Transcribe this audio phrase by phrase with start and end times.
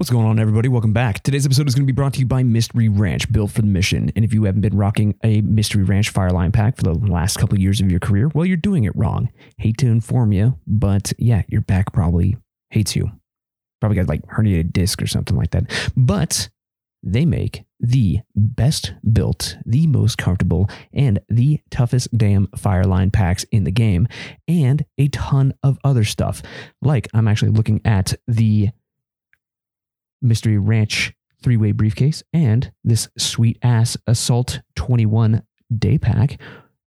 [0.00, 0.66] What's going on, everybody?
[0.70, 1.22] Welcome back.
[1.22, 3.66] Today's episode is going to be brought to you by Mystery Ranch, built for the
[3.66, 4.10] mission.
[4.16, 7.56] And if you haven't been rocking a Mystery Ranch Fireline pack for the last couple
[7.56, 9.30] of years of your career, well, you're doing it wrong.
[9.58, 12.38] Hate to inform you, but yeah, your back probably
[12.70, 13.10] hates you.
[13.82, 15.70] Probably got like herniated disc or something like that.
[15.94, 16.48] But
[17.02, 23.64] they make the best built, the most comfortable, and the toughest damn Fireline packs in
[23.64, 24.08] the game,
[24.48, 26.40] and a ton of other stuff.
[26.80, 28.70] Like I'm actually looking at the
[30.22, 31.12] Mystery Ranch
[31.42, 35.42] three way briefcase and this sweet ass Assault 21
[35.76, 36.40] day pack.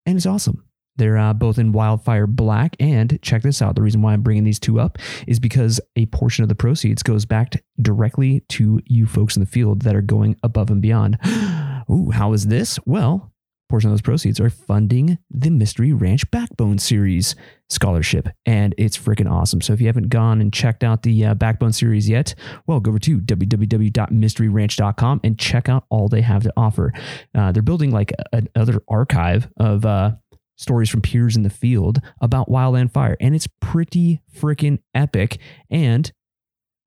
[0.06, 0.66] And it's awesome.
[0.98, 2.76] They're uh, both in Wildfire Black.
[2.80, 4.98] And check this out the reason why I'm bringing these two up
[5.28, 9.40] is because a portion of the proceeds goes back to, directly to you folks in
[9.40, 11.18] the field that are going above and beyond.
[11.90, 12.78] Ooh, how is this?
[12.86, 13.31] Well,
[13.72, 17.38] portion of those proceeds are funding the Mystery Ranch Backbone series
[17.70, 18.28] scholarship.
[18.46, 19.62] And it's freaking awesome.
[19.62, 22.36] So if you haven't gone and checked out the uh, Backbone series yet,
[22.68, 26.92] well, go over to www.mysteryranch.com and check out all they have to offer.
[27.34, 30.12] Uh, they're building like another archive of uh,
[30.58, 33.16] stories from peers in the field about Wildland Fire.
[33.22, 35.40] And it's pretty freaking epic.
[35.70, 36.12] And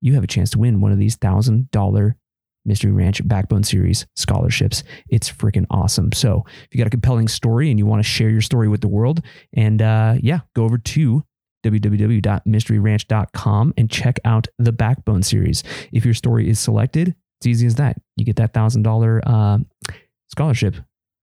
[0.03, 2.15] you have a chance to win one of these $1,000
[2.65, 4.83] Mystery Ranch Backbone Series scholarships.
[5.09, 6.13] It's freaking awesome.
[6.13, 8.81] So if you got a compelling story and you want to share your story with
[8.81, 11.23] the world, and uh, yeah, go over to
[11.65, 15.63] www.mysteryranch.com and check out the Backbone Series.
[15.93, 17.97] If your story is selected, it's easy as that.
[18.17, 19.59] You get that thousand dollar uh,
[20.29, 20.77] scholarship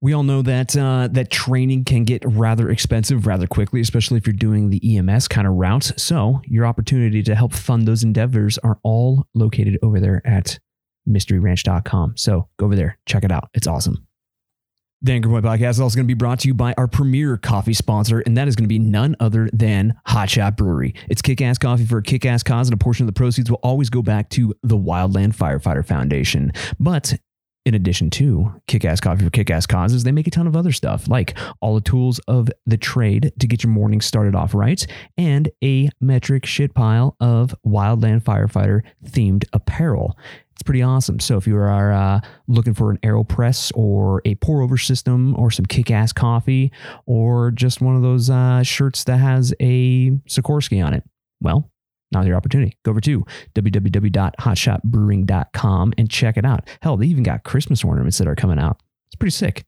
[0.06, 4.28] we all know that uh, that training can get rather expensive rather quickly, especially if
[4.28, 5.92] you're doing the EMS kind of route.
[5.98, 10.60] So your opportunity to help fund those endeavors are all located over there at
[11.08, 12.18] mysteryranch.com.
[12.18, 13.50] So go over there, check it out.
[13.54, 14.06] It's awesome.
[15.02, 17.38] The Anchor Point Podcast is also going to be brought to you by our premier
[17.38, 20.96] coffee sponsor, and that is going to be none other than Hot Shot Brewery.
[21.10, 23.52] It's kick ass coffee for a kick ass cause, and a portion of the proceeds
[23.52, 26.54] will always go back to the Wildland Firefighter Foundation.
[26.80, 27.14] But
[27.66, 30.56] in addition to kick ass coffee for kick ass causes, they make a ton of
[30.56, 34.54] other stuff like all the tools of the trade to get your morning started off
[34.54, 34.86] right
[35.18, 40.18] and a metric shit pile of wildland firefighter themed apparel.
[40.54, 41.20] It's pretty awesome.
[41.20, 45.52] So if you are uh, looking for an AeroPress or a pour over system or
[45.52, 46.72] some kick ass coffee
[47.06, 51.04] or just one of those uh, shirts that has a Sikorsky on it,
[51.42, 51.70] well,
[52.12, 52.78] now's your opportunity.
[52.84, 56.70] Go over to www.hotshotbrewing.com and check it out.
[56.82, 58.82] Hell, they even got Christmas ornaments that are coming out.
[59.08, 59.66] It's pretty sick.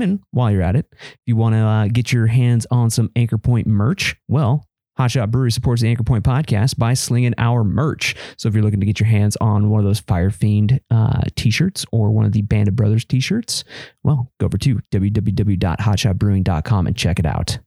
[0.00, 3.10] And while you're at it, if you want to uh, get your hands on some
[3.14, 4.66] Anchor Point merch, well,
[4.98, 8.14] Hotshot Brewery supports the Anchor Point podcast by slinging our merch.
[8.36, 11.22] So if you're looking to get your hands on one of those Fire Fiend uh,
[11.36, 13.64] t-shirts or one of the Band of Brothers t-shirts,
[14.02, 17.58] well, go over to www.hotshotbrewing.com and check it out.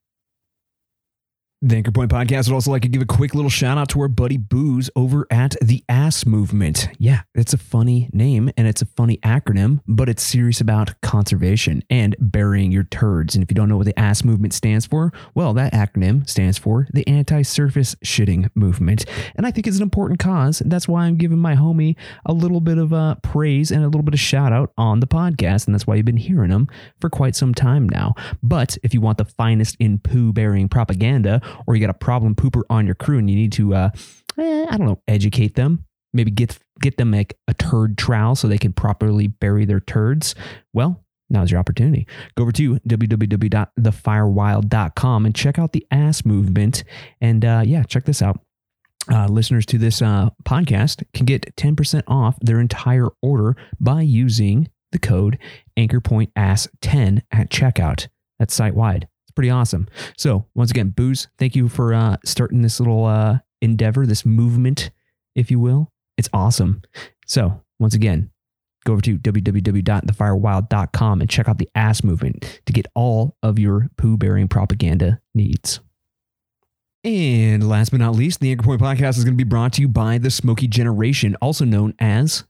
[1.64, 4.02] The Anchor Point Podcast would also like to give a quick little shout out to
[4.02, 6.88] our buddy Booze over at the Ass Movement.
[7.00, 11.82] Yeah, it's a funny name and it's a funny acronym, but it's serious about conservation
[11.90, 13.34] and burying your turds.
[13.34, 16.60] And if you don't know what the Ass Movement stands for, well, that acronym stands
[16.60, 19.06] for the Anti Surface Shitting Movement.
[19.36, 20.62] And I think it's an important cause.
[20.64, 21.96] That's why I'm giving my homie
[22.28, 25.08] a little bit of uh, praise and a little bit of shout out on the
[25.08, 25.66] podcast.
[25.66, 26.68] And that's why you've been hearing him
[27.02, 28.14] for quite some time now.
[28.44, 32.36] But if you want the finest in poo burying propaganda, or you got a problem
[32.36, 33.90] pooper on your crew and you need to, uh,
[34.38, 35.86] eh, I don't know, educate them.
[36.14, 40.34] Maybe get get them like a turd trowel so they can properly bury their turds.
[40.74, 42.08] Well, now's your opportunity.
[42.36, 46.86] Go over to www.thefirewild.com and check out the ass movement.
[47.22, 48.40] And uh, yeah, check this out.
[49.10, 54.68] Uh, listeners to this uh, podcast can get 10% off their entire order by using
[54.92, 55.38] the code
[55.78, 58.08] anchorpointass10 at checkout.
[58.40, 59.88] That's site wide pretty awesome.
[60.18, 64.90] So once again, Booze, thank you for uh, starting this little uh, endeavor, this movement,
[65.36, 65.92] if you will.
[66.18, 66.82] It's awesome.
[67.28, 68.32] So once again,
[68.84, 73.90] go over to www.thefirewild.com and check out the ass movement to get all of your
[73.96, 75.82] poo bearing propaganda needs.
[77.04, 79.82] And last but not least, the Anchor Point Podcast is going to be brought to
[79.82, 82.44] you by the Smokey Generation, also known as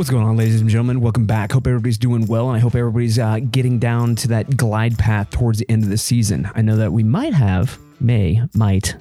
[0.00, 1.02] What's going on, ladies and gentlemen?
[1.02, 1.52] Welcome back.
[1.52, 5.28] Hope everybody's doing well, and I hope everybody's uh, getting down to that glide path
[5.28, 6.50] towards the end of the season.
[6.54, 8.96] I know that we might have, may, might,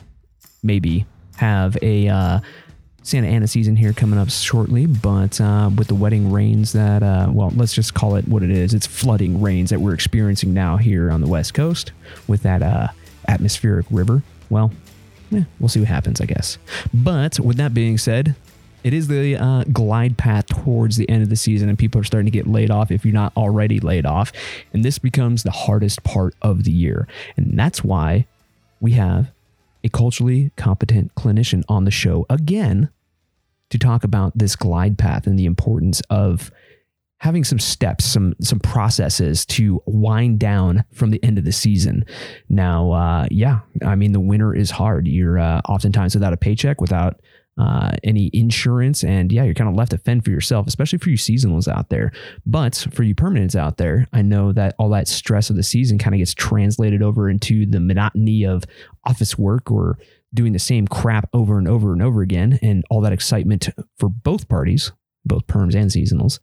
[0.61, 1.05] maybe
[1.37, 2.39] have a uh,
[3.01, 7.29] Santa Ana season here coming up shortly, but uh, with the wetting rains that, uh,
[7.31, 8.73] well, let's just call it what it is.
[8.73, 11.93] It's flooding rains that we're experiencing now here on the West Coast
[12.27, 12.89] with that uh,
[13.29, 14.21] atmospheric river.
[14.49, 14.73] Well,
[15.31, 16.57] yeah, we'll see what happens, I guess.
[16.93, 18.35] But with that being said,
[18.83, 22.03] it is the uh, glide path towards the end of the season, and people are
[22.03, 24.31] starting to get laid off if you're not already laid off.
[24.73, 27.07] And this becomes the hardest part of the year.
[27.35, 28.25] And that's why
[28.79, 29.31] we have
[29.83, 32.89] a culturally competent clinician on the show again
[33.69, 36.51] to talk about this glide path and the importance of
[37.19, 42.05] having some steps, some some processes to wind down from the end of the season.
[42.47, 45.07] Now, uh, yeah, I mean the winter is hard.
[45.07, 47.19] You're uh, oftentimes without a paycheck, without
[47.59, 51.09] uh, any insurance, and yeah, you're kind of left to fend for yourself, especially for
[51.09, 52.11] you seasonals out there.
[52.45, 55.97] But for you permanents out there, I know that all that stress of the season
[55.97, 58.63] kind of gets translated over into the monotony of
[59.05, 59.99] office work or
[60.33, 64.07] doing the same crap over and over and over again, and all that excitement for
[64.07, 64.93] both parties,
[65.25, 66.39] both perms and seasonals,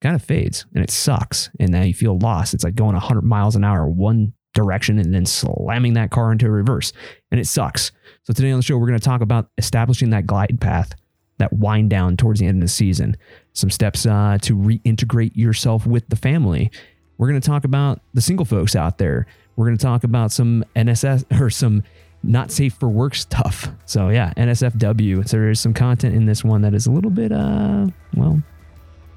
[0.00, 1.48] kind of fades and it sucks.
[1.60, 2.54] And now you feel lost.
[2.54, 6.50] It's like going 100 miles an hour one direction and then slamming that car into
[6.50, 6.92] reverse,
[7.30, 7.92] and it sucks.
[8.24, 10.94] So today on the show, we're going to talk about establishing that glide path,
[11.38, 13.16] that wind down towards the end of the season,
[13.52, 16.70] some steps uh, to reintegrate yourself with the family.
[17.18, 19.26] We're going to talk about the single folks out there.
[19.56, 21.82] We're going to talk about some NSS or some
[22.22, 23.68] not safe for work stuff.
[23.86, 25.28] So yeah, NSFW.
[25.28, 28.42] So there is some content in this one that is a little bit, uh, well,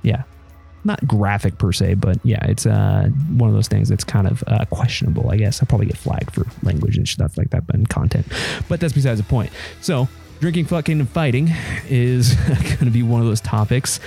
[0.01, 0.23] yeah,
[0.85, 4.43] not graphic per se, but yeah, it's uh, one of those things that's kind of
[4.47, 5.29] uh, questionable.
[5.29, 8.27] I guess I'll probably get flagged for language and stuff like that, in content.
[8.67, 9.51] But that's besides the point.
[9.81, 10.07] So
[10.43, 11.49] drinking, fucking, and fighting
[11.87, 14.01] is going to be one of those topics.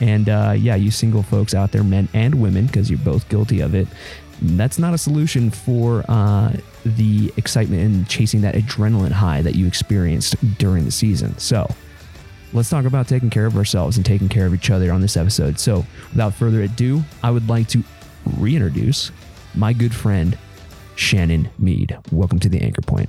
[0.00, 3.60] And uh, yeah, you single folks out there, men and women, because you're both guilty
[3.60, 3.86] of it.
[4.40, 9.66] That's not a solution for uh, the excitement and chasing that adrenaline high that you
[9.66, 11.36] experienced during the season.
[11.38, 11.72] So,
[12.52, 15.16] let's talk about taking care of ourselves and taking care of each other on this
[15.16, 15.58] episode.
[15.58, 17.82] So, without further ado, I would like to
[18.38, 19.10] reintroduce
[19.54, 20.36] my good friend,
[20.96, 21.96] Shannon Mead.
[22.10, 23.08] Welcome to the Anchor Point.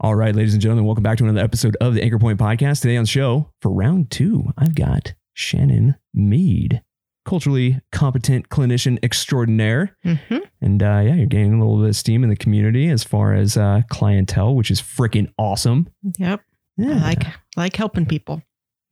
[0.00, 2.82] All right, ladies and gentlemen, welcome back to another episode of the Anchor Point podcast.
[2.82, 6.82] Today on the show, for round two, I've got Shannon Mead,
[7.24, 9.96] culturally competent clinician extraordinaire.
[10.04, 10.38] Mm-hmm.
[10.60, 13.34] And uh, yeah, you're gaining a little bit of steam in the community as far
[13.34, 15.88] as uh, clientele, which is freaking awesome.
[16.18, 16.40] Yep.
[16.76, 16.90] Yeah.
[16.90, 17.26] I like
[17.56, 18.42] like helping people.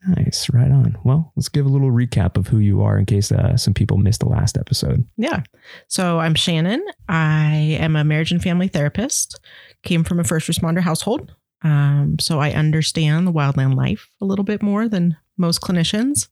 [0.07, 0.49] Nice.
[0.53, 0.99] Right on.
[1.05, 3.99] Well, let's give a little recap of who you are in case uh, some people
[3.99, 5.07] missed the last episode.
[5.17, 5.43] Yeah.
[5.87, 6.85] So I'm Shannon.
[7.09, 9.39] I am a marriage and family therapist.
[9.85, 11.33] Came from a first responder household.
[11.63, 16.29] Um, so I understand the wildland life a little bit more than most clinicians.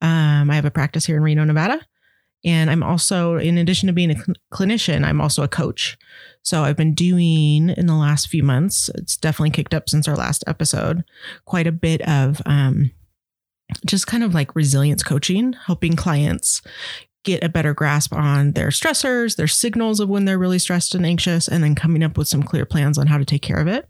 [0.00, 1.80] Um, I have a practice here in Reno, Nevada.
[2.42, 5.98] And I'm also, in addition to being a cl- clinician, I'm also a coach.
[6.42, 10.16] So I've been doing in the last few months, it's definitely kicked up since our
[10.16, 11.04] last episode,
[11.44, 12.92] quite a bit of um,
[13.84, 16.62] just kind of like resilience coaching, helping clients
[17.24, 21.04] get a better grasp on their stressors, their signals of when they're really stressed and
[21.04, 23.68] anxious, and then coming up with some clear plans on how to take care of
[23.68, 23.86] it.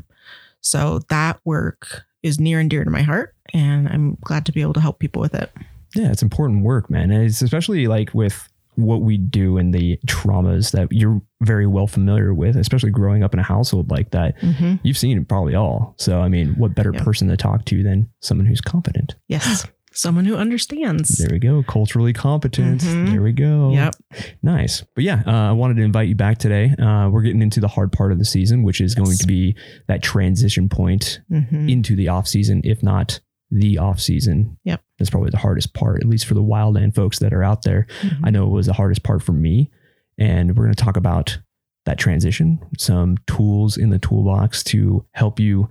[0.60, 4.60] So that work is near and dear to my heart, and I'm glad to be
[4.60, 5.52] able to help people with it.
[5.94, 7.10] Yeah, it's important work, man.
[7.10, 11.86] And it's especially like with what we do and the traumas that you're very well
[11.86, 14.38] familiar with, especially growing up in a household like that.
[14.40, 15.94] hmm You've seen it probably all.
[15.98, 17.02] So, I mean, what better Yeah.
[17.02, 19.16] person to talk to than someone who's competent?
[19.28, 19.66] Yes.
[19.92, 21.18] Someone who understands.
[21.18, 21.64] There we go.
[21.64, 22.80] Culturally competent.
[22.82, 23.10] Mhm.
[23.10, 23.72] There we go.
[23.72, 23.96] Yep.
[24.40, 24.84] Nice.
[24.94, 26.72] But yeah, uh, I wanted to invite you back today.
[26.78, 29.56] Uh, we're getting into the hard part of the season, which is going to be
[29.88, 33.18] that transition point hmm into the off season, if not
[33.50, 34.56] the off season.
[34.64, 34.80] Yep.
[35.00, 37.88] That's probably the hardest part, at least for the wildland folks that are out there.
[38.02, 38.24] Mm-hmm.
[38.26, 39.70] I know it was the hardest part for me.
[40.18, 41.38] And we're going to talk about
[41.86, 45.68] that transition, some tools in the toolbox to help you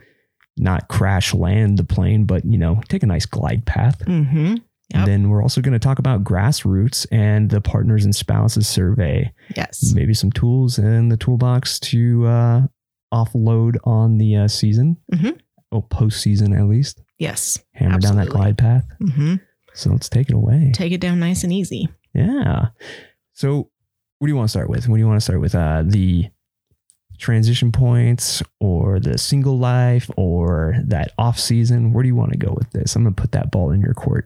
[0.57, 4.01] not crash land the plane, but, you know, take a nice glide path.
[4.03, 4.55] hmm
[4.91, 4.97] Yep.
[5.03, 9.31] And then we're also going to talk about grassroots and the partners and spouses survey.
[9.55, 9.93] Yes.
[9.93, 12.61] Maybe some tools in the toolbox to uh,
[13.13, 15.39] offload on the uh, season, Mhm.
[15.71, 17.03] or postseason at least.
[17.19, 17.59] Yes.
[17.73, 18.85] Hammer down that glide path.
[18.99, 19.35] hmm
[19.75, 20.71] So let's take it away.
[20.73, 21.87] Take it down nice and easy.
[22.13, 22.69] Yeah.
[23.33, 23.69] So,
[24.17, 24.87] what do you want to start with?
[24.89, 25.53] What do you want to start with?
[25.53, 26.29] Uh, the
[27.17, 31.91] transition points, or the single life, or that off season?
[31.93, 32.95] Where do you want to go with this?
[32.95, 34.25] I'm gonna put that ball in your court.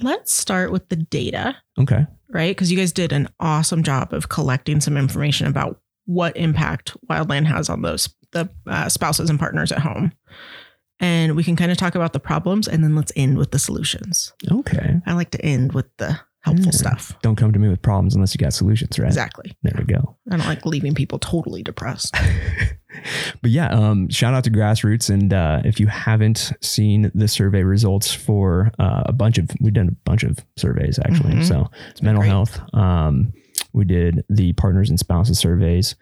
[0.00, 2.06] Let's start with the data, Okay.
[2.28, 2.54] right?
[2.54, 7.46] Because you guys did an awesome job of collecting some information about what impact wildland
[7.46, 10.12] has on those the uh, spouses and partners at home.
[11.00, 13.58] And we can kind of talk about the problems and then let's end with the
[13.58, 14.32] solutions.
[14.50, 15.00] Okay.
[15.06, 16.70] I like to end with the helpful Yeah.
[16.72, 17.12] stuff.
[17.22, 19.06] Don't come to me with problems unless you got solutions, right?
[19.08, 19.56] Exactly.
[19.62, 20.16] There we go.
[20.30, 22.14] I don't like leaving people totally depressed.
[23.42, 25.10] but yeah, um, shout out to Grassroots.
[25.10, 29.72] And uh, if you haven't seen the survey results for uh, a bunch of, we've
[29.72, 31.34] done a bunch of surveys actually.
[31.34, 31.44] Mhm.
[31.48, 32.28] So it's mental great.
[32.30, 32.60] health.
[32.74, 33.32] Um,
[33.72, 35.96] we did the partners and spouses surveys.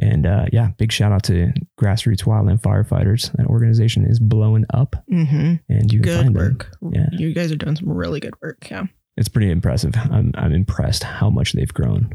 [0.00, 3.32] And uh, yeah, big shout out to Grassroots Wildland Firefighters.
[3.32, 6.42] That organization is blowing up, hmm and you can Good find them.
[6.42, 6.70] work.
[6.92, 7.08] Yeah.
[7.12, 8.70] You guys are doing some really good work.
[8.70, 8.84] Yeah.
[9.16, 9.94] It's pretty impressive.
[9.96, 12.12] I'm I'm impressed how much they've grown.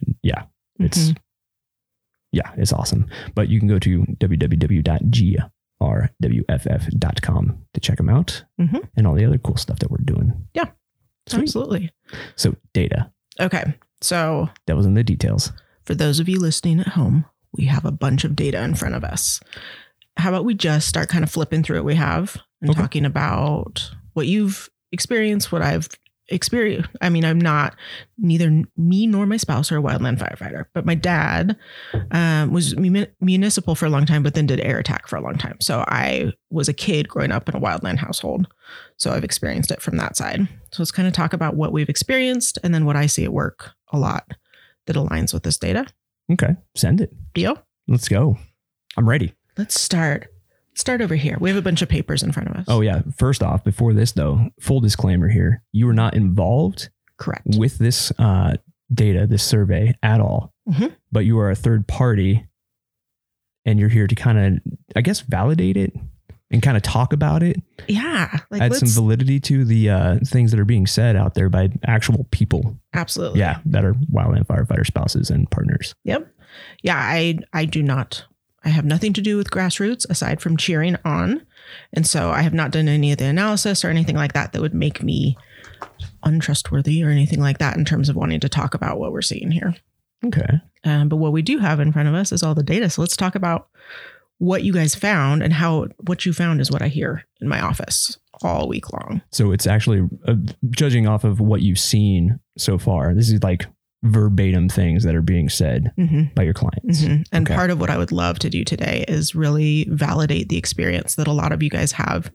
[0.00, 0.44] And yeah,
[0.78, 1.16] it's Mhm.
[2.32, 3.06] yeah, it's awesome.
[3.34, 4.04] But you can go to
[6.20, 8.88] www.grwff.com to check them out Mhm.
[8.96, 10.32] and all the other cool stuff that we're doing.
[10.54, 10.70] Yeah.
[11.26, 11.42] Sweet.
[11.42, 11.90] Absolutely.
[12.36, 13.10] So data,
[13.40, 13.74] Okay.
[14.00, 15.50] So devil's in the details.
[15.84, 17.26] For those of you listening at home,
[17.56, 19.40] we have a bunch of data in front of us.
[20.16, 22.80] How about we just start kind of flipping through what we have and Okay.
[22.80, 25.88] talking about what you've experienced, what I've
[26.28, 26.88] experienced.
[27.02, 27.76] I mean, I'm not
[28.16, 31.56] neither me nor my spouse are a wildland firefighter, but my dad
[32.12, 32.74] um, was
[33.20, 35.58] municipal for a long time, but then did air attack for a long time.
[35.60, 38.46] So I was a kid growing up in a wildland household.
[38.96, 40.48] So I've experienced it from that side.
[40.72, 43.32] So let's kind of talk about what we've experienced and then what I see at
[43.32, 44.24] work a lot
[44.86, 45.86] that aligns with this data.
[46.32, 47.12] Okay, send it.
[47.34, 47.58] Deal?
[47.88, 48.38] Let's go.
[48.96, 49.34] I'm ready.
[49.56, 50.28] Let's start.
[50.74, 51.36] Start over here.
[51.40, 52.64] We have a bunch of papers in front of us.
[52.68, 53.02] Oh yeah.
[53.16, 57.46] First off, before this though, full disclaimer here: you were not involved correct.
[57.56, 58.56] with this uh,
[58.92, 60.94] data, this survey at all, Mhm.
[61.12, 62.46] but you are a third party
[63.64, 65.92] and you're here to kind of, I guess, validate it
[66.50, 67.56] and kind of talk about it,
[67.88, 68.38] Yeah.
[68.50, 71.70] Like add some validity to the uh, things that are being said out there by
[71.86, 72.78] actual people.
[72.92, 73.40] absolutely.
[73.40, 75.94] Yeah, that are wildland firefighter spouses and partners.
[76.04, 76.30] Yep.
[76.82, 76.96] Yeah.
[76.98, 78.24] I I do not.
[78.64, 81.44] I have nothing to do with grassroots aside from cheering on,
[81.92, 84.62] and so I have not done any of the analysis or anything like that that
[84.62, 85.36] would make me
[86.22, 89.50] untrustworthy or anything like that in terms of wanting to talk about what we're seeing
[89.50, 89.74] here.
[90.24, 90.60] Okay.
[90.84, 92.88] Um, but what we do have in front of us is all the data.
[92.88, 93.68] So let's talk about
[94.38, 97.60] what you guys found and how what you found is what I hear in my
[97.60, 99.22] office all week long.
[99.32, 100.34] So it's actually uh,
[100.70, 103.14] judging off of what you've seen so far.
[103.14, 103.66] This is like
[104.02, 106.34] verbatim things that are being said Mm-hmm.
[106.34, 107.02] by your clients.
[107.02, 107.24] Mhm.
[107.32, 107.54] And Okay.
[107.54, 111.26] part of what I would love to do today is really validate the experience that
[111.28, 112.30] a lot of you guys have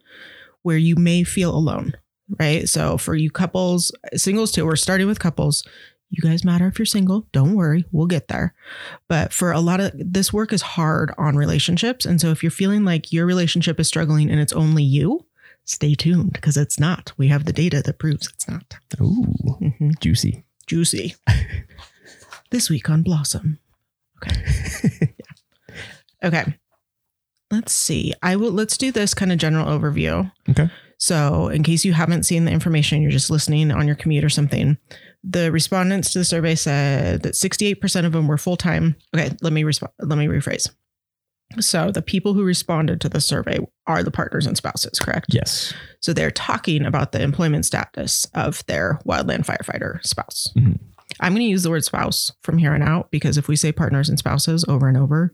[0.64, 1.94] where you may feel alone,
[2.40, 2.68] right?
[2.68, 5.64] So for you couples, singles too, we're starting with couples.
[6.12, 7.28] You guys matter if you're single.
[7.32, 8.54] Don't worry, we'll get there.
[9.08, 12.06] But for a lot of this work is hard on relationships.
[12.06, 15.26] And so if you're feeling like your relationship is struggling and it's only you,
[15.66, 17.12] stay tuned because it's not.
[17.18, 18.76] We have the data that proves it's not.
[19.00, 19.28] Ooh,
[19.62, 20.00] Mhm.
[20.00, 20.44] juicy.
[20.66, 21.16] Juicy.
[22.50, 23.60] this week on Blossom.
[24.18, 25.14] Okay.
[26.22, 26.58] Okay.
[27.50, 28.14] Let's see.
[28.22, 30.30] I will let's do this kind of general overview.
[30.50, 30.70] Okay.
[30.98, 34.30] So, in case you haven't seen the information, you're just listening on your commute or
[34.30, 34.78] something.
[35.24, 38.96] The respondents to the survey said that 68% of them were full-time.
[39.16, 40.70] Okay, let me resp- let me rephrase.
[41.60, 43.58] So, the people who responded to the survey
[43.88, 45.34] are the partners and spouses, correct?
[45.34, 45.74] Yes.
[46.00, 50.54] So they're talking about the employment status of their wildland firefighter spouse.
[50.56, 50.80] Mhm.
[51.20, 53.72] I'm going to use the word spouse from here on out because if we say
[53.72, 55.32] partners and spouses over and over,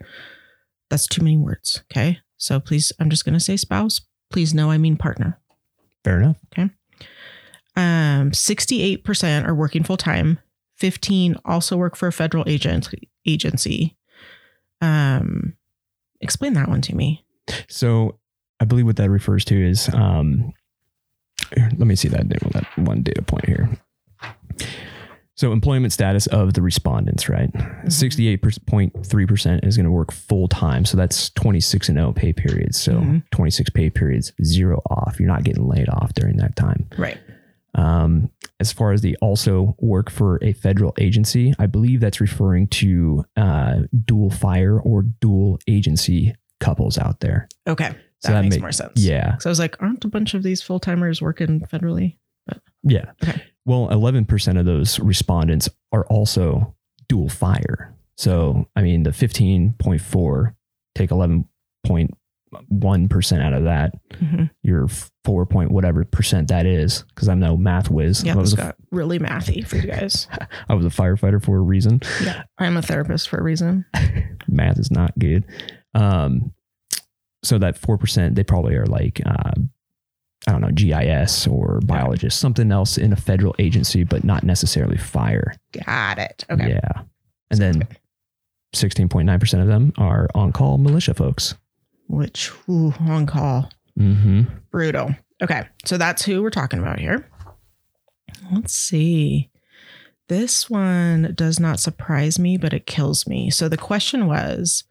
[0.90, 1.84] that's too many words.
[1.92, 2.20] Okay.
[2.38, 4.00] So please, I'm just going to say spouse.
[4.32, 5.38] Please know I mean partner.
[6.06, 6.38] Fair enough.
[7.78, 10.40] Um, 68% are working full time,
[10.78, 12.90] 15 also work for a federal agent
[13.26, 13.98] agency.
[14.82, 15.56] Um,
[16.22, 17.26] explain that one to me.
[17.68, 18.20] So
[18.60, 20.54] I believe what that refers to is um,
[21.58, 23.70] let me see that, that one data point here.
[25.38, 27.52] So employment status of the respondents, right?
[27.86, 30.86] 68.3% is going to work full time.
[30.86, 32.80] So that's 26 and 0 pay periods.
[32.82, 33.24] So Mhm.
[33.32, 35.20] 26 pay periods, zero off.
[35.20, 36.88] You're not getting laid off during that time.
[36.98, 37.18] Right.
[37.76, 42.68] Um, as far as the also work for a federal agency, I believe that's referring
[42.70, 47.50] to uh, dual fire or dual agency couples out there.
[47.68, 47.90] Okay.
[47.90, 48.94] That, So that makes make- more sense.
[49.02, 49.38] Yeah.
[49.40, 52.16] So I was like, aren't a bunch of these full timers working federally?
[52.48, 53.12] But Yeah.
[53.22, 53.42] Okay.
[53.66, 56.76] Well, 11% of those respondents are also
[57.10, 57.94] dual fire.
[58.18, 60.56] So, I mean, the 15.4,
[60.94, 61.12] take
[62.54, 64.50] 11.1% out of that, Mhm.
[64.64, 64.88] your
[65.24, 68.24] 4 point whatever percent that is, because I'm no math whiz.
[68.24, 70.28] Yeah, this got really mathy for you guys.
[70.70, 72.00] I was a firefighter for a reason.
[72.24, 72.44] yeah.
[72.58, 73.86] I'm a therapist for a reason.
[74.48, 75.44] Math is not good.
[75.96, 76.54] Um,
[77.44, 79.52] so that 4%, they probably are like, uh,
[80.48, 84.98] I don't know, GIS or biologists, something else in a federal agency, but not necessarily
[84.98, 85.56] fire.
[85.86, 86.46] Got it.
[86.50, 86.70] Okay.
[86.70, 87.02] Yeah.
[87.50, 87.88] And then
[88.76, 91.56] 16.9% of them are on call militia folks.
[92.08, 93.72] Which, ooh, on call.
[94.00, 94.44] Mm-hmm.
[94.72, 95.16] Brutal.
[95.42, 95.68] Okay.
[95.86, 97.30] So that's who we're talking about here.
[98.52, 99.50] Let's see.
[100.28, 103.50] This one does not surprise me, but it kills me.
[103.50, 104.84] So the question was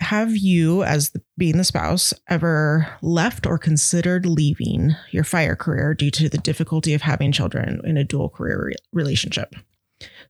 [0.00, 5.94] Have you, as the, being the spouse, ever left or considered leaving your fire career
[5.94, 9.54] due to the difficulty of having children in a dual career re- relationship?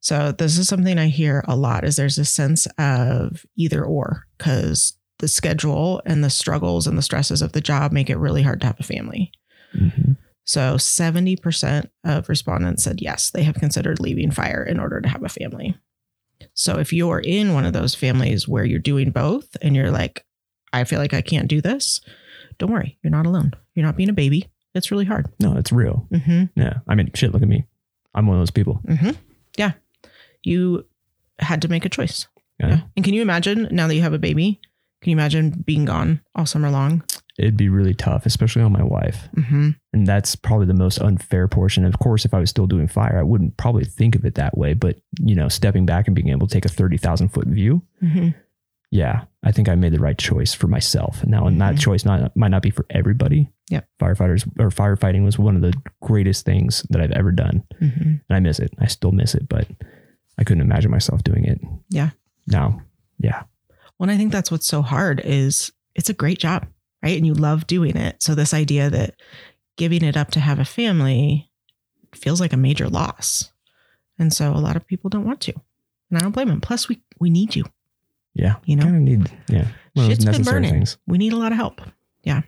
[0.01, 4.27] So this is something I hear a lot is there's a sense of either or
[4.37, 8.43] because the schedule and the struggles and the stresses of the job make it really
[8.43, 9.33] hard to have a family.
[9.75, 10.13] Mm-hmm.
[10.45, 15.23] So 70% of respondents said yes, they have considered leaving fire in order to have
[15.23, 15.77] a family.
[16.55, 20.27] So if you're in one of those families where you're doing both and you're like,
[20.73, 22.01] I feel like I can't do this,
[22.59, 23.53] don't worry, you're not alone.
[23.77, 24.51] You're not being a baby.
[24.75, 25.27] It's really hard.
[25.39, 26.09] No, it's real.
[26.13, 26.61] Mm-hmm.
[26.61, 26.81] Yeah.
[26.89, 27.65] I mean, shit, look at me.
[28.13, 28.81] I'm one of those people.
[28.89, 29.13] Mm-hmm.
[29.57, 29.73] Yeah.
[30.43, 30.85] You
[31.39, 32.27] had to make a choice.
[32.59, 32.69] Yeah.
[32.69, 32.81] Yeah.
[32.97, 34.61] And can you imagine now that you have a baby?
[35.03, 37.03] Can you imagine being gone all summer long?
[37.39, 39.29] It'd be really tough, especially on my wife.
[39.37, 39.71] Mm-hmm.
[39.93, 41.85] And that's probably the most unfair portion.
[41.85, 44.57] Of course, if I was still doing fire, I wouldn't probably think of it that
[44.57, 44.75] way.
[44.75, 48.29] But, you know, stepping back and being able to take a 30,000 foot view, Mm-hmm.
[48.91, 51.23] yeah, I think I made the right choice for myself.
[51.23, 51.81] And now, and that Mhm.
[51.81, 53.51] choice not, might not be for everybody.
[53.71, 53.81] Yeah.
[53.99, 57.65] Firefighters or firefighting was one of the greatest things that I've ever done.
[57.81, 58.03] Mm-hmm.
[58.03, 58.73] And I miss it.
[58.79, 59.67] I still miss it, but
[60.39, 61.61] I couldn't imagine myself doing it.
[61.89, 62.11] Yeah.
[62.47, 62.83] Now,
[63.19, 63.45] yeah.
[64.03, 66.67] Well, and I think that's what's so hard is it's a great job,
[67.05, 67.17] right?
[67.17, 68.21] And you love doing it.
[68.21, 69.15] So this idea that
[69.77, 71.49] giving it up to have a family
[72.13, 73.53] feels like a major loss.
[74.19, 75.53] And so a lot of people don't want to.
[76.11, 76.61] And I don't blame them.
[76.61, 77.65] Plus we we need you.
[78.35, 78.57] Yeah.
[78.65, 78.83] You know?
[78.83, 79.69] kind of need, yeah.
[79.95, 80.73] One Shit's been burning.
[80.73, 80.99] things.
[81.07, 81.81] We need a lot of help.
[82.25, 82.43] Yeah.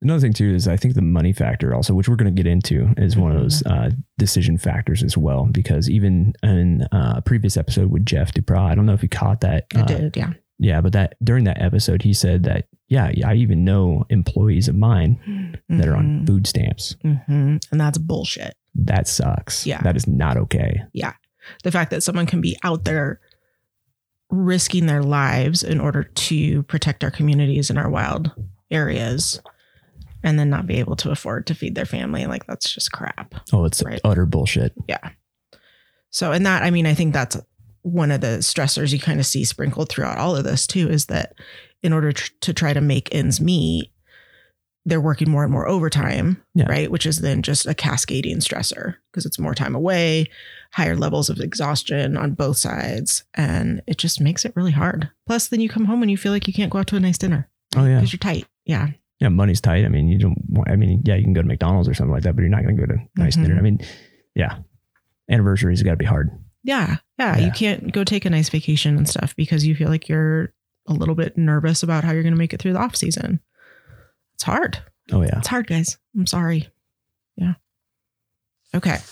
[0.00, 2.50] Another thing too is I think the money factor also, which we're going to get
[2.50, 3.84] into, is one of those Mm-hmm.
[3.84, 5.46] uh, decision factors as well.
[5.46, 9.08] Because even in uh, a previous episode with Jeff Duprat, I don't know if you
[9.08, 9.66] caught that.
[9.76, 10.32] I uh, did, yeah.
[10.58, 14.74] Yeah, but that during that episode, he said that yeah, I even know employees of
[14.76, 16.94] mine that are on food stamps.
[17.02, 18.54] hmm And that's bullshit.
[18.74, 19.66] That sucks.
[19.66, 19.80] Yeah.
[19.82, 20.82] that is not okay.
[20.92, 21.14] Yeah.
[21.64, 23.20] The fact that someone can be out there
[24.30, 28.30] risking their lives in order to protect our communities and our wild
[28.70, 29.40] areas
[30.22, 33.34] and then not be able to afford to feed their family like that's just crap
[33.52, 34.00] Oh, it's Right.
[34.04, 34.72] utter bullshit.
[34.88, 35.10] yeah
[36.08, 37.36] so and that i mean i think that's
[37.82, 41.06] one of the stressors you kind of see sprinkled throughout all of this too is
[41.06, 41.34] that
[41.82, 43.90] in order tr- to try to make ends meet
[44.84, 46.66] they're working more and more overtime Yeah.
[46.68, 50.26] right which is then just a cascading stressor because it's more time away
[50.72, 55.48] higher levels of exhaustion on both sides and it just makes it really hard plus
[55.48, 57.18] then you come home and you feel like you can't go out to a nice
[57.18, 58.88] dinner Oh yeah, because you're tight yeah
[59.20, 59.28] yeah.
[59.28, 59.84] Money's tight.
[59.84, 60.36] I mean, you don't.
[60.48, 62.50] want- I mean, yeah, you can go to McDonald's or something like that, but you're
[62.50, 63.42] not going to go to a nice Mhm.
[63.42, 63.56] dinner.
[63.56, 63.78] I mean,
[64.34, 64.56] yeah,
[65.30, 66.30] anniversaries got to be hard.
[66.64, 67.38] Yeah, yeah.
[67.38, 67.46] Yeah.
[67.46, 70.52] You can't go take a nice vacation and stuff because you feel like you're
[70.88, 73.40] a little bit nervous about how you're going to make it through the off season.
[74.34, 74.78] It's hard.
[75.12, 75.38] Oh yeah.
[75.38, 75.98] It's hard, guys.
[76.16, 76.68] I'm sorry.
[77.36, 77.54] Yeah.
[78.74, 78.98] Okay.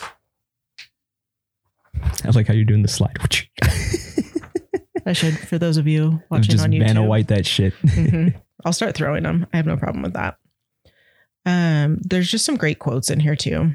[2.25, 3.19] I like how you're doing the slide.
[3.23, 3.51] Which
[5.07, 7.75] I should, for those of you watching Just on YouTube, Vanna White that shit.
[7.83, 8.35] Mhm.
[8.65, 9.47] I'll start throwing them.
[9.55, 10.37] I have no problem with that.
[11.47, 13.75] Um, there's just some great quotes in here too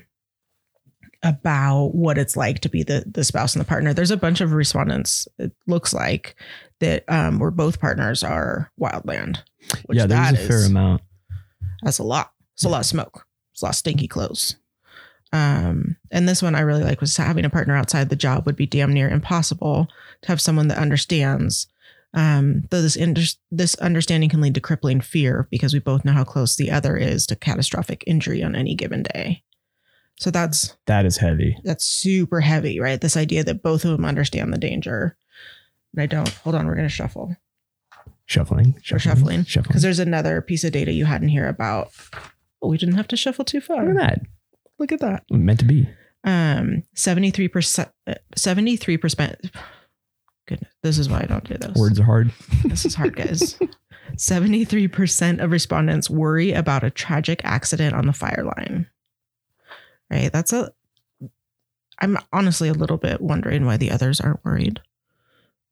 [1.26, 3.94] about what it's like to be the the spouse and the partner.
[3.94, 5.28] There's a bunch of respondents.
[5.40, 6.36] It looks like
[6.80, 9.40] that um, where both partners are wildland.
[9.86, 11.02] Which yeah, there's that a fair amount.
[11.82, 12.32] That's a lot.
[12.54, 13.26] It's a lot of smoke.
[13.54, 14.56] It's a lot of stinky clothes.
[15.34, 18.56] Um, and this one I really like was having a partner outside the job would
[18.56, 19.90] be damn near impossible
[20.22, 21.68] to have someone that understands.
[22.14, 26.14] Um, though this inter- this understanding can lead to crippling fear because we both know
[26.14, 29.44] how close the other is to catastrophic injury on any given day.
[30.18, 31.58] So that's That is heavy.
[31.64, 33.00] that's super heavy, right?
[33.02, 35.18] This idea that both of them understand the danger.
[35.94, 36.30] And I don't.
[36.30, 37.36] Hold on, we're gonna shuffle
[38.28, 38.76] Shuffling.
[38.82, 39.64] Shuffling Shuffling.
[39.68, 41.90] because there's another piece of data you hadn't here about.
[42.62, 43.86] Oh, we didn't have to shuffle too far.
[43.86, 44.22] Look at that.
[44.80, 45.24] Look at that.
[45.30, 45.88] Meant to be.
[46.24, 47.90] Um, seventy three percent.
[48.36, 49.52] Seventy three percent.
[50.48, 51.76] Goodness, this is why I don't do this.
[51.76, 52.32] Words are hard.
[52.66, 53.60] This is hard, guys.
[54.18, 58.88] 73% of respondents worry about a tragic accident on the fire line.
[60.10, 60.32] Right?
[60.32, 60.72] That's a.
[62.00, 64.82] I'm honestly a little bit wondering why the others aren't worried.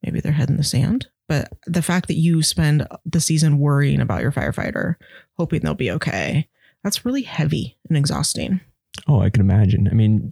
[0.02, 1.08] Maybe their head in the sand.
[1.28, 4.96] But the fact that you spend the season worrying about your firefighter,
[5.38, 6.48] hoping they'll be okay,
[6.82, 8.60] that's really heavy and exhausting.
[9.08, 9.88] Oh, I can imagine.
[9.90, 10.30] I mean,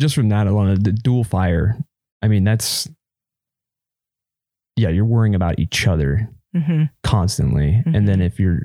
[0.00, 1.76] just from that alone, the dual fire.
[2.22, 2.88] I mean, that's
[4.76, 4.88] yeah.
[4.88, 6.84] You're worrying about each other Mm-hmm.
[7.02, 8.60] constantly, and then if you're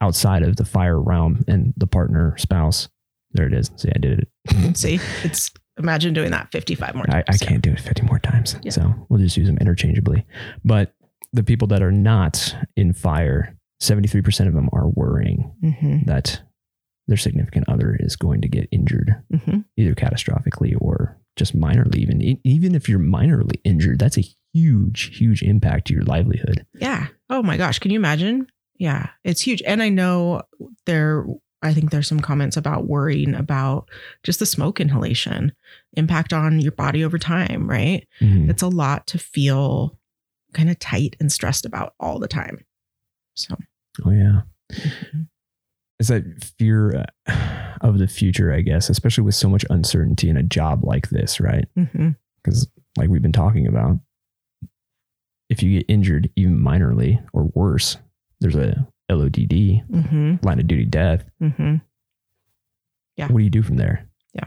[0.00, 2.88] outside of the fire realm and the partner spouse,
[3.34, 3.70] there it is.
[3.76, 4.76] See, I did it.
[4.76, 7.42] See, it's imagine doing that 55 more I, times.
[7.42, 8.56] I can't do it 50 more times.
[8.62, 8.70] Yeah.
[8.72, 10.24] So we'll just use them interchangeably.
[10.64, 10.94] But
[11.32, 16.04] the people that are not in fire, 73% of them are worrying Mm-hmm.
[16.06, 16.42] that
[17.08, 19.60] their significant other is going to get injured, Mm-hmm.
[19.76, 21.96] either catastrophically or just minorly.
[21.96, 26.66] Even, even if you're minorly injured, that's a huge, huge impact to your livelihood.
[26.74, 27.06] Yeah.
[27.30, 27.78] Oh my gosh.
[27.78, 28.46] Can you imagine?
[28.78, 29.08] Yeah.
[29.24, 29.62] It's huge.
[29.66, 30.42] And I know
[30.86, 31.24] there,
[31.62, 33.88] I think there's some comments about worrying about
[34.22, 35.52] just the smoke inhalation
[35.94, 38.06] impact on your body over time, right?
[38.20, 38.50] Mhm.
[38.50, 39.98] It's a lot to feel
[40.54, 42.64] kind of tight and stressed about all the time.
[43.34, 43.56] So,
[44.04, 44.42] Oh, yeah.
[44.72, 45.28] mhm.
[46.00, 46.24] It's that
[46.58, 50.82] fear uh, of the future, I guess, especially with so much uncertainty in a job
[50.84, 51.66] like this, right?
[52.42, 54.00] Because like we've been talking about
[55.48, 57.98] if you get injured even minorly or worse
[58.40, 60.44] there's a lodd Mhm.
[60.44, 61.80] line of duty death Mhm.
[63.16, 63.28] Yeah.
[63.28, 64.46] what do you do from there Yeah.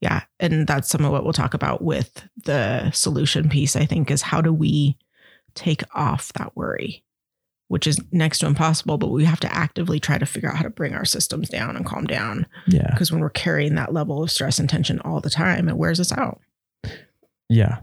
[0.00, 0.22] Yeah.
[0.38, 4.22] And that's some of what we'll talk about with the solution piece, I think, is
[4.22, 4.96] how do we
[5.54, 7.02] take off that worry,
[7.68, 10.62] which is next to impossible, but we have to actively try to figure out how
[10.62, 12.46] to bring our systems down and calm down.
[12.66, 15.76] yeah Because when we're carrying that level of stress and tension all the time, it
[15.78, 16.40] wears us out.
[17.48, 17.78] yeah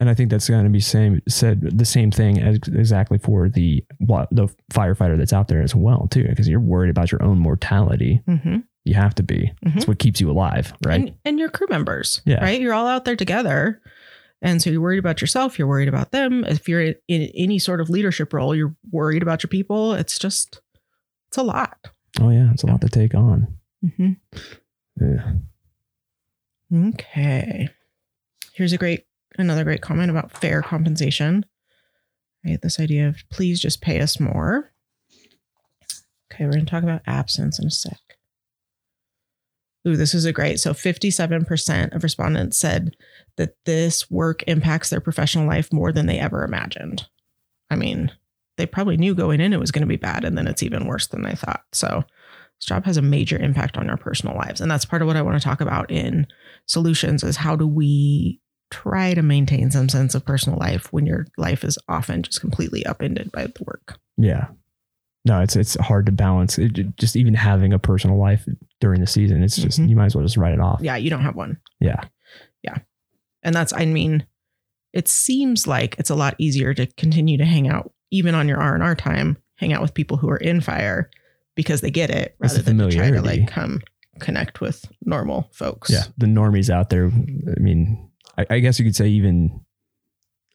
[0.00, 3.48] and i think that's going to be same said the same thing as exactly for
[3.48, 7.22] the what the firefighter that's out there as well too because you're worried about your
[7.22, 8.58] own mortality Mm-hmm.
[8.84, 12.20] you have to be it's what keeps you alive right And, and your crew members,
[12.26, 12.42] Yeah.
[12.42, 12.60] right?
[12.60, 13.80] You're all out there together.
[14.42, 16.44] And so you're worried about yourself, you're worried about them.
[16.44, 19.94] If you're in, in any sort of leadership role, you're worried about your people.
[19.94, 20.60] It's just,
[21.28, 21.78] it's a lot.
[22.20, 23.46] oh yeah it's a lot to take on
[23.84, 24.12] Mm-hmm.
[25.00, 25.32] yeah.
[26.88, 27.68] Okay.
[28.54, 29.04] Here's a great,
[29.38, 31.44] another great comment about fair compensation.
[32.44, 32.60] Right.
[32.60, 34.72] This idea of please just pay us more.
[36.32, 36.44] Okay.
[36.44, 37.98] We're going to talk about absence in a sec.
[39.86, 40.60] Ooh, this is a great.
[40.60, 42.96] So 57% of respondents said
[43.36, 47.06] that this work impacts their professional life more than they ever imagined.
[47.70, 48.10] I mean,
[48.56, 50.86] they probably knew going in it was going to be bad, and then it's even
[50.86, 51.64] worse than they thought.
[51.72, 52.04] So
[52.58, 54.60] this job has a major impact on our personal lives.
[54.60, 56.26] And that's part of what I want to talk about in
[56.66, 58.40] solutions is how do we
[58.74, 62.84] try to maintain some sense of personal life when your life is often just completely
[62.86, 63.98] upended by the work.
[64.16, 64.48] Yeah.
[65.24, 66.58] No, it's it's hard to balance.
[66.58, 68.46] It, just even having a personal life
[68.80, 69.88] during the season, it's just Mhm.
[69.88, 70.80] you might as well just write it off.
[70.82, 71.58] Yeah, you don't have one.
[71.80, 72.00] Yeah.
[72.62, 72.78] Yeah.
[73.42, 74.26] And that's I mean,
[74.92, 78.60] it seems like it's a lot easier to continue to hang out even on your
[78.60, 81.10] R&R time, hang out with people who are in fire
[81.56, 83.80] because they get it rather than to try to like come
[84.20, 85.90] connect with normal folks.
[85.90, 86.04] Yeah.
[86.18, 87.06] The normies out there.
[87.06, 89.60] I mean, I, I guess you could say even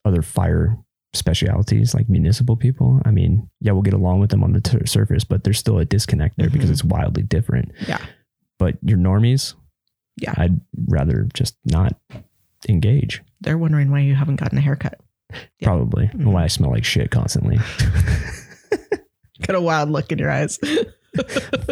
[0.05, 0.77] other fire
[1.13, 3.01] specialities like municipal people.
[3.05, 5.79] I mean, yeah, we'll get along with them on the t- surface, but there's still
[5.79, 6.73] a disconnect there because Mhm.
[6.73, 7.71] it's wildly different.
[7.87, 7.97] Yeah.
[8.59, 9.55] But your normies,
[10.17, 10.33] Yeah.
[10.37, 11.93] I'd rather just not
[12.67, 13.21] engage.
[13.41, 14.99] They're wondering why you haven't gotten a haircut.
[15.59, 15.67] Yeah.
[15.69, 16.07] Probably.
[16.07, 16.25] Mhm.
[16.31, 17.57] Why I smell like shit constantly.
[19.47, 20.59] Got a wild look in your eyes.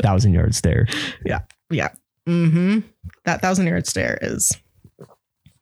[0.02, 0.88] Thousand yard stare.
[1.26, 1.40] Yeah.
[1.70, 1.90] Yeah.
[2.28, 2.80] Mm-hmm.
[3.26, 4.52] That thousand yard stare is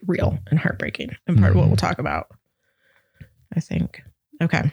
[0.08, 2.28] real and heartbreaking and part of what we'll talk about.
[3.56, 4.02] I think.
[4.42, 4.72] Okay.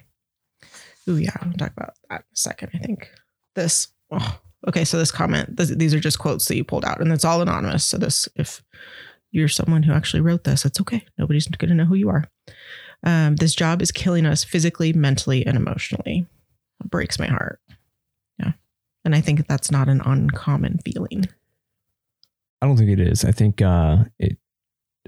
[1.08, 2.70] Ooh, yeah, I'll talk about that in a second.
[2.74, 3.10] I think
[3.54, 3.88] this.
[4.10, 7.12] Oh, okay, so this comment, this, these are just quotes that you pulled out, and
[7.12, 7.84] it's all anonymous.
[7.84, 8.62] So this, if
[9.30, 11.04] you're someone who actually wrote this, it's okay.
[11.18, 12.24] Nobody's going to know who you are.
[13.02, 16.26] Um, this job is killing us physically, mentally, and emotionally.
[16.84, 17.60] It breaks my heart.
[18.38, 18.52] Yeah,
[19.04, 21.26] and I think that's not an uncommon feeling.
[22.60, 23.24] I don't think it is.
[23.24, 24.38] I think uh, it.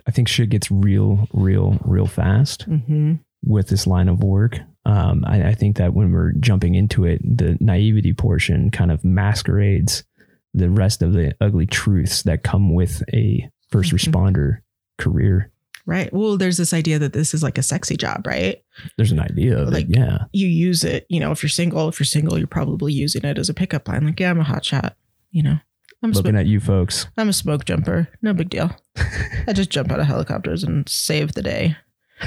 [0.07, 3.14] I think shit gets real, real, real fast Mm-hmm.
[3.44, 4.59] with this line of work.
[4.87, 9.04] Um, I, I think that when we're jumping into it, the naivety portion kind of
[9.04, 10.04] masquerades
[10.52, 13.98] the rest of the ugly truths that come with a 1st Mhm.
[14.12, 14.59] responder
[14.98, 15.50] career.
[15.87, 16.12] Right.
[16.12, 18.62] Well, there's this idea that this is like a sexy job, right?
[18.96, 20.18] There's an idea of Like- it, yeah.
[20.33, 23.37] You use it, you know, if you're single, if you're single, you're probably using it
[23.38, 24.04] as a pickup line.
[24.07, 24.96] Like, yeah, I'm a hot shot,
[25.30, 25.59] you know.
[26.02, 27.07] I'm Looking at you folks.
[27.16, 28.09] I'm a smoke jumper.
[28.22, 28.76] No big deal.
[29.46, 31.76] I just jump out of helicopters and save the day.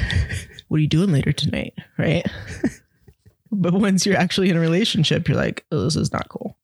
[0.68, 1.74] What are you doing later tonight?
[1.98, 2.30] Right.
[3.54, 6.58] but once you're actually in a relationship, you're like, oh, this is not cool.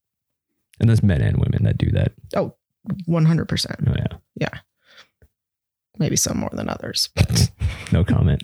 [0.78, 2.12] And there's men and women that do that.
[2.36, 2.54] Oh,
[3.08, 3.88] 100%.
[3.88, 4.18] Oh yeah.
[4.36, 4.60] yeah.
[5.98, 7.08] Maybe some more than others.
[7.94, 8.42] No comment.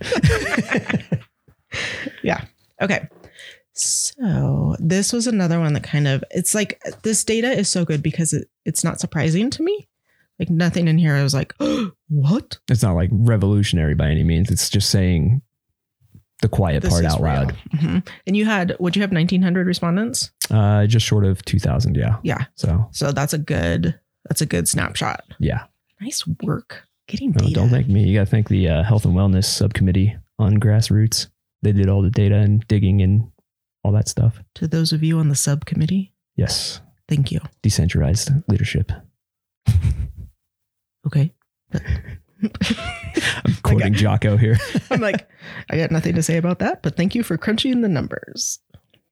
[2.24, 2.46] yeah.
[2.82, 3.10] Okay.
[3.74, 8.02] So this was another one that kind of it's like this data is so good
[8.02, 9.89] because it, it's not surprising to me.
[10.40, 11.54] Like nothing in here I was like,
[12.08, 12.58] what?
[12.70, 14.50] it's not like revolutionary by any means.
[14.50, 15.42] It's just saying
[16.42, 17.52] the quiet This part is out loud.
[17.74, 17.82] real.
[17.82, 18.08] Mhm.
[18.26, 20.32] And you had would you have 1900 respondents?
[20.50, 21.96] Uh, just short of 2000.
[21.98, 22.18] Yeah.
[22.24, 22.46] Yeah.
[22.56, 24.00] So So that's a good
[24.30, 25.24] that's a good snapshot.
[25.40, 25.66] yeah.
[26.02, 27.54] Nice work getting No, data.
[27.56, 28.06] don't thank me.
[28.08, 31.28] You got to thank the uh, health and wellness subcommittee on grassroots.
[31.62, 33.30] They did all the data and digging and
[33.84, 34.42] all that stuff.
[34.56, 36.80] to those of you on the subcommittee, Yes.
[37.10, 37.40] thank you.
[37.64, 38.92] Decentralized leadership.
[41.08, 41.34] Okay.
[41.74, 44.58] I'm quoting Jocko here.
[44.92, 45.28] I'm like,
[45.70, 48.60] I got nothing to say about that, but thank you for crunching the numbers.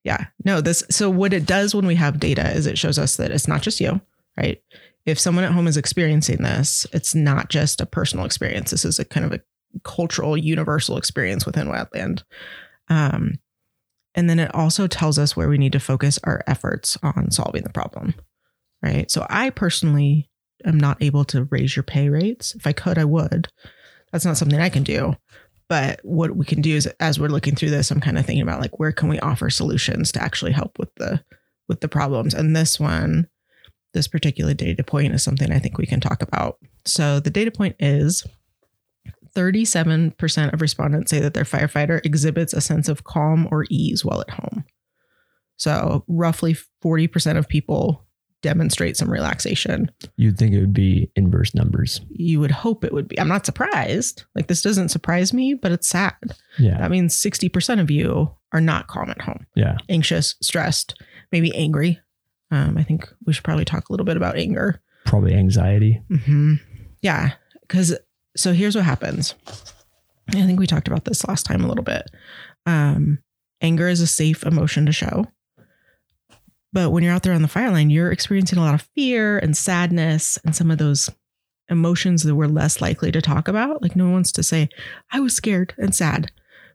[0.03, 0.27] Yeah.
[0.45, 3.31] No, this so what it does when we have data is it shows us that
[3.31, 3.99] it's not just you,
[4.37, 4.61] right?
[5.05, 8.71] If someone at home is experiencing this, it's not just a personal experience.
[8.71, 9.41] This is a kind of a
[9.83, 12.23] cultural, universal experience within Wildland.
[12.89, 13.39] Um,
[14.15, 17.63] and then it also tells us where we need to focus our efforts on solving
[17.63, 18.15] the problem,
[18.81, 19.09] right?
[19.11, 20.29] So I personally
[20.65, 22.55] am not able to raise your pay rates.
[22.55, 23.47] If I could, I would.
[24.11, 25.15] That's not something I can do.
[25.69, 28.43] But what we can do is as we're looking through this, I'm kind of thinking
[28.43, 31.21] about like where can we offer solutions to actually help with the
[31.67, 32.33] with the problems.
[32.33, 33.27] And this one,
[33.93, 36.57] this particular data point is something I think we can talk about.
[36.85, 38.25] So the data point is
[39.35, 44.21] 37% of respondents say that their firefighter exhibits a sense of calm or ease while
[44.21, 44.63] at home.
[45.57, 48.06] So roughly 40% of people
[48.43, 52.01] demonstrate some relaxation You'd think it would be inverse numbers.
[52.09, 53.19] you would hope it would be.
[53.19, 54.23] I'm not surprised.
[54.35, 56.13] Like this doesn't surprise me, but it's sad.
[56.59, 56.77] Yeah.
[56.77, 59.77] That means 60% of you are not calm at home, Yeah.
[59.89, 61.99] anxious, stressed, maybe angry.
[62.51, 64.81] Um, I think we should probably talk a little bit about anger.
[65.05, 66.01] Probably anxiety.
[66.25, 66.55] hmm
[67.01, 67.31] Yeah.
[67.61, 67.97] Because
[68.37, 69.33] so here's what happens.
[70.29, 72.03] I think we talked about this last time a little bit.
[72.65, 73.19] Um,
[73.61, 75.25] anger is a safe emotion to show.
[76.73, 79.39] But when you're out there on the fire line, you're experiencing a lot of fear
[79.39, 81.09] and sadness and some of those
[81.69, 83.81] emotions that we're less likely to talk about.
[83.81, 84.69] Like, no one wants to say,
[85.11, 86.31] I was scared and sad.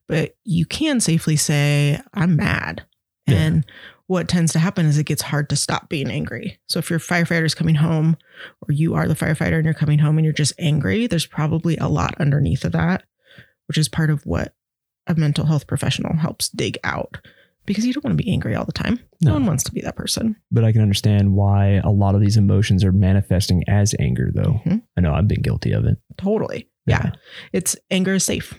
[0.08, 2.84] But you can safely say, I'm mad.
[3.26, 3.36] Yeah.
[3.36, 3.66] And
[4.06, 6.58] what tends to happen is it gets hard to stop being angry.
[6.68, 8.16] So if your firefighter is coming home
[8.68, 11.76] or you are the firefighter and you're coming home and you're just angry, there's probably
[11.76, 13.04] a lot underneath of that,
[13.68, 14.54] which is part of what
[15.06, 17.18] a mental health professional helps dig out
[17.66, 18.98] because you don't want to be angry all the time.
[19.20, 19.34] No, No.
[19.34, 20.36] one wants to be that person.
[20.50, 24.60] But I can understand why a lot of these emotions are manifesting as anger, though.
[24.66, 24.82] Mhm.
[24.96, 25.98] I know I've been guilty of it.
[26.18, 26.68] Totally.
[26.86, 27.12] Yeah.
[27.52, 28.54] It's anger is safe.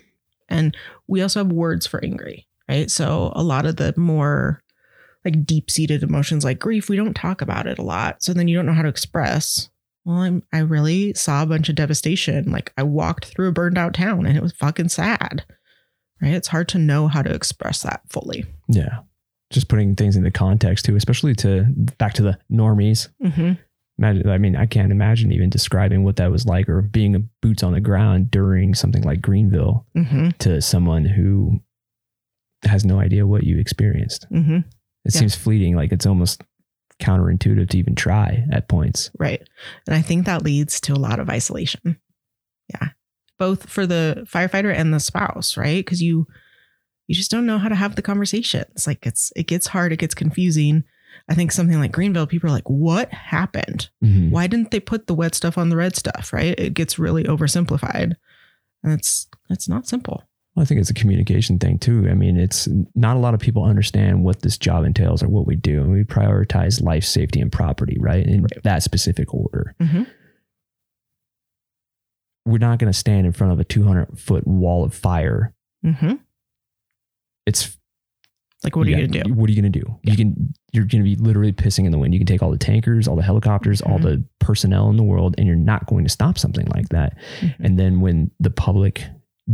[0.49, 0.75] And
[1.07, 2.89] we also have words for angry, right?
[2.89, 4.61] So a lot of the more
[5.25, 8.21] like deep seated emotions like grief, we don't talk about it a lot.
[8.23, 9.69] So then you don't know how to express.
[10.05, 12.51] Well, I'm, I really saw a bunch of devastation.
[12.51, 15.45] Like I walked through a burned out town and it was fucking sad,
[16.21, 16.33] right?
[16.33, 18.43] It's hard to know how to express that fully.
[18.67, 18.99] Yeah.
[19.51, 21.65] Just putting things into context too, especially to
[21.97, 23.09] back to the normies.
[23.23, 23.53] Mm-hmm.
[23.99, 27.19] Imagine, I mean, I can't imagine even describing what that was like or being a
[27.19, 30.29] boots on the ground during something like Greenville Mm-hmm.
[30.39, 31.59] to someone who
[32.63, 34.25] has no idea what you experienced.
[34.31, 34.55] Mm-hmm.
[35.05, 35.19] It Yeah.
[35.19, 36.41] seems fleeting, like it's almost
[36.99, 39.11] counterintuitive to even try at points.
[39.19, 39.47] Right.
[39.85, 41.99] And I think that leads to a lot of isolation.
[42.69, 42.89] Yeah.
[43.37, 45.83] Both for the firefighter and the spouse, right?
[45.85, 46.25] Because you
[47.07, 48.87] you just don't know how to have the conversations.
[48.87, 50.83] Like it's it gets hard, it gets confusing.
[51.29, 53.89] I think something like Greenville, people are like, what happened?
[54.03, 54.31] Mhm.
[54.31, 56.33] Why didn't they put the wet stuff on the red stuff?
[56.33, 56.57] Right.
[56.59, 58.15] It gets really oversimplified.
[58.83, 60.23] And it's it's not simple.
[60.55, 62.07] Well, I think it's a communication thing too.
[62.09, 65.47] I mean, it's not a lot of people understand what this job entails or what
[65.47, 65.81] we do.
[65.81, 68.25] And we prioritize life, safety, and property, right?
[68.25, 68.63] In Right.
[68.63, 69.73] that specific order.
[69.81, 70.07] Mhm.
[72.45, 75.53] We're not going to stand in front of a 200 foot wall of fire.
[75.85, 76.13] Mm-hmm.
[77.45, 77.77] It's
[78.63, 79.33] Like what are you got- gonna do?
[79.33, 79.99] What are you going to do?
[80.03, 82.13] You can you're going to be literally pissing in the wind.
[82.13, 84.03] You can take all the tankers, all the helicopters, all Mhm.
[84.03, 87.15] the personnel in the world, and you're not going to stop something like that.
[87.41, 87.53] Mhm.
[87.59, 89.03] And then when the public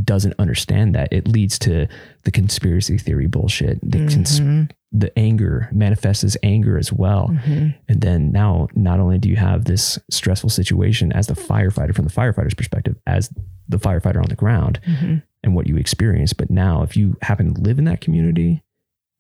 [0.04, 1.88] doesn't understand that, it leads to
[2.24, 3.80] the conspiracy theory bullshit.
[3.82, 4.70] The, cons- Mhm.
[4.92, 7.30] the anger manifests as anger as well.
[7.30, 7.74] Mhm.
[7.90, 12.06] And then now, not only do you have this stressful situation as the firefighter from
[12.06, 13.34] the firefighter's perspective, as
[13.68, 15.24] the firefighter on the ground, Mhm.
[15.44, 18.62] And what you experience, but now if you happen to live in that community,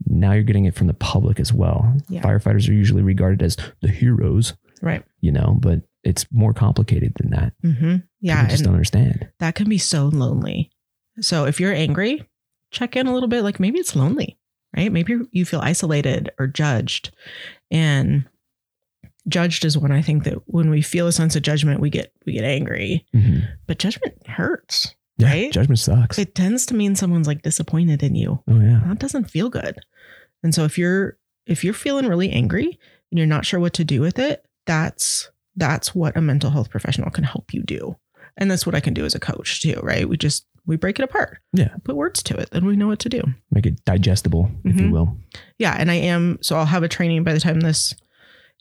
[0.06, 1.94] now you're getting it from the public as well.
[2.10, 2.22] Yeah.
[2.22, 5.04] Firefighters are usually regarded as the heroes, Right.
[5.22, 7.54] you know, but it's more complicated than that.
[7.62, 8.38] hmm Yeah.
[8.42, 9.28] People just don't understand.
[9.40, 10.72] that can be so lonely.
[11.22, 12.24] So if you're angry,
[12.72, 13.44] check in a little bit.
[13.44, 14.38] Like maybe it's lonely,
[14.76, 14.92] right?
[14.92, 17.12] Maybe you're- feel isolated or judged.
[17.72, 18.26] And
[19.28, 22.14] judged is when I think that when we feel a sense of judgment, we get
[22.26, 23.06] we get angry.
[23.14, 23.48] Mhm.
[23.68, 24.96] But judgment hurts.
[25.20, 25.52] Yeah, Right?
[25.52, 26.18] judgment sucks.
[26.18, 28.42] It tends to mean someone's like disappointed in you.
[28.48, 29.78] oh yeah, That doesn't feel good.
[30.44, 32.80] And so if you're if you're feeling really angry
[33.12, 36.70] and you're not sure what to do with it, that's that's what a mental health
[36.70, 37.96] professional can help you do.
[38.38, 40.08] And that's what I can do as a coach too, right?
[40.08, 41.40] We just we break it apart.
[41.52, 41.74] Yeah.
[41.84, 43.22] Put words to it, then we know what to do.
[43.52, 44.92] make it digestible, if you Mhm.
[44.92, 45.18] will.
[45.58, 47.94] Yeah, and I am so I'll have a training by the time this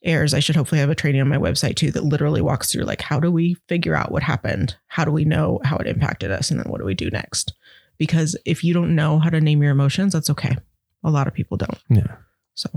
[0.04, 0.32] airs.
[0.34, 3.00] I should hopefully have a training on my website too that literally walks through like
[3.02, 4.76] how do we figure out what happened?
[4.87, 7.52] How do we know how it impacted us and then what do we do next?
[7.98, 10.56] Because if you don't know how to name your emotions, that's okay.
[11.04, 11.78] A lot of people don't.
[11.90, 12.16] Yeah.
[12.54, 12.70] So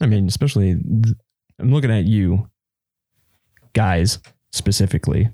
[0.00, 1.16] I mean, especially th-
[1.58, 2.50] I'm looking at you
[3.72, 4.18] guys
[4.52, 5.30] specifically,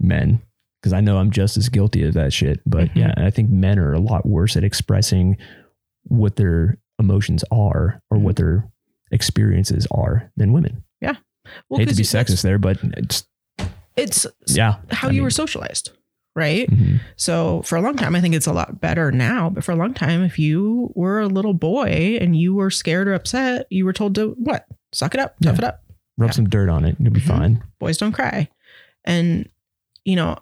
[0.00, 0.42] men,
[0.80, 2.60] because I know I'm just as guilty of that shit.
[2.66, 2.96] But Mhm.
[2.96, 5.36] yeah, I think men are a lot worse at expressing
[6.04, 8.68] what their emotions are or what their
[9.10, 10.82] experiences are than women.
[11.00, 11.16] Yeah.
[11.68, 13.24] Well, Hate to be sexist there, but it's
[13.96, 14.76] It's yeah.
[14.90, 15.90] how I you mean, were socialized,
[16.34, 16.68] right?
[16.68, 17.00] mhm.
[17.16, 19.48] So for a long time, I think it's a lot better now.
[19.50, 23.08] But for a long time, if you were a little boy and you were scared
[23.08, 24.66] or upset, you were told to what?
[24.92, 25.58] Suck it up, tough Yeah.
[25.58, 25.82] it up.
[26.18, 26.34] Rub Yeah.
[26.34, 26.96] some dirt on it.
[26.98, 27.26] You'll be Mhm.
[27.28, 27.62] fine.
[27.78, 28.48] Boys don't cry.
[29.04, 29.48] And,
[30.04, 30.38] you know,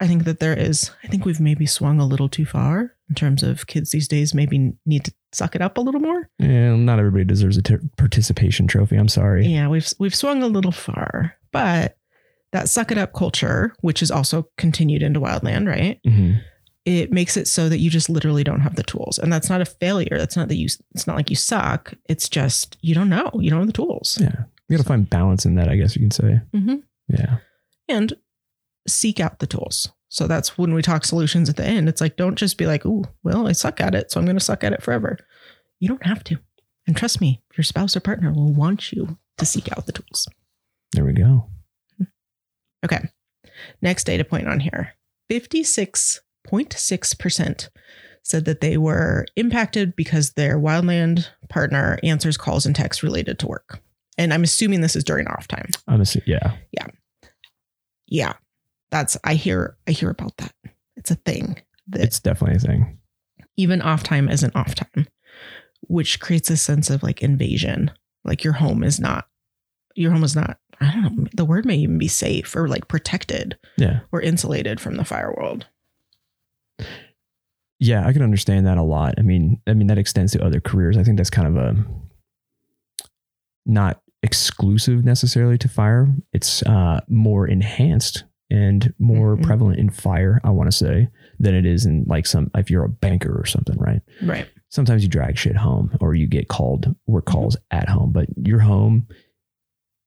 [0.00, 3.14] I think that there is, I think we've maybe swung a little too far in
[3.14, 6.28] terms of kids these days maybe need to suck it up a little more.
[6.38, 8.96] Yeah, not everybody deserves a ter- participation trophy.
[8.96, 9.46] I'm sorry.
[9.46, 11.34] Yeah, we've we've swung a little far.
[11.52, 11.96] But
[12.52, 16.00] that suck it up culture, which is also continued into wildland, right?
[16.06, 16.40] Mhm.
[16.84, 19.18] it makes it so that you just literally don't have the tools.
[19.18, 20.16] And that's not a failure.
[20.16, 21.92] That's not that you, it's not like you suck.
[22.08, 23.30] It's just, you don't know.
[23.34, 24.16] You don't have the tools.
[24.18, 24.44] Yeah.
[24.68, 26.40] You got to find balance in that, I guess you can say.
[26.54, 26.76] hmm
[27.08, 27.38] Yeah.
[27.90, 28.14] And
[28.86, 29.92] seek out the tools.
[30.08, 31.88] So that's when we talk solutions at the end.
[31.88, 34.10] It's like, don't just be like, oh, well, I suck at it.
[34.10, 35.18] So I'm going to suck at it forever.
[35.80, 36.38] You don't have to.
[36.86, 40.26] And trust me, your spouse or partner will want you to seek out the tools.
[40.92, 41.48] There we go.
[42.84, 43.10] Okay.
[43.82, 44.94] Next data point on here
[45.30, 47.68] 56.6%
[48.22, 53.46] said that they were impacted because their wildland partner answers calls and texts related to
[53.46, 53.80] work.
[54.16, 55.68] And I'm assuming this is during off time.
[55.86, 56.56] I'm assu- yeah.
[58.06, 58.34] Yeah.
[58.90, 60.52] That's I hear I hear about that.
[60.96, 61.60] It's a thing.
[61.88, 62.98] That It's definitely a thing.
[63.56, 65.06] even off time isn't off time,
[65.88, 67.90] which creates a sense of like invasion.
[68.24, 69.26] Like your home is not
[69.94, 72.86] your home is not, I don't know, the word may even be safe or like
[72.88, 74.00] protected Yeah.
[74.12, 75.66] or insulated from the fire world.
[77.80, 79.14] Yeah, I can understand that a lot.
[79.18, 80.96] I mean, I mean that extends to other careers.
[80.96, 81.76] I think that's kind of a
[83.66, 86.08] not exclusive necessarily to fire.
[86.32, 89.42] It's uh, more enhanced and more Mhm.
[89.42, 91.08] prevalent in fire, I want to say,
[91.38, 94.00] than it is in like some if you're a banker or something, right?
[94.22, 94.46] Right.
[94.70, 98.60] Sometimes you drag shit home or you get called work calls at home, but your
[98.60, 99.06] home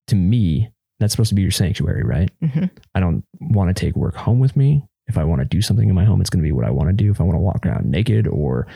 [0.08, 2.30] to me, that's supposed to be your sanctuary, right?
[2.43, 2.69] Mhm.
[2.93, 4.86] I don't want to take work home with me.
[5.08, 6.69] If I want to do something in my home, it's going to be what I
[6.69, 7.10] want to do.
[7.12, 8.67] If I want to walk around naked or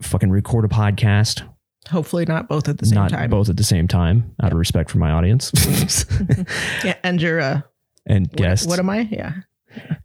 [0.00, 1.42] fucking record a podcast,
[1.90, 3.30] Hopefully not both at the same not time.
[3.30, 5.52] both at the same time, out of respect for my audience
[6.84, 6.96] Yeah.
[7.04, 7.60] And you're uh
[8.06, 8.66] and what, guests.
[8.66, 9.00] what am I?
[9.10, 9.32] Yeah.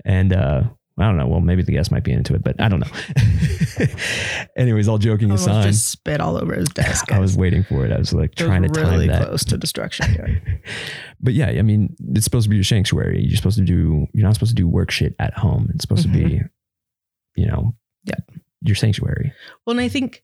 [0.06, 0.64] and uh,
[0.98, 1.28] I don't know.
[1.28, 3.86] Well, maybe the guest might be into it, but I don't know.
[4.58, 7.12] Anyways, all joking aside, just spit all over his desk.
[7.12, 7.92] I was waiting for it.
[7.92, 9.26] I was like It was trying to time really that.
[9.28, 10.14] close to destruction.
[10.14, 10.54] Yeah.
[11.22, 13.24] but yeah, I mean, it's supposed to be your sanctuary.
[13.24, 14.08] You're supposed to do.
[14.14, 15.70] You're not supposed to do work shit at home.
[15.74, 16.42] It's supposed to be,
[17.36, 17.73] you know,
[18.04, 18.15] Yeah.
[18.62, 19.34] your sanctuary.
[19.65, 20.23] Well, and I think,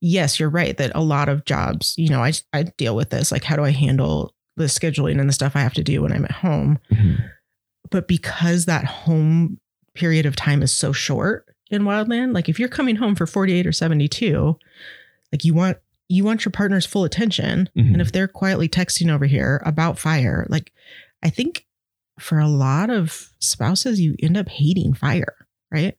[0.00, 3.32] yes, you're right that a lot of jobs, you know, I, I deal with this.
[3.32, 6.12] Like, how do I handle the scheduling and the stuff I have to do when
[6.12, 6.78] I'm at home?
[6.92, 7.28] Mhm.
[7.90, 9.58] But because that home
[9.94, 13.66] period of time is so short in wildland, like if you're coming home for 48
[13.66, 14.56] or 72,
[15.32, 15.78] like you want,
[16.08, 17.68] you want your partner's full attention.
[17.76, 17.92] Mhm.
[17.94, 20.72] And if they're quietly texting over here about fire, like
[21.22, 21.66] I think
[22.18, 25.96] for a lot of spouses, you end up hating fire, right?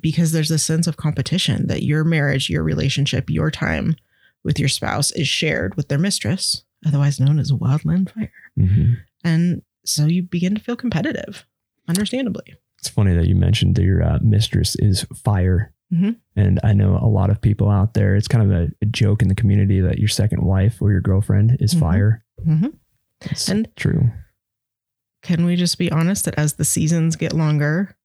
[0.00, 3.96] Because there's a sense of competition that your marriage, your relationship, your time
[4.44, 8.32] with your spouse is shared with their mistress, otherwise known as a wildland fire.
[8.56, 11.46] hmm And so you begin to feel competitive,
[11.88, 12.54] understandably.
[12.78, 15.72] It's funny that you mentioned that your uh, mistress is fire.
[15.92, 16.16] Mhm.
[16.34, 19.22] And I know a lot of people out there, it's kind of a, a joke
[19.22, 21.80] in the community that your second wife or your girlfriend is Mhm.
[21.80, 22.24] fire.
[22.44, 22.74] Mhm.
[23.22, 24.10] It's And- true.
[25.22, 27.96] Can we just be honest that as the seasons get longer,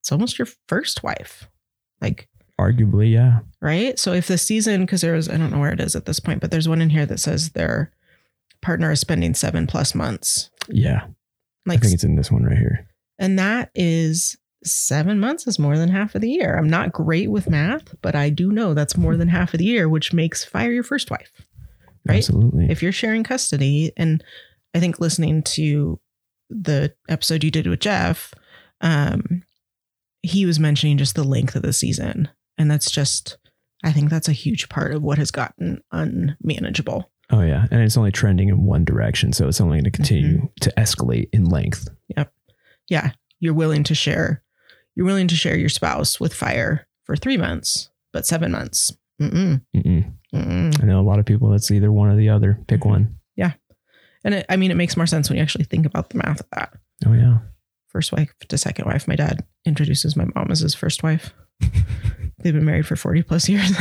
[0.00, 1.48] it's almost your first wife?
[2.00, 2.28] Like,
[2.60, 3.40] Arguably, yeah.
[3.60, 3.98] right?
[3.98, 6.20] So if the season, because there was, I don't know where it is at this
[6.20, 7.90] point, but there's one in here that says their
[8.62, 10.50] partner is spending seven plus months.
[10.68, 11.06] Yeah.
[11.66, 12.86] Like, I think it's in this one right here.
[13.18, 16.56] and that is seven months is more than half of the year.
[16.56, 19.64] I'm not great with math, but I do know that's more than half of the
[19.64, 21.30] year, which makes fire your first wife.
[22.06, 22.18] Right?
[22.18, 22.66] Absolutely.
[22.70, 24.24] If you're sharing custody, and
[24.74, 26.00] I think listening to
[26.48, 28.34] the episode you did with Jeff,
[28.80, 29.42] um,
[30.22, 32.28] he was mentioning just the length of the season.
[32.58, 33.38] And that's just,
[33.84, 37.10] I think that's a huge part of what has gotten unmanageable.
[37.32, 37.66] Oh, yeah.
[37.70, 39.32] And it's only trending in one direction.
[39.32, 40.46] So it's only going to continue Mm-hmm.
[40.62, 41.88] to escalate in length.
[42.16, 42.32] Yep.
[42.88, 43.12] Yeah.
[43.38, 44.42] You're willing to share,
[44.94, 48.92] you're willing to share your spouse with fire for three months, but seven months.
[49.20, 50.12] Mm-mm, Mm-mm.
[50.34, 50.82] mm-mm.
[50.82, 52.58] I know a lot of people, That's either one or the other.
[52.68, 53.16] Pick one.
[53.36, 53.52] Yeah,
[54.24, 56.40] And it, I mean, it makes more sense when you actually think about the math
[56.40, 56.72] of that.
[57.06, 57.38] Oh, yeah.
[57.88, 59.08] First wife to second wife.
[59.08, 61.32] My dad introduces my mom as his first wife.
[62.42, 63.70] They've been married for 40 plus years.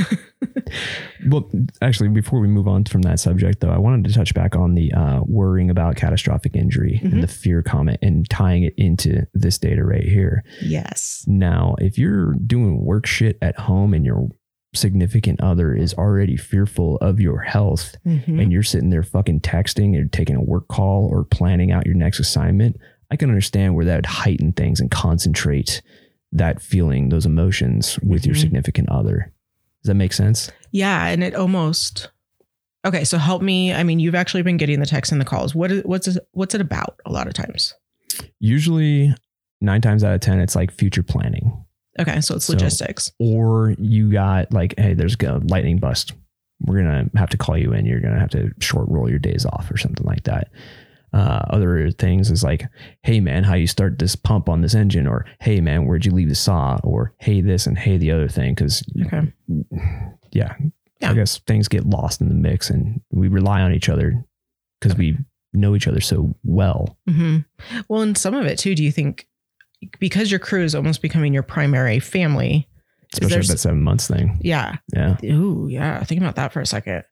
[1.27, 1.49] Well,
[1.81, 4.75] actually, before we move on from that subject, though, I wanted to touch back on
[4.75, 7.11] the uh, worrying about catastrophic injury Mhm.
[7.13, 10.43] and the fear comment and tying it into this data right here.
[10.61, 11.25] yes.
[11.27, 14.29] Now, if you're doing work shit at home and your
[14.73, 18.41] significant other is already fearful of your health Mhm.
[18.41, 21.95] and you're sitting there fucking texting or taking a work call or planning out your
[21.95, 22.77] next assignment,
[23.11, 25.81] I can understand where that would heighten things and concentrate
[26.31, 28.39] that feeling, those emotions with your Mhm.
[28.41, 29.31] significant other.
[29.83, 30.51] Does that make sense?
[30.71, 31.07] Yeah.
[31.07, 32.09] And it almost,
[32.85, 33.03] okay.
[33.03, 33.73] So help me.
[33.73, 35.55] I mean, you've actually been getting the texts and the calls.
[35.55, 37.73] What is, what's, it- what's it about a lot of times?
[38.39, 39.13] Usually,
[39.61, 41.65] nine times out of 10, it's like future planning.
[41.99, 42.21] Okay.
[42.21, 43.11] So it's So- logistics.
[43.19, 46.13] Or you got like, hey, there's a lightning bust.
[46.61, 47.85] We're going to have to call you in.
[47.85, 50.49] You're going to have to short roll your days off or something like that.
[51.13, 52.63] Uh, other things is like,
[53.03, 56.11] hey man, how you start this pump on this engine, or hey man, where'd you
[56.11, 59.33] leave the saw, or hey this and hey the other thing, because Okay.
[60.31, 60.53] yeah,
[61.01, 61.11] Yeah.
[61.11, 64.23] I guess things get lost in the mix, and we rely on each other
[64.79, 65.17] because we
[65.53, 66.97] know each other so well.
[67.07, 67.37] hmm
[67.87, 69.27] Well, and some of it too, do you think
[69.99, 72.67] because your crew is almost becoming your primary family?
[73.13, 74.39] Especially that seven months thing.
[74.43, 74.75] Yeah.
[74.93, 76.03] Yeah, Ooh, yeah.
[76.03, 77.03] Think about that for a second.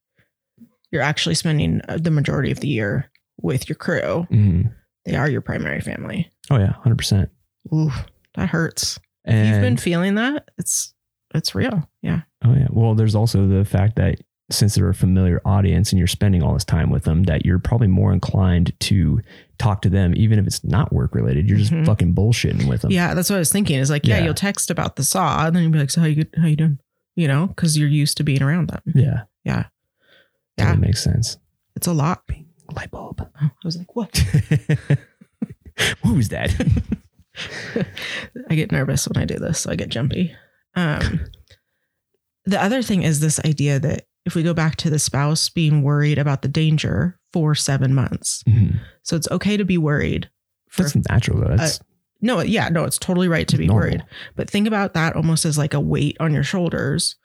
[0.91, 3.09] You're actually spending uh, the majority of the year
[3.41, 4.25] with your crew.
[4.29, 4.61] hmm
[5.05, 6.29] They are your primary family.
[6.49, 7.29] oh yeah, hundred percent.
[7.73, 7.91] Ooh,
[8.35, 8.97] that hurts.
[9.25, 10.93] If And you've been feeling that, it's
[11.35, 11.89] it's real.
[12.01, 12.21] Yeah.
[12.45, 12.67] Oh yeah.
[12.69, 14.19] Well, there's also the fact that
[14.49, 17.59] since they're a familiar audience and you're spending all this time with them, that you're
[17.59, 19.19] probably more inclined to
[19.57, 21.49] talk to them, even if it's not work related.
[21.49, 21.85] You're just Mhm.
[21.85, 22.91] fucking bullshitting with them.
[22.91, 23.77] Yeah, that's what I was thinking.
[23.77, 24.25] Is like, yeah, Yeah.
[24.25, 26.55] you'll text about the saw, and then you'll be like, "So how you how you
[26.55, 26.79] doing?"
[27.17, 28.81] You know, because you're used to being around them.
[28.95, 29.23] Yeah.
[29.43, 29.65] Yeah.
[30.57, 30.79] Totally Yeah.
[30.79, 31.37] makes sense.
[31.75, 32.23] It's a lot.
[32.75, 33.27] Light bulb.
[33.39, 34.17] I was like, "What?"
[36.01, 36.51] what was that?
[38.49, 40.33] I get nervous when I do this, so I get jumpy.
[40.75, 41.21] Um,
[42.45, 45.83] the other thing is this idea that if we go back to the spouse being
[45.83, 48.79] worried about the danger for seven months, Mhm.
[49.03, 50.29] so it's okay to be worried.
[50.69, 51.55] For, That's natural though.
[51.55, 51.79] That's
[52.21, 53.87] no, yeah, no, it's totally right to be normal.
[53.89, 54.03] worried.
[54.35, 57.15] But think about that almost as like a weight on your shoulders.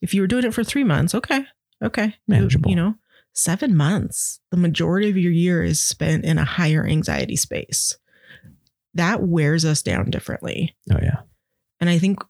[0.00, 1.46] If you were doing it for three months, okay,
[1.82, 2.68] okay, You- Manageable.
[2.70, 2.94] You know,
[3.32, 7.96] seven months, the majority of your year is spent in a higher anxiety space.
[8.94, 10.76] That wears us down differently.
[10.90, 11.20] Oh yeah.
[11.80, 12.22] And I think,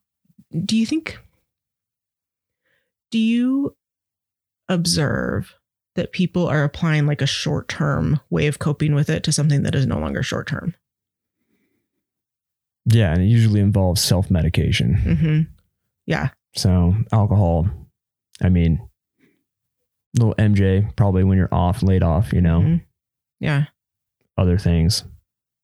[0.65, 1.19] do you think,
[3.11, 3.77] do you
[4.69, 5.55] observe
[5.95, 9.63] that people are applying like a short term way of coping with it to something
[9.65, 10.75] that is no longer short term?
[12.87, 14.97] Yeah, and it usually involves self medication.
[15.05, 15.53] Mm-hmm.
[16.07, 16.31] Yeah.
[16.55, 17.69] So alcohol.
[18.41, 18.89] I mean,
[20.19, 22.33] little MJ probably when you're off, laid off.
[22.33, 22.81] You know, Mhm.
[23.41, 23.65] Yeah.
[24.39, 25.05] other things.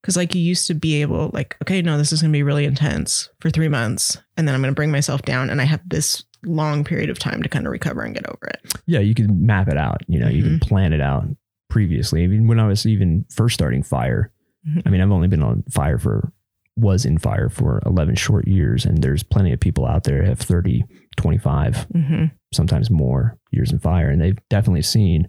[0.05, 2.43] Cause like you used to be able, like, okay, no, this is going to be
[2.45, 4.17] really intense for three months.
[4.37, 7.19] And then I'm going to bring myself down and I have this long period of
[7.19, 8.61] time to kind of recover and get over it.
[8.87, 10.03] yeah, you can map it out.
[10.07, 11.25] You know, you can plan it out
[11.69, 12.23] previously.
[12.25, 14.33] Even when I was even first starting fire,
[14.69, 14.83] Mhm.
[14.87, 16.33] I mean, I've only been on fire for,
[16.77, 18.85] was in fire for 11 short years.
[18.87, 20.85] And there's plenty of people out there have 30,
[21.19, 22.25] 25, Mm-hmm.
[22.55, 24.09] sometimes more years in fire.
[24.09, 25.29] And they've definitely seen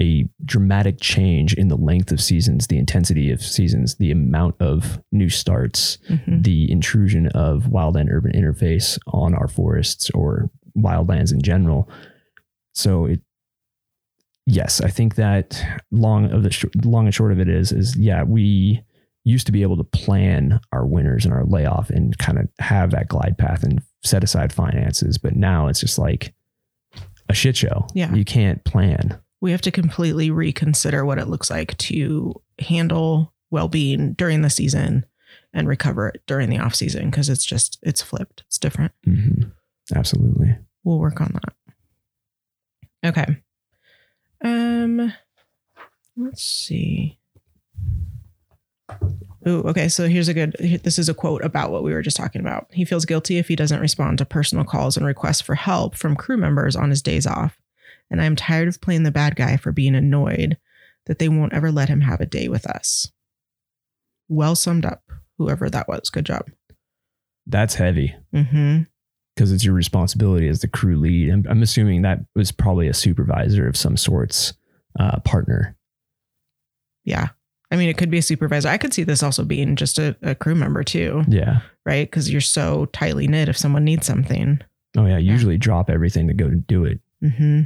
[0.00, 5.00] a dramatic change in the length of seasons, the intensity of seasons, the amount of
[5.10, 6.42] new starts, Mm-hmm.
[6.42, 11.88] the intrusion of wildland urban interface on our forests or wildlands in general
[12.74, 13.20] so it
[14.44, 17.96] yes i think that long of the sh- long and short of it is is
[17.96, 18.82] yeah we
[19.24, 22.90] used to be able to plan our winners and our layoff and kind of have
[22.90, 26.34] that glide path and set aside finances but now it's just like
[27.28, 27.86] a shit show.
[27.94, 28.12] Yeah.
[28.14, 29.18] you can't plan.
[29.40, 35.04] We have to completely reconsider what it looks like to handle well-being during the season
[35.52, 38.44] and recover it during the off season because it's just it's flipped.
[38.46, 38.92] It's different.
[39.04, 39.42] Hmm
[39.94, 40.56] absolutely.
[40.82, 43.08] We'll work on that.
[43.08, 43.36] Okay.
[44.42, 45.12] Um
[46.16, 47.18] let's see
[49.48, 49.88] Ooh, okay.
[49.88, 50.56] So here's a good.
[50.82, 52.66] This is a quote about what we were just talking about.
[52.72, 56.16] He feels guilty if he doesn't respond to personal calls and requests for help from
[56.16, 57.56] crew members on his days off.
[58.10, 60.56] And I'm tired of playing the bad guy for being annoyed
[61.06, 63.12] that they won't ever let him have a day with us.
[64.28, 65.02] Well summed up,
[65.38, 66.10] whoever that was.
[66.10, 66.50] Good job.
[67.46, 68.82] that's heavy Mm-hmm.
[69.36, 71.30] because it's your responsibility as the crew lead.
[71.30, 74.54] I'm, I'm assuming that was probably a supervisor of some sorts,
[74.98, 75.76] uh, partner.
[77.04, 77.28] Yeah.
[77.70, 78.68] I mean, it could be a supervisor.
[78.68, 81.60] I could see this also being just a, a crew member too, Yeah.
[81.84, 82.08] right?
[82.08, 84.60] Because you're so tightly knit if someone needs something.
[84.96, 85.18] Oh yeah.
[85.18, 87.00] Usually drop everything to go to do it.
[87.20, 87.62] hmm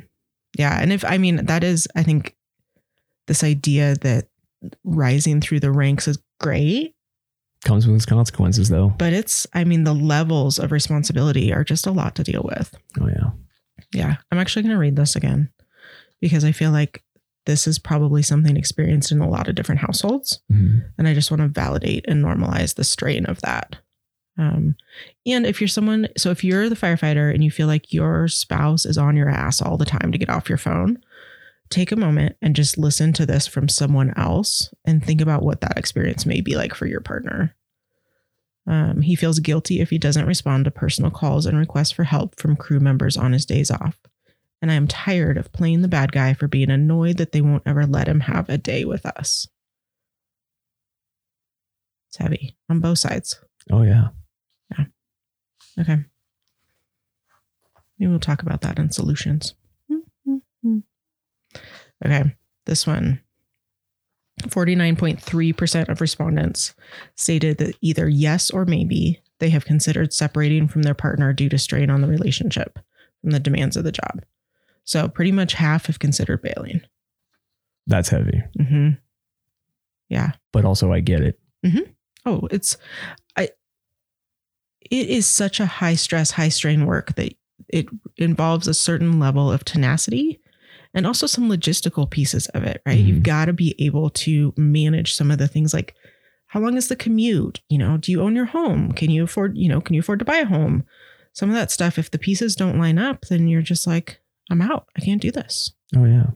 [0.59, 0.80] Yeah.
[0.80, 2.34] And if, I mean, that is, I think,
[3.26, 4.28] this idea that
[4.84, 6.94] rising through the ranks is great,
[7.64, 8.88] Comes with its consequences though.
[8.96, 12.74] but it's, I mean, the levels of responsibility are just a lot to deal with.
[12.98, 13.30] Oh yeah.
[13.92, 14.16] Yeah.
[14.32, 15.51] I'm actually going to read this again
[16.22, 17.03] because I feel like
[17.51, 20.40] this is probably something experienced in a lot of different households.
[20.53, 20.84] Mhm.
[20.96, 23.74] And I just want to validate and normalize the strain of that.
[24.38, 24.76] Um,
[25.26, 28.86] and if you're someone, so if you're the firefighter and you feel like your spouse
[28.86, 30.98] is on your ass all the time to get off your phone,
[31.70, 35.61] take a moment and just listen to this from someone else and think about what
[35.61, 37.57] that experience may be like for your partner.
[38.68, 42.38] Um, he feels guilty if he doesn't respond to personal calls and requests for help
[42.38, 43.98] from crew members on his days off.
[44.63, 47.63] And I am tired of playing the bad guy for being annoyed that they won't
[47.67, 49.49] ever let him have a day with us.
[52.09, 53.41] It's heavy on both sides.
[53.71, 54.09] Oh yeah.
[54.77, 54.85] Yeah.
[55.81, 55.99] Okay.
[57.99, 59.55] Maybe we'll talk about that in solutions.
[62.03, 62.35] Okay.
[62.65, 63.21] This one
[64.43, 66.75] 49.3% of respondents
[67.15, 71.59] stated that either yes or maybe they have considered separating from their partner due to
[71.59, 72.79] strain on the relationship
[73.21, 74.23] from the demands of the job.
[74.91, 76.80] So pretty much half have considered bailing.
[77.86, 78.43] That's heavy.
[78.61, 78.88] hmm
[80.09, 80.32] Yeah.
[80.53, 81.38] But also I get it.
[82.26, 82.76] Oh, it's
[83.36, 83.51] I
[84.91, 87.32] it is such a high stress, high strain work that
[87.68, 87.86] it
[88.16, 90.41] involves a certain level of tenacity
[90.93, 92.99] and also some logistical pieces of it, right?
[92.99, 93.07] Mhm.
[93.07, 95.95] You've got to be able to manage some of the things like
[96.49, 97.61] how long is the commute?
[97.68, 98.91] You know, do you own your home?
[98.91, 100.82] Can you afford, you know, can you afford to buy a home?
[101.32, 104.20] Some of that stuff, if the pieces don't line up, then you're just like,
[104.51, 104.86] I'm out.
[104.96, 105.72] I can't do this.
[105.96, 106.26] Oh yeah.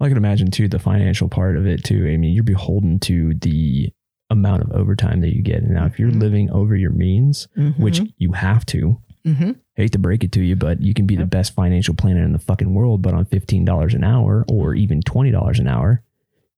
[0.00, 2.06] I can imagine too the financial part of it too.
[2.12, 3.90] I mean, you're beholden to the
[4.30, 5.62] amount of overtime that you get.
[5.62, 6.20] And now if you're Mhm.
[6.20, 7.48] living over your means,
[7.78, 11.16] which you have to, hmm hate to break it to you, but you can be
[11.16, 15.00] the best financial planner in the fucking world, but on $15 an hour or even
[15.00, 16.00] $20 an hour,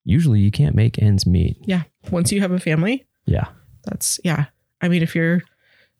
[0.05, 1.57] usually you can't make ends meet.
[1.65, 1.85] Yeah.
[2.11, 3.47] Once you have a family, Yeah.
[3.85, 4.47] that's yeah.
[4.83, 5.41] I mean, if you're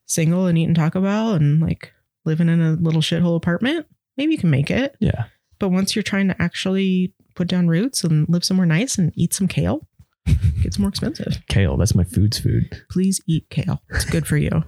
[0.05, 1.93] single and eating Taco Bell and like
[2.27, 3.87] living in a little shithole apartment,
[4.17, 4.97] maybe you can make it.
[5.01, 5.25] Yeah.
[5.59, 9.35] But once you're trying to actually put down roots and live somewhere nice and eat
[9.35, 9.87] some kale,
[10.27, 11.39] it gets more expensive.
[11.49, 12.85] Kale, that's my food's food.
[12.91, 13.81] Please eat kale.
[13.91, 14.65] It's good for you.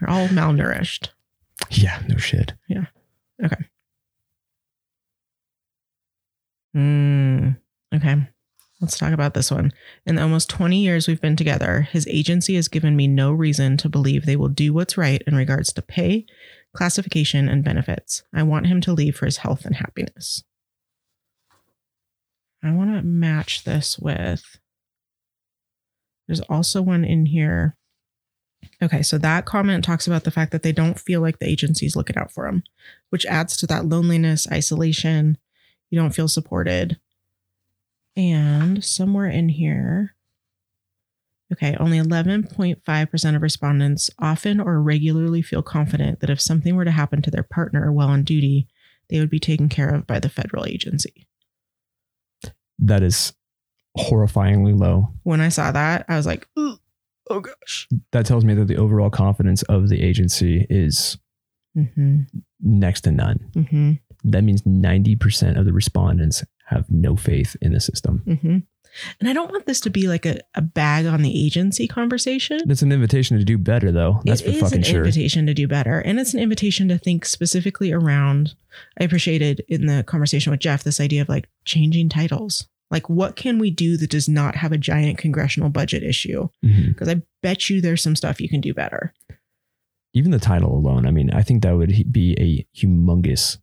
[0.00, 1.08] You're all malnourished.
[1.70, 2.52] Yeah, no shit.
[2.68, 2.86] Yeah.
[3.44, 3.64] Okay.
[6.76, 7.58] Mm,
[7.94, 8.28] okay.
[8.80, 9.72] Let's talk about this one.
[10.06, 13.76] In the almost 20 years we've been together, his agency has given me no reason
[13.78, 16.24] to believe they will do what's right in regards to pay,
[16.74, 18.22] classification, and benefits.
[18.32, 20.44] I want him to leave for his health and happiness.
[22.62, 24.58] I want to match this with.
[26.26, 27.76] There's also one in here.
[28.82, 31.96] Okay, so that comment talks about the fact that they don't feel like the agency's
[31.96, 32.62] looking out for them,
[33.08, 35.38] which adds to that loneliness, isolation.
[35.90, 36.98] You don't feel supported.
[38.16, 40.14] And somewhere in here,
[41.52, 46.90] okay, only 11.5% of respondents often or regularly feel confident that if something were to
[46.90, 48.68] happen to their partner while on duty,
[49.08, 51.26] they would be taken care of by the federal agency.
[52.78, 53.32] That is
[53.98, 55.08] horrifyingly low.
[55.24, 56.78] When I saw that, I was like, oh
[57.28, 57.88] gosh.
[58.12, 61.18] That tells me that the overall confidence of the agency is
[61.78, 62.22] Mm-hmm.
[62.60, 63.38] next to none.
[63.52, 63.92] Mm-hmm.
[64.24, 68.24] That means 90% of the respondents have no faith in the system.
[68.26, 68.58] Mm-hmm.
[69.20, 72.58] And I don't want this to be like a, a bag on the agency conversation.
[72.70, 74.20] It's an invitation to do better, though.
[74.24, 74.98] That's It for is fucking an sure.
[74.98, 76.00] invitation to do better.
[76.00, 78.54] And it's an invitation to think specifically around,
[79.00, 82.66] I appreciated in the conversation with Jeff this idea of like changing titles.
[82.90, 86.48] Like, what can we do that does not have a giant congressional budget issue?
[86.64, 86.88] Mhm.
[86.88, 89.14] Because I bet you there's some stuff you can do better.
[90.12, 93.58] Even the title alone, I mean, I think that would be a humongous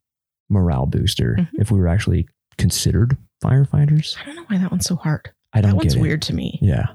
[0.49, 1.49] morale booster Mhm.
[1.59, 2.25] if we were actually
[2.57, 4.17] considered firefighters.
[4.21, 5.31] I don't know why that one's so hard.
[5.53, 6.01] I don't That one's it.
[6.01, 6.59] weird to me.
[6.61, 6.87] Yeah.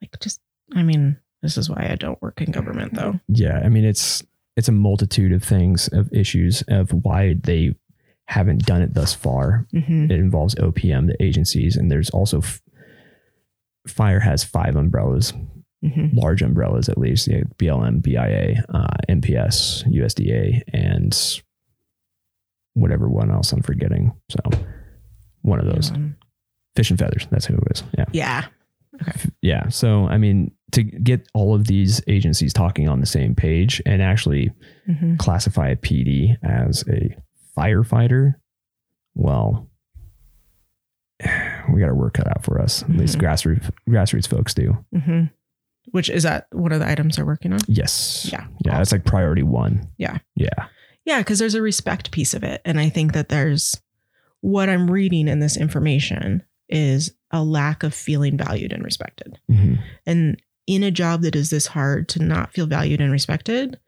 [0.00, 0.40] Like, just,
[0.74, 3.18] I mean, this is why I don't work in government though.
[3.28, 3.60] Yeah.
[3.64, 4.22] I mean, it's
[4.56, 7.74] it's a multitude of things, of issues, of why they
[8.28, 9.66] haven't done it thus far.
[9.72, 12.60] hmm It involves OPM, the agencies, and there's also f-
[13.88, 15.32] fire has five umbrellas,
[15.82, 17.26] hmm large umbrellas at least.
[17.28, 21.40] Yeah, BLM, BIA, uh, NPS, USDA, and
[22.74, 24.12] whatever one else I'm forgetting.
[24.30, 24.38] So
[25.42, 25.90] one of those.
[25.90, 26.16] Um,
[26.74, 27.26] Fish and feathers.
[27.30, 27.82] That's who it is.
[27.98, 28.04] Yeah.
[28.12, 28.44] yeah.
[29.42, 29.68] Yeah.
[29.68, 34.00] So, I mean, to get all of these agencies talking on the same page and
[34.00, 34.50] actually
[34.86, 37.14] hmm classify a PD as a
[37.56, 38.34] firefighter,
[39.14, 39.68] well,
[41.72, 42.82] we got our work cut out for us.
[42.82, 43.22] At least Mhm.
[43.22, 44.84] grassroots grassroots folks do.
[44.94, 45.24] hmm
[45.90, 47.60] Which is that one of the items they're working on?
[47.66, 48.28] Yes.
[48.32, 48.46] Yeah.
[48.64, 48.78] Yeah.
[48.78, 49.88] That's like priority one.
[49.98, 50.18] Yeah.
[50.36, 50.68] Yeah.
[51.04, 52.62] Yeah, because there's a respect piece of it.
[52.64, 53.80] And I think that there's
[54.42, 59.38] what I'm reading in this information is a lack of feeling valued and respected.
[59.50, 59.78] Mhm.
[60.06, 63.78] And in a job that is this hard to not feel valued and respected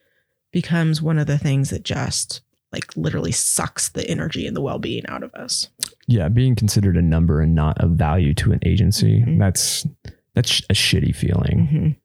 [0.53, 2.41] becomes one of the things that just
[2.73, 5.69] like literally sucks the energy and the well being out of us.
[6.09, 6.29] Yeah.
[6.29, 9.39] Being considered a number and not of value to an agency, Mhm.
[9.39, 9.87] that's
[10.35, 11.69] that's a shitty feeling.
[11.73, 11.97] Mhm.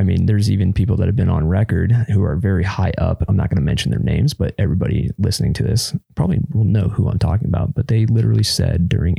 [0.00, 3.24] I mean, there's even people that have been on record who are very high up.
[3.26, 6.88] I'm not going to mention their names, but everybody listening to this probably will know
[6.88, 7.74] who I'm talking about.
[7.74, 9.16] But they literally said during,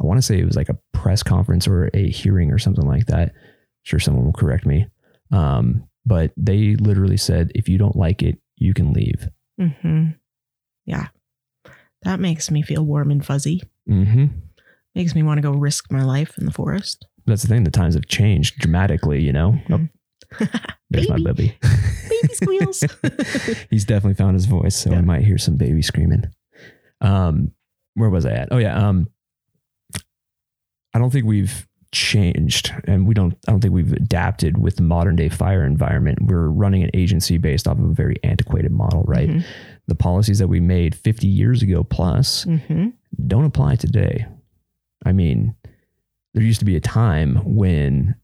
[0.00, 2.86] I want to say it was like a press conference or a hearing or something
[2.86, 3.32] like that.
[3.32, 3.40] I'm
[3.82, 4.86] Sure, someone will correct me.
[5.30, 9.28] Um, but they literally said, if you don't like it, you can leave.
[9.60, 10.10] Mm-hmm.
[10.86, 11.08] Yeah.
[12.02, 13.62] That makes me feel warm and fuzzy.
[13.88, 14.26] Mm-hmm.
[14.94, 17.06] Makes me want to go risk my life in the forest.
[17.26, 17.64] That's the thing.
[17.64, 19.58] The times have changed dramatically, you know?
[19.70, 19.88] Oh,
[20.90, 21.24] there's my Baby.
[21.32, 21.58] baby.
[22.10, 22.84] Baby squeals.
[23.70, 24.98] He's definitely found his voice, so Yeah.
[24.98, 26.24] I might hear some baby screaming.
[27.00, 27.52] Um,
[27.94, 28.48] where was I at?
[28.50, 28.76] Oh yeah.
[28.88, 29.08] Um,
[30.94, 33.34] I don't think we've changed, and we don't.
[33.48, 36.18] I don't think we've adapted with the modern day fire environment.
[36.22, 39.28] We're running an agency based off of a very antiquated model, right?
[39.28, 39.44] Mhm.
[39.86, 42.92] The policies that we made 50 years ago plus Mhm.
[43.26, 44.26] don't apply today.
[45.04, 45.54] I mean,
[46.32, 48.14] there used to be a time when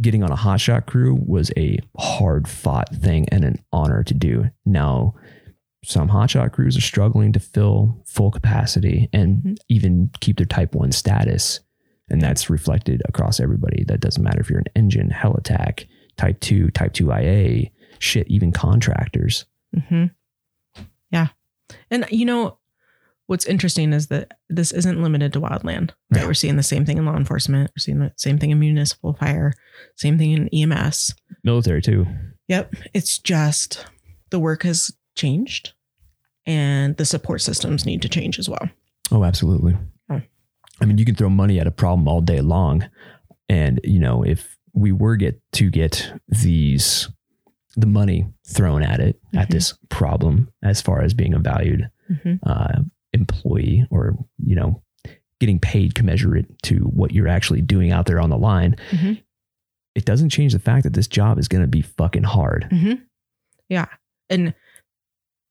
[0.00, 4.50] getting on a hotshot crew was a hard fought thing and an honor to do.
[4.64, 5.14] Now,
[5.84, 9.56] some hotshot crews are struggling to fill full capacity and Mhm.
[9.68, 11.60] even keep their type one status.
[12.08, 13.84] And that's reflected across everybody.
[13.84, 15.86] That doesn't matter if you're an engine, helitack,
[16.16, 19.46] type two, type two IA, shit, even contractors.
[19.88, 20.06] hmm
[21.10, 21.28] Yeah.
[21.90, 22.58] And you know,
[23.30, 25.90] what's interesting is that this isn't limited to wildland.
[26.10, 26.26] Right?
[26.26, 27.70] We're seeing the same thing in law enforcement.
[27.70, 29.52] We're seeing the same thing in municipal fire,
[29.94, 31.14] same thing in EMS.
[31.44, 32.08] Military too.
[32.48, 32.74] Yep.
[32.92, 33.86] It's just
[34.30, 35.74] the work has changed
[36.44, 38.68] and the support systems need to change as well.
[39.12, 39.76] Oh, absolutely.
[40.10, 40.20] Oh.
[40.80, 42.90] I mean, you can throw money at a problem all day long.
[43.48, 47.08] And, you know, if we were get to get these
[47.76, 49.52] the money thrown at it at Mhm.
[49.52, 51.88] this problem as far as being a valued
[52.24, 52.80] hmm uh,
[53.12, 54.82] employee or, you know,
[55.40, 59.22] getting paid commensurate to what you're actually doing out there on the line, Mhm.
[59.94, 62.66] it doesn't change the fact that this job is going to be fucking hard.
[62.70, 62.94] hmm
[63.68, 63.86] Yeah.
[64.28, 64.54] And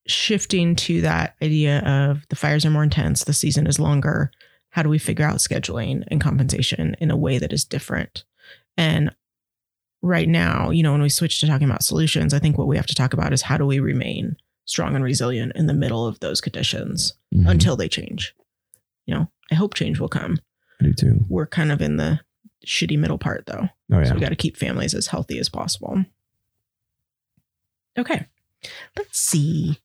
[0.08, 4.32] shifting to that idea of the fires are more intense, the season is longer.
[4.72, 8.24] How do we figure out scheduling and compensation in a way that is different?
[8.78, 9.14] And
[10.02, 12.78] right now, you know, when we switch to talking about solutions, I think what we
[12.78, 14.38] have to talk about is how do we remain
[14.70, 17.50] strong and resilient in the middle of those conditions Mhm.
[17.50, 18.36] until they change.
[19.08, 20.38] You know, I hope change will come.
[20.80, 21.26] I do too.
[21.28, 22.20] We're kind of in the
[22.66, 23.70] shitty middle part though.
[23.92, 24.04] Oh, yeah.
[24.04, 26.06] So we got to keep families as healthy as possible.
[27.98, 28.28] Okay.
[28.96, 29.80] Let's see.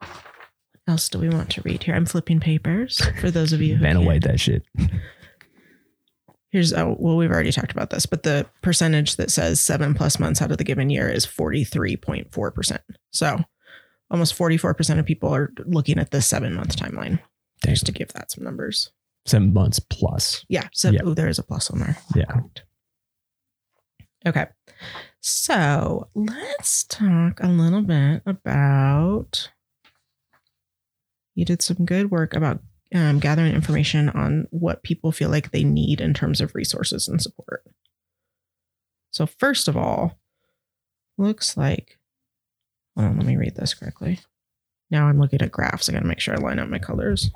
[0.00, 0.10] What
[0.86, 1.94] else do we want to read here?
[1.94, 4.02] I'm flipping papers for those of you who Vanna.
[4.02, 4.64] White that shit.
[6.52, 10.20] Here's oh well, we've already talked about this, but the percentage that says seven plus
[10.20, 12.78] months out of the given year is 43.4%.
[13.10, 13.38] So
[14.10, 17.20] almost 44% of people are looking at the seven month timeline.
[17.62, 17.72] Dang.
[17.74, 18.90] Just to give that some numbers.
[19.24, 20.44] Seven months plus.
[20.48, 20.68] Yeah.
[20.72, 21.00] So Yeah.
[21.04, 21.96] oh, there is a plus on there.
[22.14, 22.40] Yeah.
[24.26, 24.46] Okay.
[25.20, 29.50] So let's talk a little bit about.
[31.34, 32.60] You did some good work about
[32.94, 37.20] um, gathering information on what people feel like they need in terms of resources and
[37.22, 37.64] support.
[39.10, 40.18] So, first of all,
[41.18, 41.98] looks like,
[42.96, 44.20] hold on, let me read this correctly.
[44.90, 45.88] Now I'm looking at graphs.
[45.88, 47.30] I got to make sure I line up my colors.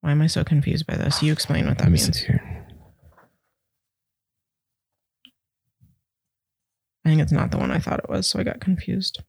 [0.00, 1.22] Why am I so confused by this?
[1.22, 2.18] You explain what that Let me means.
[2.18, 2.66] here.
[7.04, 9.22] I think it's not the one I thought it was, so I got confused.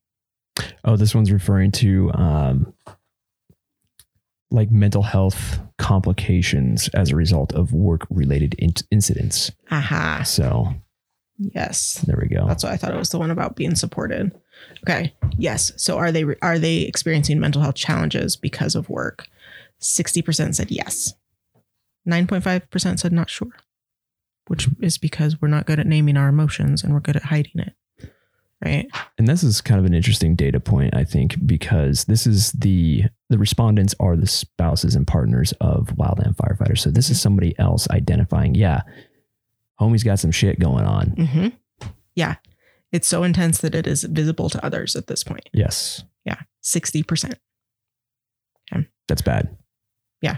[0.83, 2.73] Oh, this one's referring to um,
[4.49, 9.51] like mental health complications as a result of work related in- incidents.
[9.71, 10.23] Aha.
[10.23, 10.73] So
[11.37, 12.03] Yes.
[12.05, 12.45] there we go.
[12.47, 14.31] That's why I thought it was the one about being supported.
[14.83, 15.13] Okay.
[15.37, 15.71] Yes.
[15.77, 19.27] So are they are they experiencing mental health challenges because of work?
[19.81, 21.15] 60% said yes.
[22.07, 23.55] 9.5% said not sure.
[24.47, 27.59] Which is because we're not good at naming our emotions and we're good at hiding
[27.61, 27.73] it.
[28.63, 28.87] Right?
[29.17, 33.05] And this is kind of an interesting data point, I think, because this is the
[33.29, 36.79] the respondents are the spouses and partners of wildland firefighters.
[36.79, 38.81] So this is somebody else identifying, yeah,
[39.79, 41.11] homie's got some shit going on.
[41.15, 41.53] Mhm.
[42.15, 42.35] Yeah.
[42.91, 45.49] It's so intense that it is visible to others at this point.
[45.53, 46.35] Yes, Yeah.
[46.61, 47.35] 60%.
[49.07, 49.57] that's bad.
[50.21, 50.37] Yeah.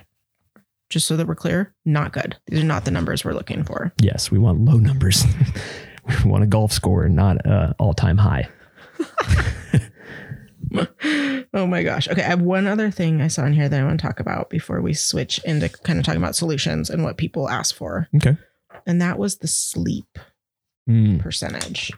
[0.89, 2.37] Just so that we're clear, not good.
[2.47, 3.93] These are not the numbers we're looking for.
[4.01, 5.23] Yes, we want low numbers.
[6.23, 8.47] we want a golf score, not uh, all time high.
[11.53, 12.07] oh my gosh.
[12.07, 12.21] Okay.
[12.23, 14.49] I have one other thing I saw in here that I want to talk about
[14.49, 18.07] before we switch into kind of talking about solutions and what people ask for.
[18.15, 18.37] Okay.
[18.85, 20.19] And that was the sleep
[20.89, 21.93] Mm, percentage.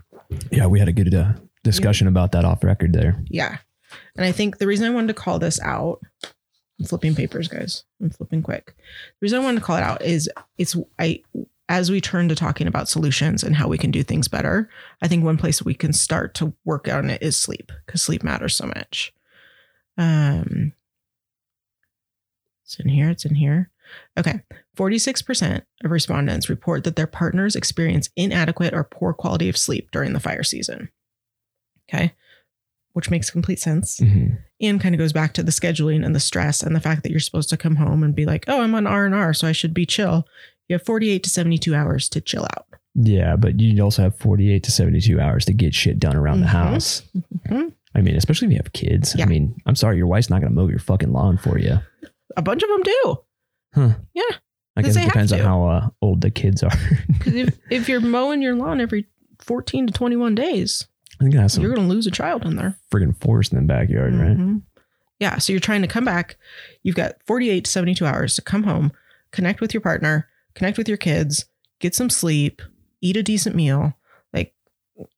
[0.51, 1.33] yeah, we had a good uh,
[1.63, 3.19] discussion about that off record there.
[3.25, 3.57] Yeah.
[4.15, 6.01] And I think the reason I wanted to call this out,
[6.79, 7.83] I'm flipping papers, guys.
[7.99, 8.67] I'm flipping quick.
[8.75, 8.83] The
[9.23, 10.29] reason I wanted to call it out is
[10.59, 11.23] it's I
[11.67, 14.69] as we turn to talking about solutions and how we can do things better,
[15.01, 18.23] I think one place we can start to work on it is sleep because sleep
[18.23, 19.13] matters so much.
[19.97, 20.73] Um,
[22.63, 23.09] it's in here.
[23.09, 23.69] It's in here.
[24.17, 24.41] Okay.
[24.77, 30.13] 46% of respondents report that their partners experience inadequate or poor quality of sleep during
[30.13, 30.89] the fire season.
[31.89, 32.13] Okay.
[32.93, 34.39] Which makes complete sense Mhm.
[34.61, 37.11] and kind of goes back to the scheduling and the stress and the fact that
[37.11, 39.47] you're supposed to come home and be like, oh, I'm on R and R, so
[39.47, 40.25] I should be chill.
[40.67, 42.65] You have 48 to 72 hours to chill out.
[42.95, 46.47] Yeah, but you also have 48 to 72 hours to get shit done around the
[46.47, 46.49] Mhm.
[46.49, 47.03] house.
[47.49, 47.73] Mhm.
[47.93, 49.15] I mean, especially if you have kids.
[49.17, 49.25] Yeah.
[49.25, 51.79] I mean, I'm sorry, your wife's not going to mow your fucking lawn for you.
[52.37, 53.15] A bunch of them do.
[53.73, 53.93] Huh.
[54.13, 54.23] Yeah,
[54.77, 56.71] I guess it depends on how uh, old the kids are.
[57.07, 59.07] Because if, if you're mowing your lawn every
[59.39, 60.87] 14 to 21 days,
[61.19, 62.77] I think that's you're going to lose a child in there.
[62.91, 64.37] friggin' forest in the backyard, right?
[64.37, 64.61] Mhm.
[65.19, 65.37] Yeah.
[65.37, 66.37] So you're trying to come back.
[66.83, 68.91] You've got 48 to 72 hours to come home,
[69.31, 71.45] connect with your partner, connect with your kids,
[71.79, 72.61] get some sleep,
[73.01, 73.93] eat a decent meal,
[74.33, 74.53] like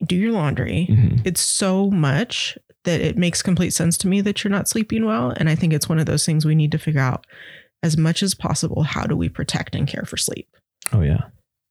[0.05, 0.87] do your laundry.
[0.89, 1.21] Mhm.
[1.25, 5.31] It's so much that it makes complete sense to me that you're not sleeping well.
[5.37, 7.25] And I think it's one of those things we need to figure out
[7.83, 8.83] as much as possible.
[8.83, 10.47] How do we protect and care for sleep?
[10.91, 11.25] Oh, yeah.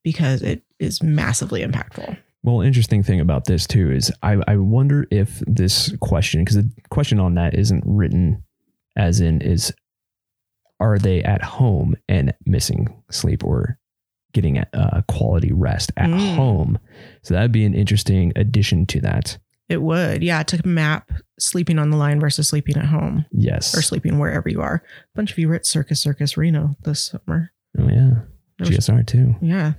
[0.05, 2.17] Because it is massively impactful.
[2.43, 6.71] Well, interesting thing about this too is I, I wonder if this question, because the
[6.91, 8.45] question on that isn't written
[8.95, 9.73] as in is
[10.81, 13.79] are they at home and missing sleep or
[14.33, 16.35] getting uh, quality rest at Mm.
[16.35, 16.79] home?
[17.23, 19.39] So that'd be an interesting addition to that.
[19.69, 21.11] It would, yeah, to map
[21.41, 23.77] sleeping on the line versus sleeping at home Yes.
[23.77, 24.77] or sleeping wherever you are.
[24.85, 27.51] A bunch of you were at Circus Circus Reno this summer.
[27.79, 28.11] Oh yeah.
[28.61, 29.35] Was- GSR too.
[29.43, 29.73] Yeah.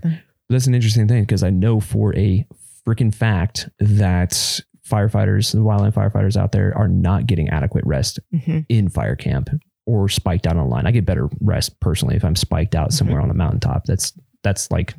[0.49, 2.45] That's an interesting thing because I know for a
[2.85, 8.65] freaking fact that firefighters, the wildland firefighters out there, are not getting adequate rest Mhm.
[8.69, 9.49] in fire camp
[9.87, 10.85] or spiked out on line.
[10.85, 13.85] I get better rest personally if I'm spiked out somewhere on a mountaintop.
[13.85, 14.13] That's
[14.43, 14.93] that's like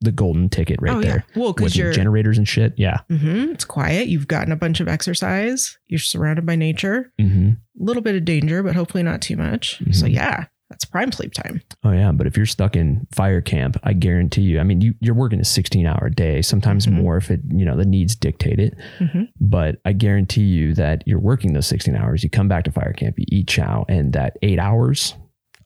[0.00, 1.24] the golden ticket right oh, there.
[1.34, 1.40] yeah.
[1.40, 2.74] Well, because With you're, generators and shit.
[2.76, 2.98] Yeah.
[3.08, 4.08] Mhm, it's quiet.
[4.08, 5.78] You've gotten a bunch of exercise.
[5.86, 7.12] You're surrounded by nature.
[7.20, 9.78] A little bit of danger, but hopefully not too much.
[9.92, 10.14] So, Mhm.
[10.14, 11.60] yeah, that's prime sleep time.
[11.84, 12.10] Oh yeah.
[12.12, 14.60] But if you're stuck in fire camp, I guarantee you.
[14.60, 16.92] I mean, you you're working a 16 hour day, sometimes Mhm.
[16.92, 18.74] more if it you know the needs dictate it.
[18.98, 19.28] Mhm.
[19.40, 22.24] But I guarantee you that you're working those 16 hours.
[22.24, 25.14] You come back to fire camp, you eat chow, and that eight hours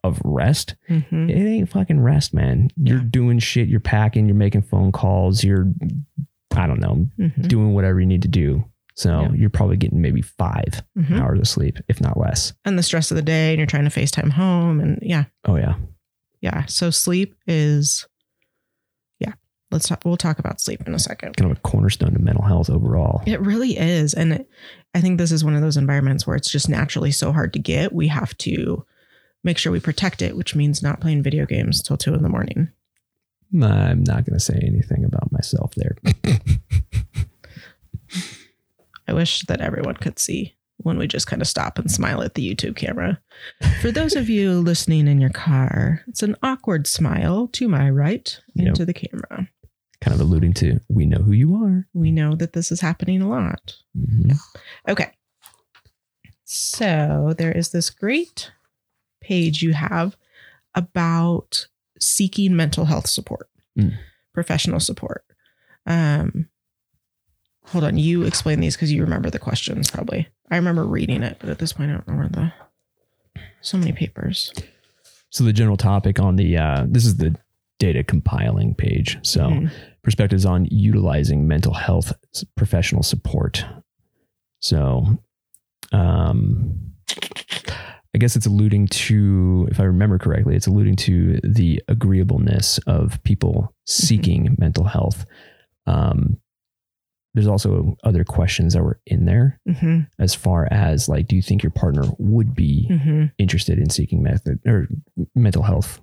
[0.04, 1.28] of rest, Mhm.
[1.30, 2.68] it ain't fucking rest, man.
[2.76, 3.04] You're Yeah.
[3.10, 3.68] doing shit.
[3.68, 4.26] You're packing.
[4.26, 5.42] You're making phone calls.
[5.42, 5.72] You're,
[6.54, 7.48] I don't know, Mhm.
[7.48, 8.64] doing whatever you need to do.
[8.98, 9.32] So Yeah.
[9.32, 11.20] you're probably getting maybe 5 Mhm.
[11.20, 12.52] hours of sleep, if not less.
[12.64, 14.80] And the stress of the day, and you're trying to FaceTime home.
[14.80, 15.76] And yeah, Oh yeah.
[16.40, 16.64] yeah.
[16.66, 18.08] So, sleep is,
[19.20, 19.34] yeah,
[19.70, 20.02] let's talk.
[20.04, 21.36] We'll talk about sleep in a second.
[21.36, 23.22] Kind of a cornerstone to mental health overall.
[23.24, 24.14] It really is.
[24.14, 24.50] And it,
[24.94, 27.60] I think this is one of those environments where it's just naturally so hard to
[27.60, 27.92] get.
[27.92, 28.84] We have to
[29.44, 32.28] make sure we protect it, which means not playing video games till two in the
[32.28, 32.70] morning.
[33.54, 35.94] I'm not going to say anything about myself there.
[39.08, 42.34] I wish that everyone could see when we just kind of stop and smile at
[42.34, 43.20] the YouTube camera.
[43.80, 48.38] For those of you listening in your car, it's an awkward smile to my right
[48.54, 48.68] Yep.
[48.68, 49.48] into the camera.
[50.00, 51.88] Kind of alluding to we know who you are.
[51.94, 53.74] We know that this is happening a lot.
[53.96, 54.36] Mhm.
[54.88, 55.10] Okay.
[56.44, 58.52] So there is this great
[59.20, 60.16] page you have
[60.74, 61.66] about
[62.00, 63.48] seeking mental health support,
[63.78, 63.98] Mm.
[64.32, 65.24] professional support.
[65.86, 66.48] Um,
[67.70, 70.28] hold on, you explain these because you remember the questions probably.
[70.50, 72.28] I remember reading it, but at this point, I don't remember
[73.36, 74.52] the so many papers.
[75.30, 77.36] So the general topic on the uh, this is the
[77.78, 79.18] data compiling page.
[79.22, 79.70] So Mhm.
[80.02, 82.12] perspectives on utilizing mental health
[82.56, 83.64] professional support.
[84.60, 85.22] So,
[85.92, 86.92] um,
[88.14, 93.22] I guess it's alluding to, if I remember correctly, it's alluding to the agreeableness of
[93.22, 95.24] people seeking mental health.
[95.86, 96.38] Um,
[97.34, 100.08] there's also other questions that were in there Mhm.
[100.18, 103.30] as far as like, do you think your partner would be Mhm.
[103.38, 104.88] interested in seeking method or
[105.34, 106.00] mental health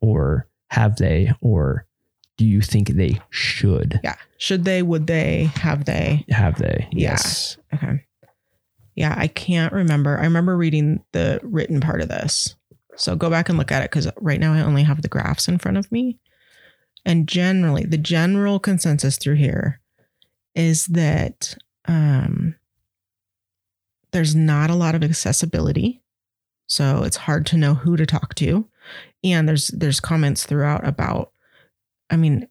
[0.00, 1.86] or have they or
[2.36, 4.16] do you think they should Yeah.
[4.38, 4.82] Should they?
[4.82, 5.44] Would they?
[5.56, 6.24] Have they?
[6.30, 7.10] have they Yeah.
[7.12, 8.02] yes Okay.
[8.96, 10.18] Yeah, I can't remember.
[10.18, 12.54] I remember reading the written part of this.
[12.96, 15.48] So go back and look at it because right now I only have the graphs
[15.48, 16.18] in front of me.
[17.04, 19.80] And generally, the general consensus through here
[20.54, 22.54] is that um,
[24.12, 26.00] there's not a lot of accessibility.
[26.66, 28.66] So it's hard to know who to talk to.
[29.22, 31.32] And there's there's comments throughout about,
[32.10, 32.48] I mean,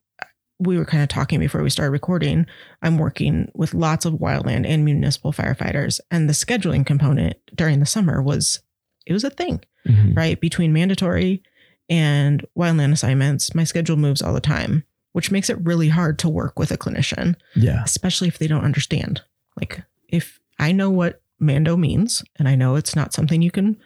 [0.59, 2.45] we were kind of talking before we started recording
[2.81, 7.85] I'm working with lots of wildland and municipal firefighters, and the scheduling component during the
[7.85, 8.61] summer was
[9.05, 10.15] it was a thing, Mhm.
[10.15, 10.39] right?
[10.39, 11.43] Between mandatory
[11.89, 14.83] and wildland assignments, my schedule moves all the time,
[15.13, 18.65] which makes it really hard to work with a clinician, yeah especially if they don't
[18.65, 19.21] understand.
[19.59, 23.77] Like if I know what mando means and I know it's not something you can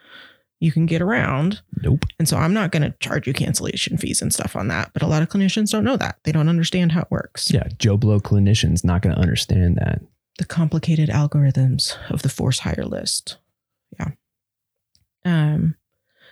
[0.59, 4.21] you can get around, nope and so I'm not going to charge you cancellation fees
[4.21, 6.17] and stuff on that, but a lot of clinicians don't know that.
[6.23, 7.51] They don't understand how it works.
[7.51, 10.01] yeah joe blow clinician's not going to understand that
[10.37, 13.37] the complicated algorithms of the force hire list.
[13.99, 14.09] Yeah.
[15.25, 15.75] Um,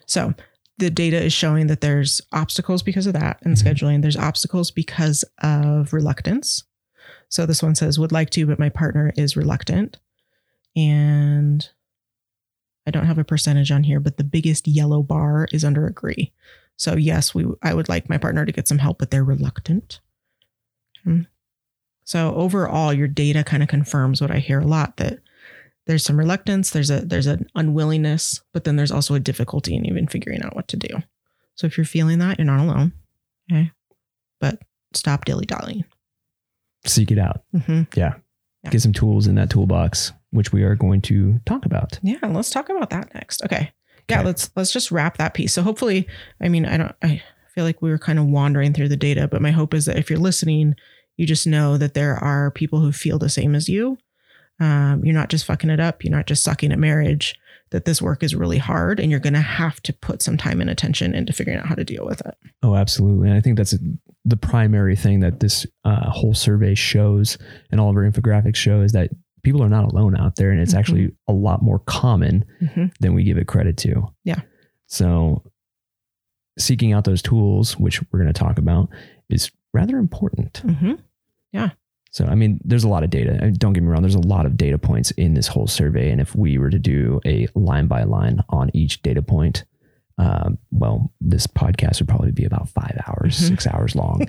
[0.05, 0.33] so
[0.77, 3.63] the data is showing that there's obstacles because of that in Mhm.
[3.63, 4.01] scheduling.
[4.01, 6.63] There's obstacles because of reluctance.
[7.29, 9.97] So this one says, would like to, but my partner is reluctant.
[10.75, 11.67] And
[12.85, 16.33] I don't have a percentage on here, but the biggest yellow bar is under agree.
[16.77, 20.01] So yes, we I would like my partner to get some help, but they're reluctant.
[21.03, 21.21] Hmm.
[22.03, 25.19] So overall, your data kind of confirms what I hear a lot that
[25.87, 29.85] there's some reluctance, there's a there's an unwillingness, but then there's also a difficulty in
[29.85, 31.03] even figuring out what to do.
[31.55, 32.91] So if you're feeling that, you're not alone.
[33.51, 33.71] Okay.
[34.39, 34.61] But
[34.93, 35.85] stop dilly dallying.
[36.85, 38.15] seek it out hmm Yeah.
[38.69, 42.49] get some tools in that toolbox which we are going to talk about Yeah, let's
[42.49, 43.43] talk about that next.
[43.45, 43.71] Okay.
[44.09, 44.25] Yeah, Okay.
[44.25, 45.53] let's let's just wrap that piece.
[45.53, 46.07] So hopefully,
[46.41, 47.21] I mean, I don't I
[47.53, 49.97] feel like we were kind of wandering through the data, but my hope is that
[49.97, 50.75] if you're listening,
[51.17, 53.97] you just know that there are people who feel the same as you.
[54.59, 57.35] Um, you're not just fucking it up, you're not just sucking at marriage,
[57.71, 60.69] that this work is really hard and you're gonna have to put some time and
[60.69, 62.35] attention into figuring out how to deal with it.
[62.63, 63.75] oh absolutely and i think that's
[64.23, 67.37] the primary thing that this uh, whole survey shows
[67.71, 69.09] and all of our infographics show is that
[69.43, 70.77] people are not alone out there and it's Mhm.
[70.79, 72.91] actually a lot more common Mhm.
[72.99, 74.07] than we give it credit to.
[74.23, 74.41] Yeah.
[74.87, 75.43] So
[76.57, 78.89] seeking out those tools, which we're going to talk about,
[79.29, 80.61] is rather important.
[80.65, 80.99] Mhm.
[82.15, 83.51] So, I mean, there's a lot of data.
[83.57, 86.09] Don't get me wrong, there's a lot of data points in this whole survey.
[86.11, 89.65] And if we were to do a line by line on each data point,
[90.17, 93.47] um, well, this podcast would probably be about five hours, Mhm.
[93.49, 94.21] six hours long.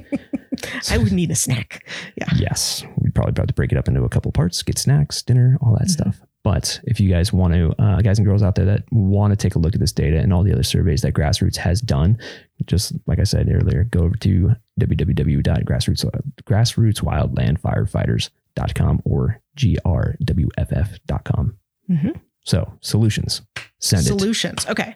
[0.91, 1.87] I would need a snack.
[2.18, 2.26] Yeah.
[2.34, 5.57] yes, we'd probably have to break it up into a couple parts, get snacks, dinner,
[5.61, 5.91] all that Mhm.
[5.91, 6.20] stuff.
[6.47, 9.36] But if you guys want to, uh, guys and girls out there that want to
[9.36, 12.18] take a look at this data and all the other surveys that Grassroots has done,
[12.66, 16.05] just like I said earlier, go over to www.grassroots
[16.44, 21.57] grassrootswildlandfirefighters.com or grwff.com.
[21.90, 22.20] Mhm.
[22.44, 23.42] So solutions,
[23.80, 24.07] send it.
[24.07, 24.66] solutions.
[24.68, 24.94] Okay.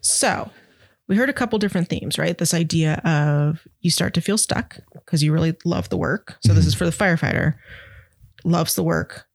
[0.00, 0.48] So
[1.08, 2.38] we heard a couple different themes, right?
[2.38, 6.36] This idea of you start to feel stuck because you really love the work.
[6.40, 6.68] So this Mhm.
[6.68, 7.54] is for the firefighter,
[8.44, 9.26] loves the work,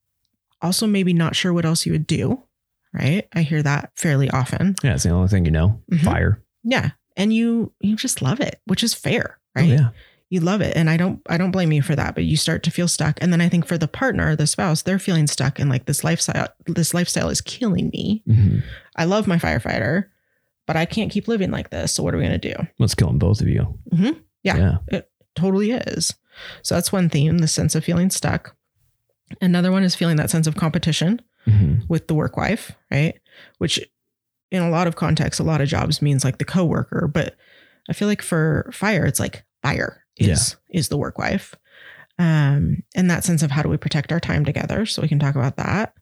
[0.62, 2.42] also maybe not sure what else you would do,
[2.94, 3.28] right?
[3.34, 4.76] I hear that fairly often.
[4.84, 5.82] Yeah, it's the only thing you know.
[5.92, 6.04] Mhm.
[6.04, 6.42] Fire.
[6.64, 6.92] Yeah.
[7.18, 9.70] And you you just love it, which is fair, Oh, right?
[9.70, 9.90] yeah.
[10.30, 10.78] You love it.
[10.78, 13.18] And I don't I don't blame you for that, but you start to feel stuck.
[13.22, 16.04] And then I think for the partner, the spouse, they're feeling stuck and like this
[16.04, 18.24] lifestyle this lifestyle is killing me.
[18.30, 18.62] Mhm.
[18.96, 20.06] I love my firefighter,
[20.68, 21.94] but I can't keep living like this.
[21.94, 22.68] So what are we going to do?
[22.78, 23.80] Let's kill them both of you.
[23.92, 24.18] Mhm.
[24.44, 24.58] Yeah.
[24.58, 24.78] Yeah.
[24.90, 26.14] It totally is.
[26.62, 28.56] So that's one theme, the sense of feeling stuck.
[29.42, 31.88] Another one is feeling that sense of competition Mhm.
[31.90, 33.20] with the work wife, right?
[33.60, 33.80] Which
[34.52, 37.36] in a lot of contexts, a lot of jobs means like the coworker, but
[37.90, 41.56] I feel like for fire, it's like fire is is the work wife.
[42.18, 44.86] Um, and that sense of how do we protect our time together.
[44.86, 45.94] So we can talk about that.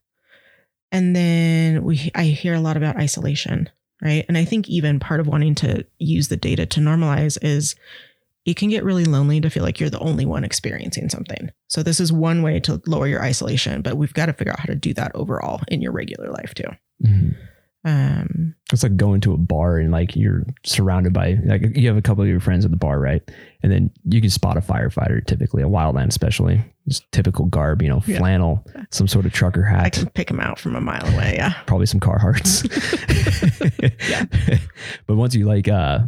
[0.90, 3.68] And then we I hear a lot about isolation,
[4.02, 4.24] right?
[4.28, 7.76] And I think even part of wanting to use the data to normalize is
[8.48, 11.50] it can get really lonely to feel like you're the only one experiencing something.
[11.68, 14.60] So this is one way to lower your isolation, but we've got to figure out
[14.60, 16.68] how to do that overall in your regular life too.
[17.04, 17.34] Mhm.
[17.84, 21.96] Um, It's like going to a bar and like you're surrounded by like you have
[21.96, 23.22] a couple of your friends at the bar, right?
[23.62, 27.88] And then you can spot a firefighter, typically a wildland, especially just typical garb, you
[27.88, 28.18] know, Yeah.
[28.18, 29.84] flannel, some sort of trucker hat.
[29.84, 31.34] I can pick them out from a mile away.
[31.36, 31.52] Yeah.
[31.66, 32.64] probably some Carhartts.
[34.10, 34.24] Yeah.
[35.06, 36.00] but once you like uh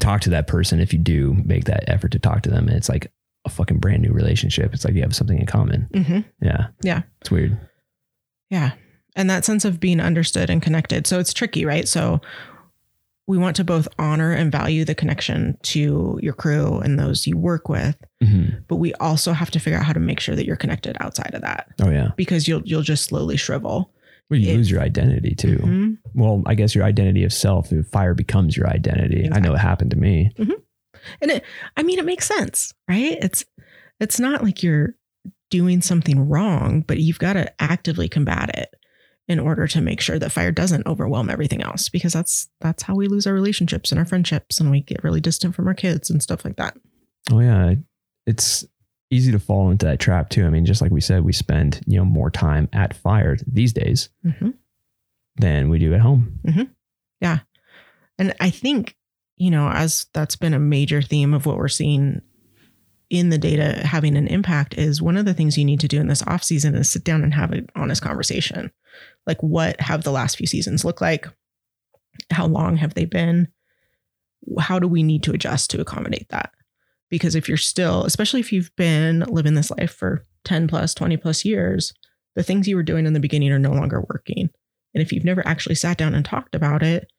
[0.00, 2.76] talk to that person, if you do make that effort to talk to them, And
[2.76, 3.10] it's like
[3.44, 4.72] a fucking brand new relationship.
[4.74, 5.88] It's like you have something in common.
[5.94, 6.68] hmm Yeah.
[6.82, 7.02] Yeah.
[7.20, 7.58] It's weird.
[8.50, 8.72] Yeah.
[9.16, 11.06] And that sense of being understood and connected.
[11.06, 11.86] So it's tricky, right?
[11.88, 12.20] So
[13.26, 17.36] we want to both honor and value the connection to your crew and those you
[17.36, 18.62] work with, Mhm.
[18.68, 21.34] but we also have to figure out how to make sure that you're connected outside
[21.34, 22.12] of that Oh yeah.
[22.16, 23.92] because you'll you'll just slowly shrivel.
[24.30, 25.56] Well, you lose your identity too.
[25.58, 25.98] Mhm.
[26.14, 29.28] Well, I guess your identity of self, fire becomes your identity.
[29.32, 30.30] I know it happened to me.
[31.20, 31.44] And it
[31.76, 33.16] I mean it makes sense, right?
[33.22, 33.44] It's
[34.00, 34.94] it's not like you're
[35.50, 38.68] doing something wrong, but you've got to actively combat it
[39.28, 42.94] in order to make sure that fire doesn't overwhelm everything else because that's that's how
[42.94, 46.10] we lose our relationships and our friendships and we get really distant from our kids
[46.10, 46.76] and stuff like that.
[47.30, 47.74] Oh yeah,
[48.26, 48.64] it's
[49.10, 50.44] easy to fall into that trap too.
[50.44, 53.72] I mean, just like we said, we spend you know more time at fire these
[53.72, 54.54] days Mhm.
[55.36, 56.38] than we do at home.
[57.20, 57.40] Yeah.
[58.18, 58.96] And I think,
[59.36, 62.20] you know, as that's been a major theme of what we're seeing
[63.10, 65.98] in the data having an impact is one of the things you need to do
[66.00, 68.70] in this off season is sit down and have an honest conversation.
[69.26, 71.26] Like what have the last few seasons looked like?
[72.30, 73.48] How long have they been?
[74.58, 76.50] How do we need to adjust to accommodate that?
[77.10, 81.16] Because if you're still, especially if you've been living this life for 10 plus, 20
[81.16, 81.92] plus years,
[82.36, 84.50] the things you were doing in the beginning are no longer working.
[84.94, 87.10] And if you've never actually sat down and talked about it,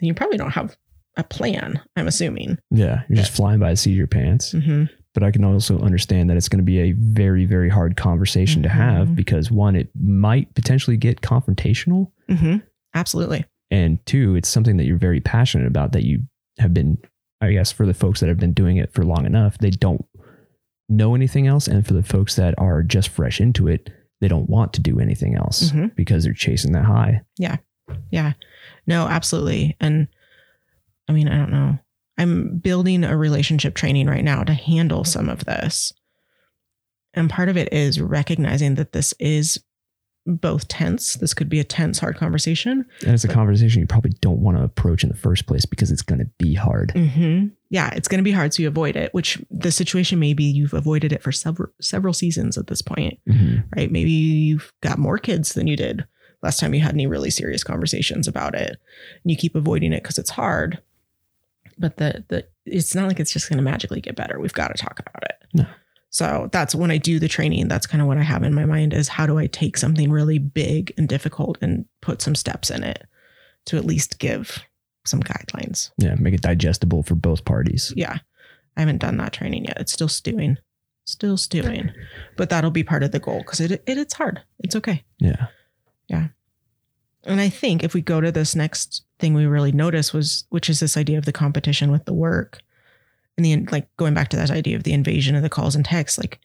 [0.00, 0.76] then you probably don't have
[1.16, 2.58] a plan, I'm assuming.
[2.70, 4.52] Yeah, you're just flying by the seat of your pants.
[4.52, 4.84] hmm
[5.14, 8.62] But I can also understand that it's going to be a very, very hard conversation
[8.62, 9.16] to have Mhm.
[9.16, 12.56] because one, it might potentially get confrontational, hmm
[12.94, 13.44] Absolutely.
[13.70, 16.22] and two, it's something that you're very passionate about that you
[16.58, 16.98] have been.
[17.40, 20.04] I guess for the folks that have been doing it for long enough, they don't
[20.88, 24.48] know anything else, and for the folks that are just fresh into it, they don't
[24.50, 25.94] want to do anything else Mhm.
[25.94, 27.20] because they're chasing that high.
[27.38, 27.56] Yeah.
[28.10, 28.32] Yeah.
[28.86, 29.76] No, absolutely.
[29.80, 30.08] And
[31.08, 31.78] I mean, I don't know.
[32.18, 35.92] I'm building a relationship training right now to handle some of this.
[37.14, 39.62] And part of it is recognizing that this is
[40.36, 41.14] both tense.
[41.14, 42.84] This could be a tense, hard conversation.
[43.04, 45.90] And it's a conversation you probably don't want to approach in the first place because
[45.90, 46.92] it's going to be hard.
[46.92, 49.12] hmm Yeah, it's going to be hard, so you avoid it.
[49.14, 53.18] Which the situation may be you've avoided it for several several seasons at this point,
[53.28, 53.64] Mhm.
[53.76, 53.90] right?
[53.90, 56.06] Maybe you've got more kids than you did
[56.42, 60.02] last time you had any really serious conversations about it, and you keep avoiding it
[60.02, 60.78] because it's hard.
[61.78, 64.38] But the the it's not like it's just going to magically get better.
[64.40, 65.36] We've got to talk about it.
[65.54, 65.66] No.
[66.10, 67.68] So that's when I do the training.
[67.68, 70.10] That's kind of what I have in my mind is how do I take something
[70.10, 73.06] really big and difficult and put some steps in it
[73.66, 74.64] to at least give
[75.04, 75.90] some guidelines.
[75.98, 77.92] Yeah, make it digestible for both parties.
[77.96, 78.18] Yeah.
[78.76, 79.78] I haven't done that training yet.
[79.80, 80.58] It's still stewing.
[81.04, 81.90] Still stewing.
[82.36, 84.42] But that'll be part of the goal because it, it it's hard.
[84.60, 85.04] It's okay.
[85.18, 85.46] Yeah.
[86.06, 86.28] Yeah.
[87.24, 90.70] And I think if we go to this next thing we really noticed was which
[90.70, 92.60] is this idea of the competition with the work
[93.38, 95.84] and the like going back to that idea of the invasion of the calls and
[95.84, 96.38] texts, like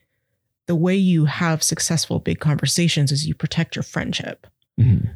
[0.66, 4.46] the way you have successful big conversations is you protect your friendship.
[4.80, 5.14] Mhm.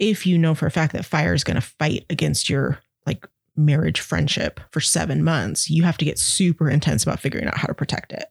[0.00, 3.26] if you know for a fact that fire is going to fight against your like
[3.56, 7.66] marriage friendship for seven months, you have to get super intense about figuring out how
[7.68, 8.26] to protect it.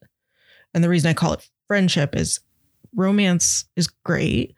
[0.73, 2.39] And the reason I call it friendship is
[2.95, 4.55] romance is great,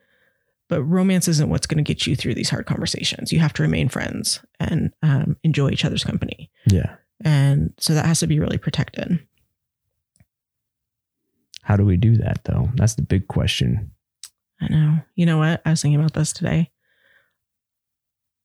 [0.68, 3.32] but romance isn't what's going to get you through these hard conversations.
[3.32, 6.50] You have to remain friends and um, enjoy each other's company.
[6.68, 6.96] Yeah.
[7.24, 9.20] And so that has to be really protected.
[11.64, 12.70] How do we do that though?
[12.76, 13.92] That's the big question.
[14.62, 15.00] I know.
[15.16, 15.62] You know what?
[15.66, 16.72] I was thinking about this today.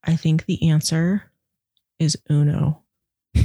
[0.05, 1.25] I think the answer
[1.99, 2.83] is Uno.
[3.35, 3.45] At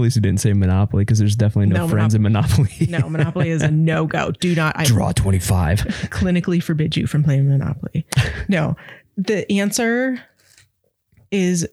[0.00, 2.70] least you didn't say Monopoly because there's definitely no, No, friends in Monopoly.
[2.88, 4.30] No, Monopoly is a no go.
[4.30, 4.78] Do not.
[4.78, 5.78] I Draw 25.
[6.10, 8.06] clinically forbid you from playing Monopoly.
[8.48, 8.76] No,
[9.16, 10.22] the answer
[11.30, 11.66] is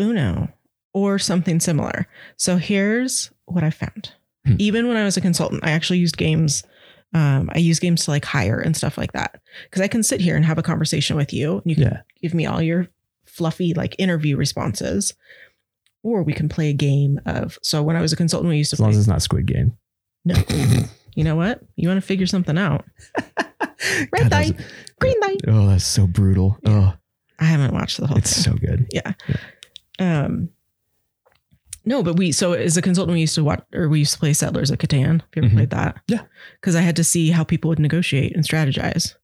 [0.00, 0.48] Uno
[0.94, 2.06] or something similar.
[2.36, 4.12] So here's what I found.
[4.46, 4.56] Hmm.
[4.58, 6.64] Even when I was a consultant, I actually used games.
[7.12, 10.20] Um, I use games to like hire and stuff like that because I can sit
[10.20, 12.00] here and have a conversation with you, and you can Yeah.
[12.22, 12.88] give me all your
[13.26, 15.12] fluffy like interview responses,
[16.02, 17.58] or we can play a game of.
[17.62, 18.96] So when I was a consultant, we used to As long play.
[18.96, 19.76] as it's not Squid Game.
[20.24, 20.34] no,
[21.16, 21.60] you know what?
[21.76, 22.84] You want to figure something out?
[24.12, 24.56] Red God, light,
[25.00, 25.40] green light.
[25.48, 26.58] Oh, that's so brutal.
[26.64, 26.94] Oh,
[27.38, 28.54] I haven't watched the whole it's thing.
[28.54, 28.86] so good.
[30.00, 30.48] Um,
[31.84, 34.18] no, but we so as a consultant, we used to watch or we used to
[34.18, 35.20] play Settlers of Catan.
[35.20, 35.54] Have you ever Mhm.
[35.56, 35.96] played that?
[36.08, 36.22] Yeah.
[36.60, 39.14] Because I had to see how people would negotiate and strategize.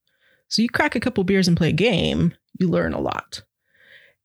[0.48, 3.42] So you crack a couple beers and play a game, you learn a lot.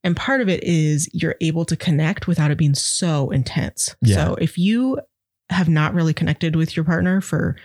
[0.04, 3.96] And part of it is you're able to connect without it being so intense.
[4.02, 4.16] Yeah.
[4.16, 5.00] So if you
[5.50, 7.58] have not really connected with your partner for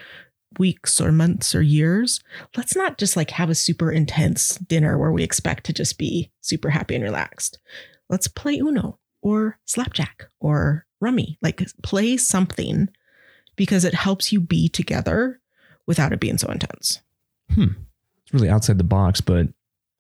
[0.59, 2.21] weeks or months or years,
[2.57, 6.31] let's not just like have a super intense dinner where we expect to just be
[6.41, 7.59] super happy and relaxed.
[8.09, 11.39] Let's play Uno or Slapjack or Rummy.
[11.43, 12.89] Like play something
[13.57, 15.41] because it helps you be together
[15.87, 17.01] without it being so intense.
[17.53, 17.73] Hmm.
[18.23, 19.49] It's really outside the box, but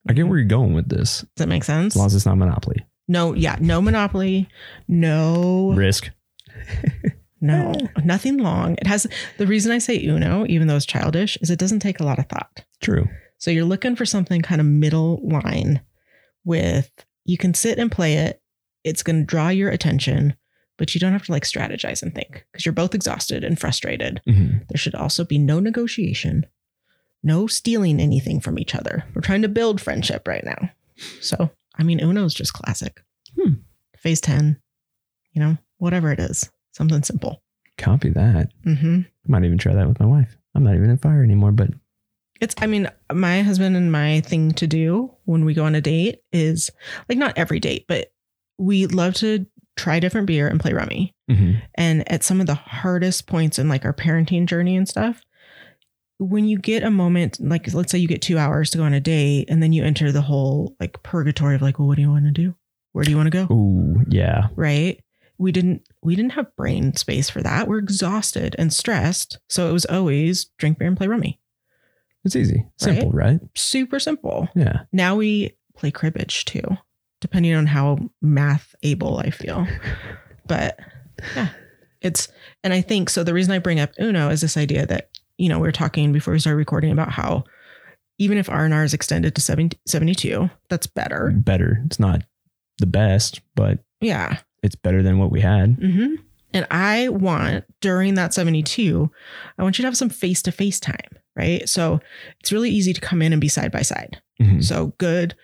[0.08, 1.20] I get where you're going with this.
[1.20, 1.94] Does that make sense?
[1.94, 2.84] As long as it's not Monopoly.
[3.08, 4.48] No, yeah, no Monopoly,
[4.88, 6.10] no, Risk.
[7.40, 7.72] no,
[8.04, 8.74] nothing long.
[8.74, 9.06] It has
[9.38, 12.18] the reason I say Uno, even though it's childish, is it doesn't take a lot
[12.18, 12.64] of thought.
[12.80, 13.08] True.
[13.38, 15.82] So you're looking for something kind of middle line
[16.44, 16.90] with
[17.26, 18.40] you can sit and play it.
[18.84, 20.34] It's going to draw your attention,
[20.78, 24.20] but you don't have to like strategize and think because you're both exhausted and frustrated.
[24.28, 24.66] Mhm.
[24.68, 26.46] There should also be no negotiation,
[27.22, 29.04] no stealing anything from each other.
[29.14, 30.70] We're trying to build friendship right now.
[31.20, 33.02] So, I mean, Uno's just classic.
[33.38, 33.54] Hmm.
[33.98, 34.58] Phase 10,
[35.32, 37.42] you know, whatever it is, something simple.
[37.76, 38.50] Copy that.
[38.64, 40.36] hmm I might even try that with my wife.
[40.54, 41.70] I'm not even in fire anymore, but
[42.40, 45.80] It's, I mean, my husband and my thing to do when we go on a
[45.80, 46.70] date is
[47.08, 48.12] like not every date, but
[48.58, 51.14] we love to try different beer and play rummy.
[51.30, 51.60] Mhm.
[51.74, 55.22] And at some of the hardest points in like our parenting journey and stuff,
[56.18, 58.94] when you get a moment, like let's say you get two hours to go on
[58.94, 62.02] a date and then you enter the whole like purgatory of like, well, what do
[62.02, 62.54] you want to do?
[62.92, 63.52] Where do you want to go?
[63.54, 64.48] ooh, yeah.
[64.56, 65.02] Right.
[65.38, 67.68] We didn't we didn't have brain space for that.
[67.68, 69.38] We're exhausted and stressed.
[69.50, 71.38] So it was always drink beer and play rummy.
[72.26, 72.66] It's easy.
[72.76, 73.40] Simple, right?
[73.54, 74.48] Super simple.
[74.54, 74.80] Yeah.
[74.92, 76.64] Now we play cribbage too,
[77.20, 79.66] depending on how math able I feel.
[80.48, 80.78] But
[81.34, 81.48] yeah,
[82.00, 82.28] it's,
[82.62, 83.24] and I think so.
[83.24, 86.12] The reason I bring up Uno is this idea that, you know, we were talking
[86.12, 87.42] before we started recording about how
[88.18, 91.32] even if R&R is extended to 70, 72, that's better.
[91.34, 91.82] Better.
[91.86, 92.22] It's not
[92.78, 94.38] the best, but Yeah.
[94.62, 95.74] it's better than what we had.
[95.80, 96.14] hmm
[96.54, 99.10] And I want during that 72,
[99.58, 101.68] I want you to have some face to face time, right?
[101.68, 102.00] So
[102.40, 104.20] it's really easy to come in and be side by side.
[104.40, 104.62] Mhm.
[104.64, 105.34] So good,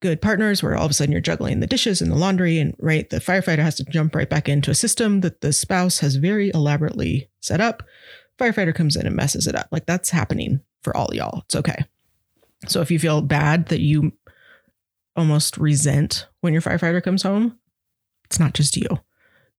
[0.00, 2.74] good partners where all of a sudden you're juggling the dishes and the laundry, and
[2.78, 6.16] right, the firefighter has to jump right back into a system that the spouse has
[6.16, 7.82] very elaborately set up.
[8.38, 9.68] Firefighter comes in and messes it up.
[9.70, 11.42] Like that's happening for all y'all.
[11.44, 11.84] It's okay.
[12.68, 14.12] So if you feel bad that you
[15.16, 17.58] almost resent when your firefighter comes home,
[18.24, 18.88] it's not just you.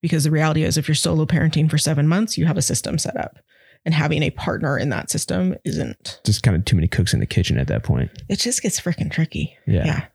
[0.01, 2.97] Because the reality is, if you're solo parenting for seven months, you have a system
[2.97, 3.38] set up.
[3.84, 7.19] And having a partner in that system isn't, Just kind of too many cooks in
[7.19, 8.11] the kitchen at that point.
[8.29, 9.57] it just gets freaking tricky.
[9.65, 9.86] Yeah.
[9.86, 10.05] Yeah.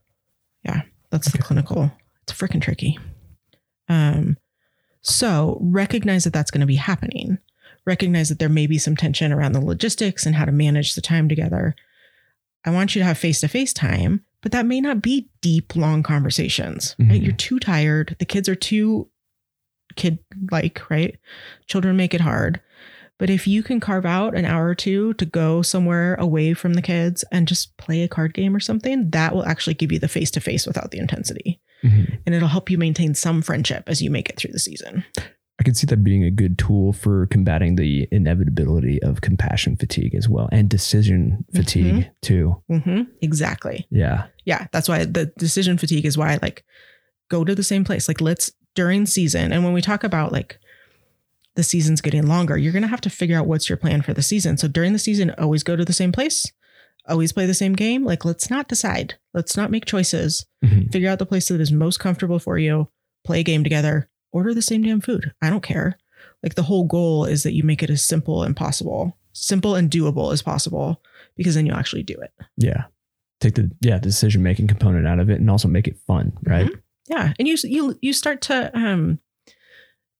[0.65, 0.83] Yeah.
[1.11, 1.91] That's the clinical.
[2.23, 2.99] It's freaking tricky.
[3.89, 4.37] Um,
[5.03, 7.39] so recognize that that's going to be happening.
[7.85, 11.01] Recognize that there may be some tension around the logistics and how to manage the
[11.01, 11.75] time together.
[12.65, 15.77] I want you to have face to face time, but that may not be deep,
[15.77, 17.11] long conversations, right?
[17.11, 17.23] Mhm.
[17.23, 18.17] You're too tired.
[18.19, 19.09] The kids are too
[19.95, 20.19] kid
[20.51, 21.17] like, right?
[21.69, 22.61] Children make it hard.
[23.19, 26.75] But if you can carve out an hour or two to go somewhere away from
[26.75, 29.99] the kids and just play a card game or something, that will actually give you
[29.99, 31.61] the face to face without the intensity.
[31.83, 32.19] Mhm.
[32.27, 35.05] And it'll help you maintain some friendship as you make it through the season.
[35.59, 40.15] I can see that being a good tool for combating the inevitability of compassion fatigue
[40.15, 42.63] as well and decision fatigue too.
[42.69, 43.87] hmm Exactly.
[43.91, 44.25] Yeah.
[44.45, 44.67] Yeah.
[44.73, 46.65] That's why the decision fatigue is why, I like,
[47.31, 48.09] go to the same place.
[48.09, 49.53] Like, let's during season.
[49.53, 50.59] And when we talk about like
[51.57, 54.13] the season's getting longer, you're going to have to figure out what's your plan for
[54.15, 54.57] the season.
[54.57, 56.51] So during the season, always go to the same place,
[57.09, 58.05] always play the same game.
[58.05, 60.47] Like, let's not decide, let's not make choices.
[60.65, 60.91] Mhm.
[60.93, 62.89] figure out the place that is most comfortable for you,
[63.25, 65.33] play a game together, order the same damn food.
[65.43, 65.99] I don't care.
[66.43, 69.91] Like the whole goal is that you make it as simple and possible, simple and
[69.91, 71.03] doable as possible,
[71.37, 72.33] because then you'll actually do it.
[72.57, 72.85] Yeah.
[73.41, 76.33] Take the yeah, the decision making component out of it and also make it fun,
[76.45, 76.71] right?
[77.09, 77.33] Yeah.
[77.39, 79.21] And you you you start to um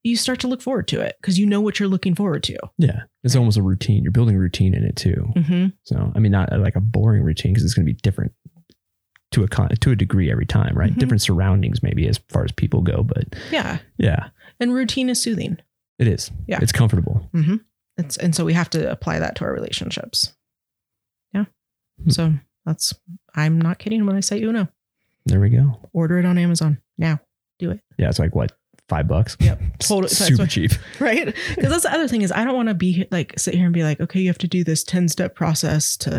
[0.07, 2.57] you start to look forward to it because you know what you're looking forward to.
[2.79, 3.03] Yeah.
[3.25, 4.03] It's almost a routine.
[4.03, 5.27] You're building a routine in it too.
[5.37, 5.67] Mm-hmm.
[5.85, 8.33] So, I mean, not uh, like a boring routine because it's going to be different
[9.33, 10.93] to a con- to a degree every time, right?
[10.93, 10.99] Mhm.
[10.99, 13.79] Different surroundings, maybe as far as people go, but Yeah.
[13.99, 14.29] yeah,
[14.61, 15.59] And routine is soothing.
[15.99, 16.31] It is.
[16.47, 16.59] Yeah.
[16.63, 17.29] It's comfortable.
[17.35, 17.57] Mm-hmm.
[17.99, 20.35] It's and so we have to apply that to our relationships.
[21.33, 21.47] Yeah.
[22.03, 22.11] Hmm.
[22.11, 22.33] So
[22.65, 22.95] that's
[23.35, 24.69] I'm not kidding when I say Uno.
[25.25, 25.81] There we go.
[25.93, 27.21] Order it on Amazon now.
[27.59, 27.81] Do it.
[27.99, 28.53] Yeah, it's like what
[28.89, 29.37] five bucks.
[29.41, 29.61] Yep.
[29.81, 30.71] Totally- super what- cheap.
[31.01, 31.35] right?
[31.55, 33.75] Because that's the other thing is I don't want to be like sit here and
[33.75, 36.11] be like, okay, you have to do this ten step process to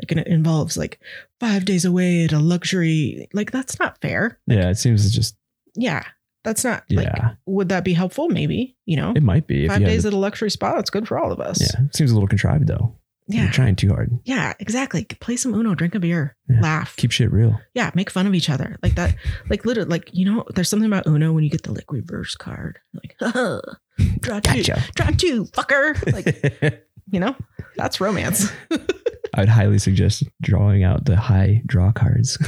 [0.00, 1.00] like, and it involves like
[1.40, 3.28] five days away at a luxury.
[3.32, 4.38] Like that's not fair.
[4.46, 5.36] Yeah, it seems it's just
[5.76, 6.04] Yeah,
[6.44, 6.84] that's not.
[6.88, 7.00] yeah.
[7.00, 8.28] Like, would that be helpful?
[8.28, 10.78] Maybe you know, it might be if five you days at a luxury spa.
[10.78, 11.60] It's good for all of us.
[11.60, 11.84] yeah.
[11.86, 12.96] It seems a little contrived though.
[13.30, 14.10] You're yeah, trying too hard.
[14.24, 15.04] yeah, exactly.
[15.04, 16.60] Play some Uno, drink a beer, Yeah.
[16.62, 16.96] laugh.
[16.96, 17.60] Keep shit real.
[17.74, 19.14] yeah, make fun of each other like that.
[19.50, 22.34] Like literally, like you know, there's something about Uno when you get the like reverse
[22.34, 23.16] card, like
[24.20, 24.82] draw two, Gotcha.
[24.94, 26.12] draw two, fucker.
[26.12, 27.36] Like you know,
[27.76, 28.50] that's romance.
[29.34, 32.38] I would highly suggest drawing out the high draw cards.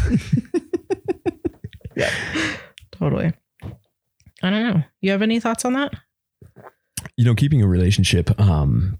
[1.96, 2.10] Yeah,
[2.92, 3.32] totally.
[4.42, 4.82] I don't know.
[5.02, 5.92] You have any thoughts on that?
[7.16, 8.98] you know, keeping a relationship um,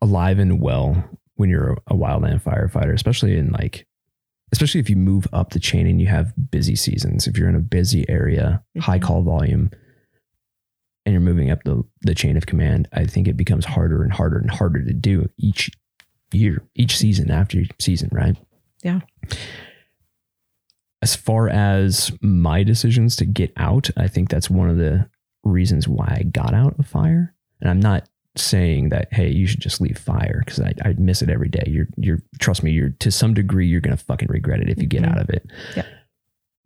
[0.00, 1.02] alive and well
[1.36, 3.86] when you're a wildland firefighter, especially in like,
[4.52, 7.26] especially if you move up the chain and you have busy seasons.
[7.26, 9.02] If you're in a busy area, high Mhm.
[9.02, 9.70] call volume,
[11.06, 14.12] and you're moving up the the chain of command, I think it becomes harder and
[14.12, 15.70] harder and harder to do each
[16.32, 18.36] year, each season after season, right?
[18.82, 19.00] Yeah.
[21.00, 25.08] As far as my decisions to get out, I think that's one of the
[25.44, 27.34] reasons why I got out of fire.
[27.60, 28.08] And I'm not
[28.40, 31.64] saying that, hey, you should just leave fire because I, I miss it every day.
[31.66, 34.78] You're, you're, trust me, you're to some degree, you're going to fucking regret it if
[34.80, 35.10] you get Mhm.
[35.10, 35.46] out of it.
[35.76, 35.84] Yeah.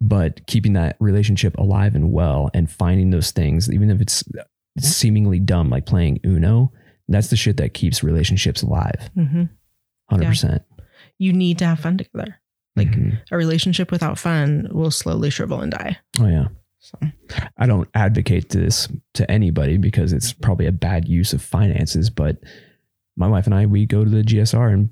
[0.01, 4.25] But keeping that relationship alive and well and finding those things, even if it's
[4.79, 6.73] seemingly dumb, like playing Uno,
[7.09, 9.11] that's the shit that keeps relationships alive.
[9.17, 9.45] Mm-hmm.
[10.13, 10.65] 100%.
[11.19, 12.39] You need to have fun together.
[12.75, 13.19] Like Mhm.
[13.31, 15.99] a relationship without fun will slowly shrivel and die.
[16.21, 16.49] oh, yeah.
[16.85, 16.99] So
[17.57, 22.39] I don't advocate this to anybody because it's probably a bad use of finances, but
[23.17, 24.91] my wife and I, we go to the GSR and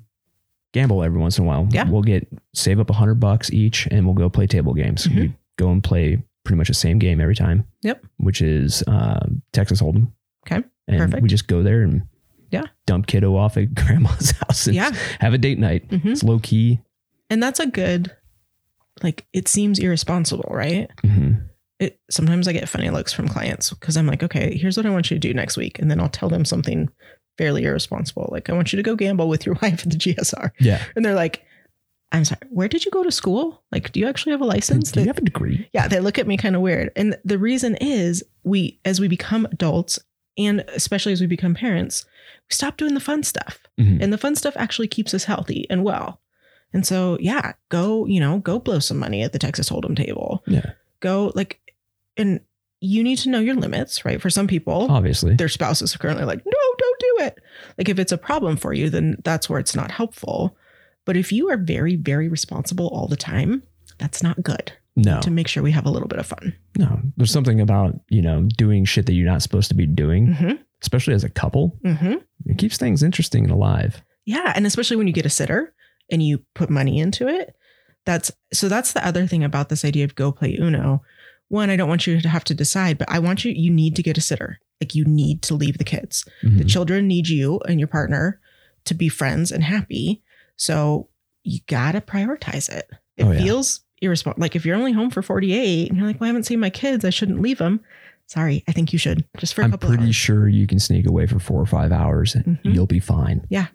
[0.73, 1.67] gamble every once in a while.
[1.69, 1.83] Yeah.
[1.89, 5.05] We'll get save up a hundred bucks each and we'll go play table games.
[5.05, 5.15] Mhm.
[5.17, 7.65] We go and play pretty much the same game every time.
[7.81, 8.05] Yep.
[8.17, 10.11] Which is uh, Texas Hold'em.
[10.47, 10.63] Okay.
[10.87, 11.23] And Perfect.
[11.23, 12.03] we just go there and
[12.51, 12.63] Yeah.
[12.85, 15.89] dump kiddo off at grandma's house and yeah, have a date night.
[15.89, 16.05] Mhm.
[16.05, 16.79] It's low key.
[17.29, 18.15] and that's a good.
[19.03, 20.89] Like it seems irresponsible, right?
[21.03, 21.47] Mhm.
[21.81, 24.89] It sometimes I get funny looks from clients because I'm like, okay, here's what I
[24.91, 25.79] want you to do next week.
[25.79, 26.89] And then I'll tell them something
[27.37, 28.29] fairly irresponsible.
[28.31, 30.51] Like, I want you to go gamble with your wife at the GSR.
[30.59, 30.81] Yeah.
[30.95, 31.43] And they're like,
[32.13, 33.63] I'm sorry, where did you go to school?
[33.71, 34.91] Like, do you actually have a license?
[34.91, 35.67] Do you have a degree?
[35.73, 36.91] yeah, they look at me kind of weird.
[36.95, 39.97] And the reason is we, as we become adults
[40.37, 42.05] and especially as we become parents,
[42.49, 43.59] we stop doing the fun stuff.
[43.79, 44.01] Mhm.
[44.01, 46.21] And the fun stuff actually keeps us healthy and well.
[46.73, 50.43] And so, yeah, go, you know, go blow some money at the Texas Hold'em table.
[50.47, 50.71] Yeah.
[50.99, 51.59] Go like,
[52.17, 52.41] and
[52.79, 54.21] you need to know your limits, right?
[54.21, 55.35] For some people, Obviously.
[55.35, 57.37] their spouses are currently like, no, don't do it.
[57.77, 60.57] Like, if it's a problem for you, then that's where it's not helpful.
[61.05, 63.61] But if you are very, very responsible all the time,
[63.99, 65.19] that's not good No.
[65.21, 66.55] to make sure we have a little bit of fun.
[66.77, 66.99] No.
[67.17, 70.55] There's something about, you know, doing shit that you're not supposed to be doing, Mm-hmm.
[70.81, 71.77] especially as a couple.
[71.85, 72.15] Mm-hmm.
[72.47, 74.01] It keeps things interesting and alive.
[74.25, 74.53] Yeah.
[74.55, 75.73] And especially when you get a sitter
[76.09, 77.55] and you put money into it.
[78.05, 81.03] That's so that's the other thing about this idea of go play Uno.
[81.51, 83.95] One, I don't want you to have to decide, but I want you, you need
[83.97, 84.59] to get a sitter.
[84.79, 86.25] Like you need to leave the kids.
[86.41, 86.69] The Mhm.
[86.69, 88.39] children need you and your partner
[88.85, 90.21] to be friends and happy.
[90.55, 91.09] So
[91.43, 92.89] you got to prioritize it.
[93.17, 93.39] It Oh, yeah.
[93.43, 94.41] feels irresponsible.
[94.41, 96.69] Like if you're only home for 48 and you're like, well, I haven't seen my
[96.69, 97.81] kids, I shouldn't leave them.
[98.27, 100.15] Sorry, I think you should just for a I'm couple pretty hours.
[100.15, 102.73] sure you can sneak away for four or five hours and Mhm.
[102.73, 103.45] you'll be fine.
[103.49, 103.67] Yeah.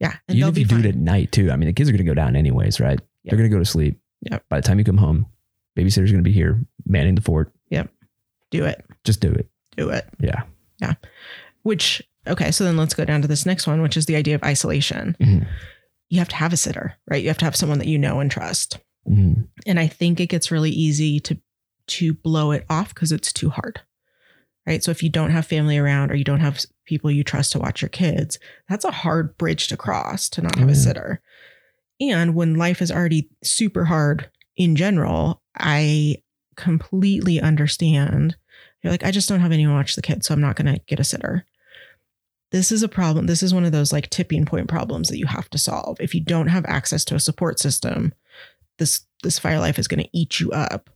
[0.00, 0.14] Yeah.
[0.28, 0.84] And Even if you do fine.
[0.84, 1.52] it at night too.
[1.52, 2.98] I mean, the kids are going to go down anyways, right?
[2.98, 3.30] Yep.
[3.30, 4.00] They're going to go to sleep.
[4.28, 4.44] Yep.
[4.48, 5.26] By the time you come home,
[5.76, 7.52] babysitter's going to be here manning the fort.
[7.70, 7.90] Yep.
[8.50, 8.84] Do it.
[9.04, 9.48] Just do it.
[9.76, 10.08] Do it.
[10.20, 10.42] Yeah.
[10.80, 10.94] Yeah.
[11.62, 14.34] Which, okay, so then let's go down to this next one, which is the idea
[14.34, 15.16] of isolation.
[15.20, 15.46] Mhm.
[16.10, 17.22] You have to have a sitter, right?
[17.22, 18.78] You have to have someone that you know and trust.
[19.08, 19.48] Mhm.
[19.66, 21.38] And I think it gets really easy to
[21.86, 23.80] to blow it off because it's too hard.
[24.66, 24.82] Right?
[24.82, 27.58] So if you don't have family around or you don't have people you trust to
[27.58, 28.38] watch your kids,
[28.70, 31.20] that's a hard bridge to cross to not have Oh, a sitter.
[32.00, 36.16] And when life is already super hard in general, I
[36.56, 38.36] completely understand.
[38.82, 40.72] You're like, I just don't have anyone to watch the kids, so I'm not going
[40.72, 41.46] to get a sitter.
[42.50, 43.26] This is a problem.
[43.26, 45.96] This is one of those like tipping point problems that you have to solve.
[46.00, 48.14] If you don't have access to a support system,
[48.78, 50.90] this this fire life is going to eat you up.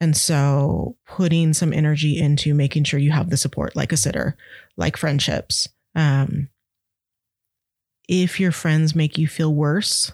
[0.00, 4.36] And so putting some energy into making sure you have the support like a sitter,
[4.76, 5.68] like friendships.
[5.94, 6.48] Um,
[8.08, 10.12] if your friends make you feel worse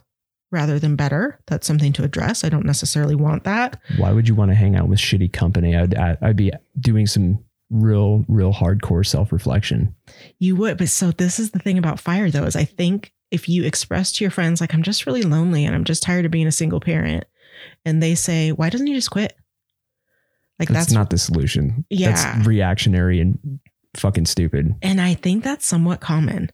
[0.54, 2.44] rather than better, that's something to address.
[2.44, 3.80] I don't necessarily want that.
[3.98, 5.76] Why would you want to hang out with shitty company?
[5.76, 9.94] I'd, I'd be doing some real, real hardcore self reflection.
[10.38, 13.48] You would, but so this is the thing about fire though, is I think if
[13.48, 16.30] you express to your friends, like, I'm just really lonely and I'm just tired of
[16.30, 17.24] being a single parent,
[17.84, 19.36] and they say, Why doesn't he just quit?
[20.58, 21.84] Like That's, that's, not the solution.
[21.90, 22.12] Yeah.
[22.12, 23.58] That's reactionary and
[23.96, 24.74] fucking stupid.
[24.82, 26.50] and I think that's somewhat common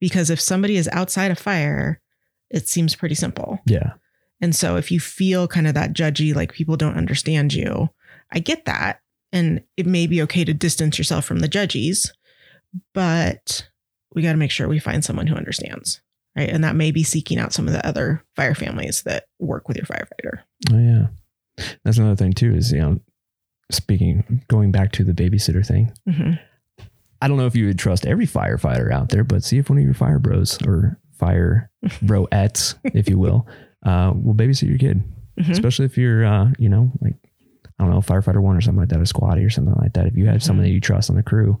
[0.00, 2.01] because if somebody is outside of fire,
[2.52, 3.58] it seems pretty simple.
[3.66, 3.94] Yeah.
[4.40, 7.88] And so if you feel kind of that judgy, like people don't understand you,
[8.32, 9.00] I get that.
[9.32, 12.10] And it may be okay to distance yourself from the judgies,
[12.92, 13.68] but
[14.14, 16.00] we got to make sure we find someone who understands.
[16.36, 16.48] Right.
[16.48, 19.76] And that may be seeking out some of the other fire families that work with
[19.76, 20.40] your firefighter.
[20.72, 21.66] Oh yeah.
[21.84, 23.00] That's another thing too, is you know,
[23.70, 25.92] speaking going back to the babysitter thing.
[26.08, 26.38] Mhm.
[27.20, 29.78] I don't know if you would trust every firefighter out there, but see if one
[29.78, 31.70] of your fire bros or fire
[32.04, 33.46] broettes, if you will,
[33.86, 35.02] uh, will babysit your kid.
[35.38, 35.50] Mhm.
[35.50, 37.14] Especially if you're, uh, you know, like,
[37.78, 40.06] I don't know, firefighter one or something like that, or squatty or something like that.
[40.06, 40.68] If you have someone Mhm.
[40.68, 41.58] that you trust on the crew,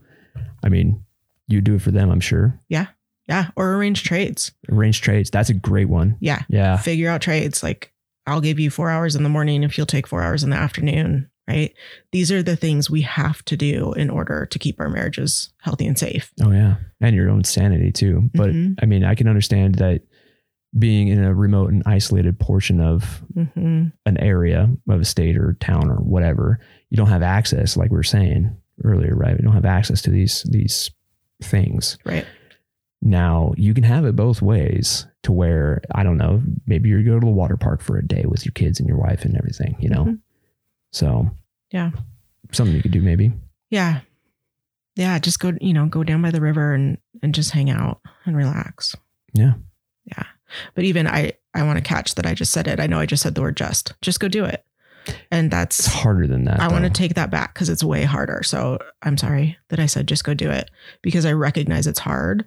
[0.64, 1.00] I mean,
[1.48, 2.58] you do it for them, I'm sure.
[2.68, 2.86] Yeah.
[3.28, 3.50] Yeah.
[3.56, 4.52] Or arrange trades.
[4.70, 5.30] Arrange trades.
[5.30, 6.16] That's a great one.
[6.20, 6.42] Yeah.
[6.48, 6.76] Yeah.
[6.76, 7.62] Figure out trades.
[7.62, 7.92] Like
[8.26, 10.56] I'll give you four hours in the morning if you'll take four hours in the
[10.56, 11.28] afternoon.
[11.52, 11.74] Right.
[12.12, 15.86] These are the things we have to do in order to keep our marriages healthy
[15.86, 16.32] and safe.
[16.42, 18.30] Oh yeah, and your own sanity too.
[18.34, 18.74] But Mhm.
[18.82, 20.02] I mean, I can understand that
[20.78, 25.52] being in a remote and isolated portion of hmm an area of a state or
[25.60, 26.58] town or whatever,
[26.88, 28.50] you don't have access, like we were saying
[28.84, 29.36] earlier, right?
[29.36, 30.90] You don't have access to these these
[31.42, 31.98] things.
[32.06, 32.24] Right.
[33.02, 37.20] Now you can have it both ways to where I don't know, maybe you go
[37.20, 39.76] to the water park for a day with your kids and your wife and everything,
[39.78, 40.04] you know.
[40.06, 40.18] Mhm.
[40.92, 41.30] So
[41.72, 41.90] Yeah.
[42.52, 43.32] something you could do maybe.
[43.70, 44.00] Yeah.
[44.94, 45.18] Yeah.
[45.18, 48.36] Just go, you know, go down by the river and, and just hang out and
[48.36, 48.94] relax.
[49.32, 49.54] Yeah.
[50.04, 50.24] Yeah.
[50.74, 52.78] But even I, I want to catch that I just said it.
[52.78, 53.94] I know I just said the word just.
[54.02, 54.64] Just go do it.
[55.30, 56.60] And that's It's harder than that.
[56.60, 58.42] I want to take that back because it's way harder.
[58.44, 60.70] So I'm sorry that I said just go do it
[61.00, 62.46] because I recognize it's hard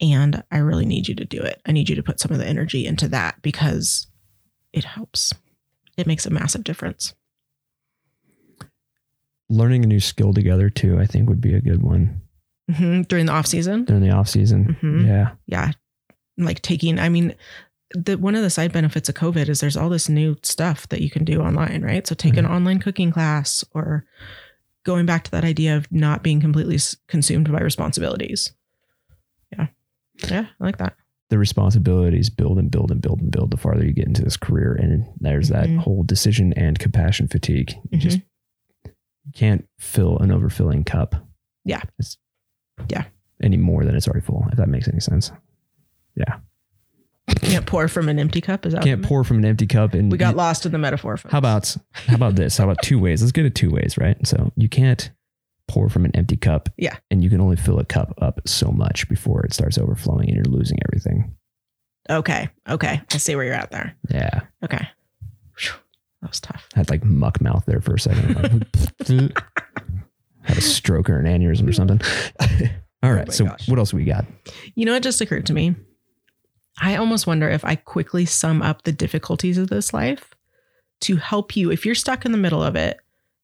[0.00, 1.60] and I really need you to do it.
[1.66, 4.06] I need you to put some of the energy into that because
[4.72, 5.34] it helps.
[5.96, 7.14] It makes a massive difference.
[9.50, 12.20] Learning a new skill together too, I think would be a good one
[12.70, 13.84] hmm During the off season.
[13.86, 14.76] during the off season.
[14.82, 15.06] Mhm.
[15.06, 15.30] Yeah.
[15.46, 15.72] yeah
[16.36, 17.34] like taking i mean
[17.94, 21.00] the one of the side benefits of covid is there's all this new stuff that
[21.00, 24.04] you can do online right so take an online cooking class or
[24.84, 28.52] going back to that idea of not being completely consumed by responsibilities
[29.50, 29.66] yeah
[30.28, 30.94] yeah i like that
[31.30, 34.36] The responsibilities build and build and build and build the farther you get into this
[34.36, 34.72] career.
[34.74, 35.78] And there's that Mhm.
[35.78, 37.74] whole decision and compassion fatigue.
[37.90, 38.20] You just
[39.34, 41.14] can't fill an overfilling cup.
[41.64, 41.82] Yeah.
[41.98, 42.16] It's,
[42.88, 43.04] Yeah.
[43.42, 45.30] Any more than it's already full, if that makes any sense.
[46.16, 46.38] Yeah.
[47.42, 50.10] can't pour from an empty cup is that Can't pour from an empty cup and
[50.10, 51.30] we got lost in the metaphor folks.
[51.32, 52.56] How about how about this?
[52.56, 53.20] How about two ways?
[53.22, 54.16] Let's get it two ways, right?
[54.26, 55.10] So you can't
[55.68, 56.70] pour from an empty cup.
[56.78, 56.96] Yeah.
[57.10, 60.36] And you can only fill a cup up so much before it starts overflowing and
[60.36, 61.34] you're losing everything.
[62.10, 64.40] okay okay i see where you're at there Yeah.
[64.64, 64.88] okay
[65.56, 65.74] Phew,
[66.22, 68.34] that was tough Had like muck mouth there for a second.
[69.08, 69.38] Like,
[70.42, 72.00] had a stroke or an aneurysm or something.
[73.02, 73.28] All right.
[73.28, 73.68] Oh so gosh.
[73.68, 74.24] what else we got?
[74.74, 75.76] You know, it just occurred to me.
[76.80, 80.34] I almost wonder if I quickly sum up the difficulties of this life
[81.02, 82.98] to help you if you're stuck in the middle of it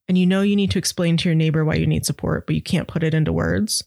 [0.07, 2.55] and you know you need to explain to your neighbor why you need support, but
[2.55, 3.83] you can't put it into words.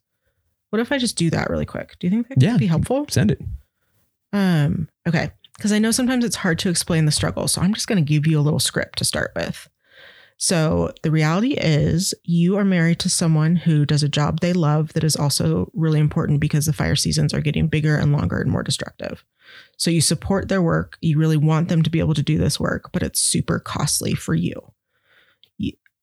[0.70, 1.96] What if I just do that really quick?
[1.98, 2.56] Do you think that could Yeah.
[2.56, 3.06] be helpful?
[3.08, 3.40] Send it.
[4.32, 5.30] Um, okay.
[5.58, 7.48] Because I know sometimes it's hard to explain the struggle.
[7.48, 9.68] So I'm just going to give you a little script to start with.
[10.36, 14.92] So the reality is, you are married to someone who does a job they love
[14.92, 18.48] that is also really important because the fire seasons are getting bigger and longer and
[18.48, 19.24] more destructive.
[19.76, 20.96] So you support their work.
[21.00, 24.14] You really want them to be able to do this work, but it's super costly
[24.14, 24.72] for you.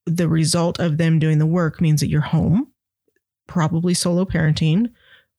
[0.06, 2.74] The result of them doing the work means that you're home,
[3.48, 4.92] probably solo parenting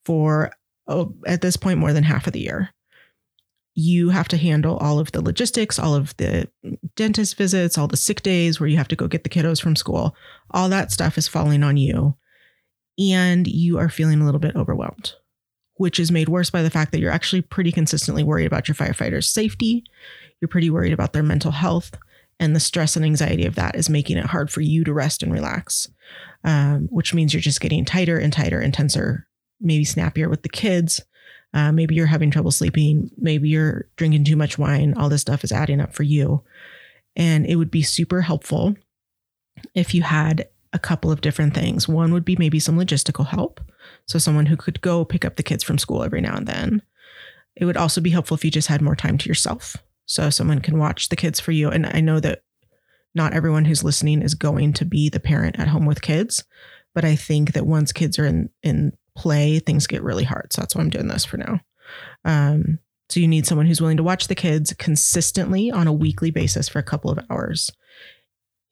[0.07, 0.51] for
[0.89, 2.71] oh, at this point more than half of the year
[3.79, 6.49] you have to handle all of the logistics, all of the
[6.97, 9.77] dentist visits, all the sick days where you have to go get the kiddos from
[9.77, 10.17] school.
[10.51, 12.17] All that stuff is falling on you.
[12.99, 15.13] And you are feeling a little bit overwhelmed,
[15.75, 18.75] which is made worse by the fact that you're actually pretty consistently worried about your
[18.75, 19.85] firefighters' safety.
[20.41, 21.93] You're pretty worried about their mental health.
[22.41, 25.23] And the stress and anxiety of that is making it hard for you to rest
[25.23, 25.91] and relax,
[26.45, 29.27] um, which means you're just getting tighter and tighter and tenser,
[29.61, 31.03] maybe snappier with the kids.
[31.55, 33.11] Uh, maybe you're having trouble sleeping.
[33.17, 34.95] Maybe you're drinking too much wine.
[34.97, 36.43] All this stuff is adding up for you.
[37.15, 38.77] And it would be super helpful
[39.75, 41.89] if you had a couple of different things.
[41.89, 43.61] One would be maybe some logistical help.
[44.07, 46.83] So, someone who could go pick up the kids from school every now and then.
[47.55, 49.77] It would also be helpful if you just had more time to yourself.
[50.05, 51.71] So, someone can watch the kids for you.
[51.71, 52.43] And I know that
[53.15, 56.45] not everyone who's listening is going to be the parent at home with kids,
[56.95, 60.53] But I think that once kids are in in play, things get really hard.
[60.53, 61.61] So that's why I'm doing this for now.
[62.25, 62.79] Um,
[63.09, 66.69] so you need someone who's willing to watch the kids consistently on a weekly basis
[66.69, 67.71] for a couple of hours.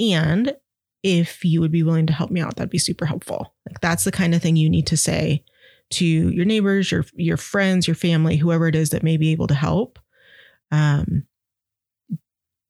[0.00, 0.54] And
[1.02, 3.54] if you would be willing to help me out, that'd be super helpful.
[3.68, 5.44] Like that's the kind of thing you need to say
[5.90, 9.46] to your neighbors, your your friends, your family, whoever it is that may be able
[9.46, 9.98] to help.
[10.72, 11.26] Um,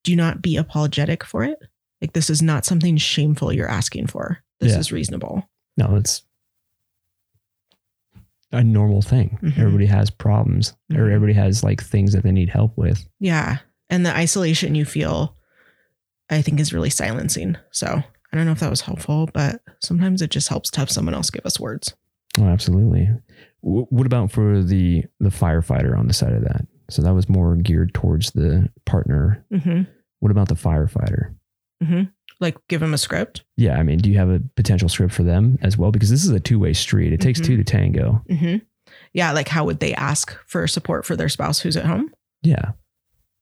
[0.03, 1.59] do not be apologetic for it.
[2.03, 4.41] Like this is not something shameful you're asking for.
[4.61, 4.79] This Yeah.
[4.81, 5.49] is reasonable.
[5.79, 6.23] No, it's
[8.55, 9.39] a normal thing.
[9.43, 9.59] Mhm.
[9.59, 11.13] Everybody has problems, or Mhm.
[11.15, 13.07] everybody has like things that they need help with.
[13.21, 13.59] Yeah.
[13.91, 15.37] And the isolation you feel,
[16.31, 17.57] I think, is really silencing.
[17.71, 20.91] So I don't know if that was helpful, but sometimes it just helps to have
[20.91, 21.95] someone else give us words.
[22.39, 23.09] Oh, absolutely.
[23.63, 26.67] W- what about for the the firefighter on the side of that?
[26.91, 29.45] So that was more geared towards the partner.
[29.53, 29.83] Mm-hmm.
[30.21, 31.35] What about the firefighter?
[32.53, 32.57] Mm-hmm.
[32.57, 33.45] Like give them a script.
[33.57, 35.91] Yeah, I mean, do you have a potential script for them as well?
[35.91, 37.13] Because this is a two way street.
[37.13, 37.45] It takes Mhm.
[37.47, 38.23] two to tango.
[38.31, 38.57] Mm-hmm.
[39.13, 39.33] Yeah.
[39.33, 42.13] Like how would they ask for support for their spouse who's at home?
[42.43, 42.73] Yeah.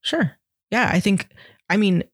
[0.03, 0.33] Sure.
[0.71, 0.89] Yeah.
[0.93, 1.29] I think,
[1.69, 2.05] I mean,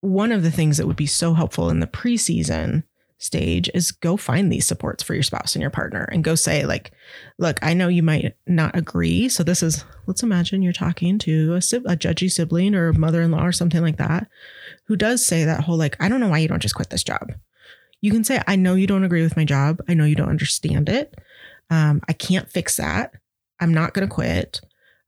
[0.00, 2.82] one of the things that would be so helpful in the preseason
[3.24, 6.66] stage is go find these supports for your spouse and your partner and go say,
[6.66, 6.92] like,
[7.38, 9.28] look, I know you might not agree.
[9.30, 13.22] So this is, let's imagine you're talking to a, a judgy sibling or a mother
[13.22, 14.28] in law or something like that
[14.84, 17.02] who does say that whole, like, I don't know why you don't just quit this
[17.02, 17.32] job.
[18.02, 19.80] You can say, I know you don't agree with my job.
[19.88, 21.14] I know you don't understand it.
[21.70, 23.12] Um, I can't fix that.
[23.58, 24.60] I'm not going to quit.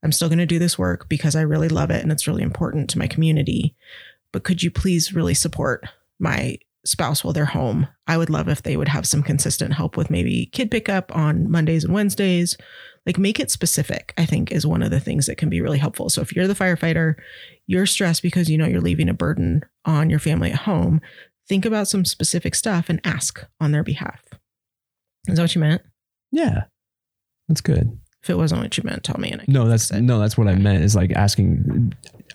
[0.03, 2.43] I'm still going to do this work because I really love it and it's really
[2.43, 3.75] important to my community.
[4.33, 5.85] But could you please really support
[6.19, 7.89] my spouse while they're home?
[8.07, 11.51] I would love if they would have some consistent help with maybe kid pickup on
[11.51, 12.57] Mondays and Wednesdays.
[13.05, 15.79] Like make it specific, I think is one of the things that can be really
[15.79, 16.09] helpful.
[16.11, 17.15] So if you're the firefighter,
[17.69, 21.01] you're stressed because you know you're leaving a burden on your family at home,
[21.49, 24.21] think about some specific stuff and ask on their behalf.
[25.29, 25.83] Is that what you meant?
[26.33, 26.65] Yeah.
[27.49, 27.97] That's good.
[28.25, 29.31] If it wasn't what you meant, tell me.
[29.31, 30.01] And I No, that's it.
[30.03, 31.93] no, that's what I meant is like asking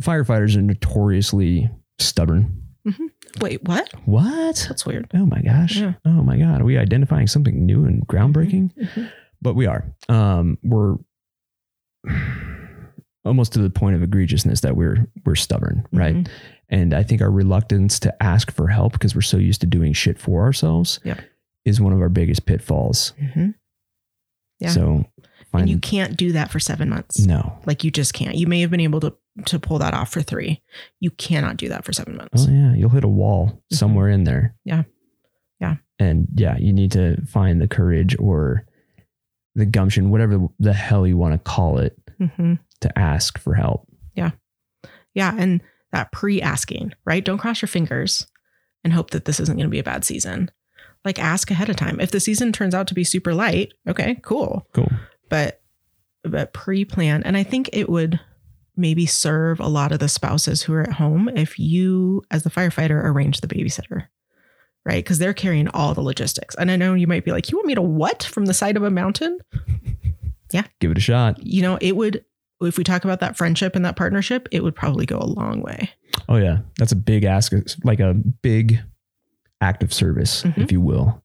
[0.00, 2.62] firefighters are notoriously stubborn.
[2.86, 3.06] Mm-hmm.
[3.40, 3.92] Wait, what?
[4.06, 4.66] What?
[4.68, 5.08] That's weird.
[5.14, 5.76] Oh my gosh.
[5.76, 5.94] Yeah.
[6.04, 6.60] Oh my god.
[6.60, 8.72] Are we identifying something new and groundbreaking?
[8.74, 9.10] Mhm.
[9.42, 9.84] But we are.
[10.08, 10.96] Um we're
[13.24, 16.14] almost to the point of egregiousness that we're we're stubborn, right?
[16.16, 16.28] Mhm.
[16.68, 19.92] And I think our reluctance to ask for help because we're so used to doing
[19.92, 21.20] shit for ourselves Yep.
[21.64, 23.12] is one of our biggest pitfalls.
[23.20, 23.54] Mhm.
[24.60, 24.70] Yeah.
[24.70, 25.04] So
[25.52, 27.18] And you can't do that for seven months.
[27.18, 27.58] no.
[27.66, 28.36] Like you just can't.
[28.36, 29.14] You may have been able to
[29.46, 30.62] to pull that off for three.
[31.00, 32.46] You cannot do that for seven months.
[32.48, 34.54] Oh yeah, you'll hit a wall somewhere in there.
[34.66, 34.68] Mm-hmm.
[34.68, 34.82] Yeah.
[35.60, 35.76] Yeah.
[35.98, 38.64] And yeah, you need to find the courage or
[39.54, 41.98] the gumption, whatever the hell you want to call it,
[42.36, 43.86] hmm to ask for help.
[44.14, 44.30] Yeah,
[45.12, 45.60] yeah, and
[45.92, 47.22] that pre-asking, right?
[47.22, 48.26] Don't cross your fingers
[48.82, 50.50] and hope that this isn't going to be a bad season.
[51.04, 52.00] Like ask ahead of time.
[52.00, 54.66] If the season turns out to be super light, okay, cool.
[54.72, 54.90] Cool.
[55.28, 55.60] But
[56.22, 58.20] but pre-plan, and I think it would
[58.80, 62.50] maybe serve a lot of the spouses who are at home if you, as the
[62.50, 64.06] firefighter, arrange the babysitter.
[64.84, 65.04] Right.
[65.04, 66.54] Because they're carrying all the logistics.
[66.56, 68.76] And I know you might be like, you want me to what from the side
[68.76, 69.38] of a mountain?
[70.52, 70.64] Yeah.
[70.80, 71.40] Give it a shot.
[71.46, 72.24] You know, it would,
[72.60, 75.60] if we talk about that friendship and that partnership, it would probably go a long
[75.62, 75.90] way.
[76.28, 77.52] Oh yeah, that's a big ask,
[77.84, 78.80] like a big
[79.60, 80.58] act of service, Mhm.
[80.58, 81.22] if you will.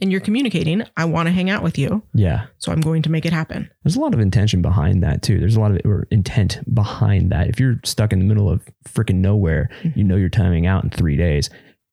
[0.00, 2.02] And you're communicating, I want to hang out with you.
[2.14, 3.70] Yeah, So I'm going to make it happen.
[3.84, 5.38] there's a lot of intention behind that too.
[5.38, 7.48] There's a lot of or intent behind that.
[7.48, 10.90] If you're stuck in the middle of freaking nowhere, you know you're timing out in
[10.90, 11.50] three days.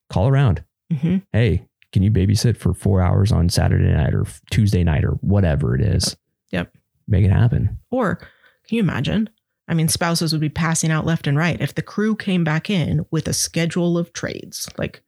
[0.09, 0.63] Call around.
[0.91, 5.11] hmm Hey, can you babysit for four hours on Saturday night or Tuesday night or
[5.21, 6.15] whatever it is?
[6.51, 6.71] Yep.
[7.07, 7.77] Make it happen.
[7.91, 9.29] Or can you imagine?
[9.69, 12.69] I mean, spouses would be passing out left and right if the crew came back
[12.69, 14.69] in with a schedule of trades.
[14.77, 15.01] Like,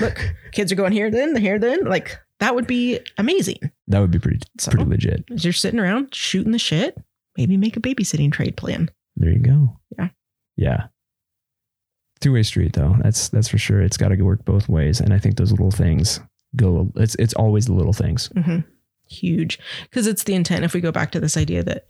[0.00, 1.84] look, kids are going here, then here, then.
[1.86, 3.70] Like, that would be amazing.
[3.88, 5.24] That would be pretty So, pretty legit.
[5.32, 6.96] as you're sitting around shooting the shit,
[7.38, 8.90] maybe make a babysitting trade plan.
[9.16, 9.78] There you go.
[9.98, 10.08] Yeah.
[10.56, 10.86] Yeah.
[12.20, 12.96] Two way street though.
[13.02, 13.80] That's that's for sure.
[13.82, 16.20] It's got to work both ways, and I think those little things
[16.54, 16.92] go.
[16.96, 18.30] It's it's always the little things.
[18.36, 18.58] hmm
[19.08, 19.58] Huge.
[19.82, 20.64] Because it's the intent.
[20.64, 21.86] If we go back to this idea that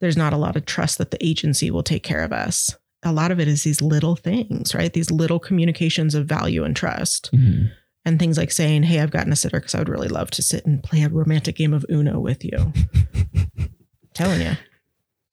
[0.00, 3.12] there's not a lot of trust that the agency will take care of us, a
[3.12, 4.92] lot of it is these little things, right?
[4.92, 7.30] These little communications of value and trust.
[7.32, 7.70] Mhm.
[8.06, 10.42] And things like saying, Hey, I've gotten a sitter because I would really love to
[10.42, 12.72] sit and play a romantic game of Uno with you.
[14.14, 14.52] Telling you.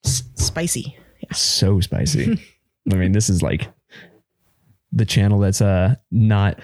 [0.05, 0.97] S- spicy.
[1.33, 2.41] So spicy.
[2.91, 3.67] I mean, this is like
[4.91, 6.59] the channel that's uh not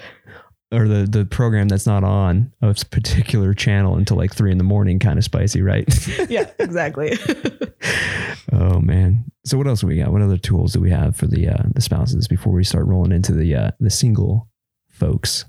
[0.72, 4.58] or the the program that's not on of a particular channel until like three in
[4.58, 5.88] the morning, kind of spicy, right?
[6.30, 7.18] yeah, exactly.
[8.52, 9.26] oh man.
[9.46, 10.12] So what else do we got?
[10.12, 13.14] What other tools do we have for the uh, the spouses before we start rolling
[13.14, 14.50] into the uh, the single
[14.90, 15.46] folks?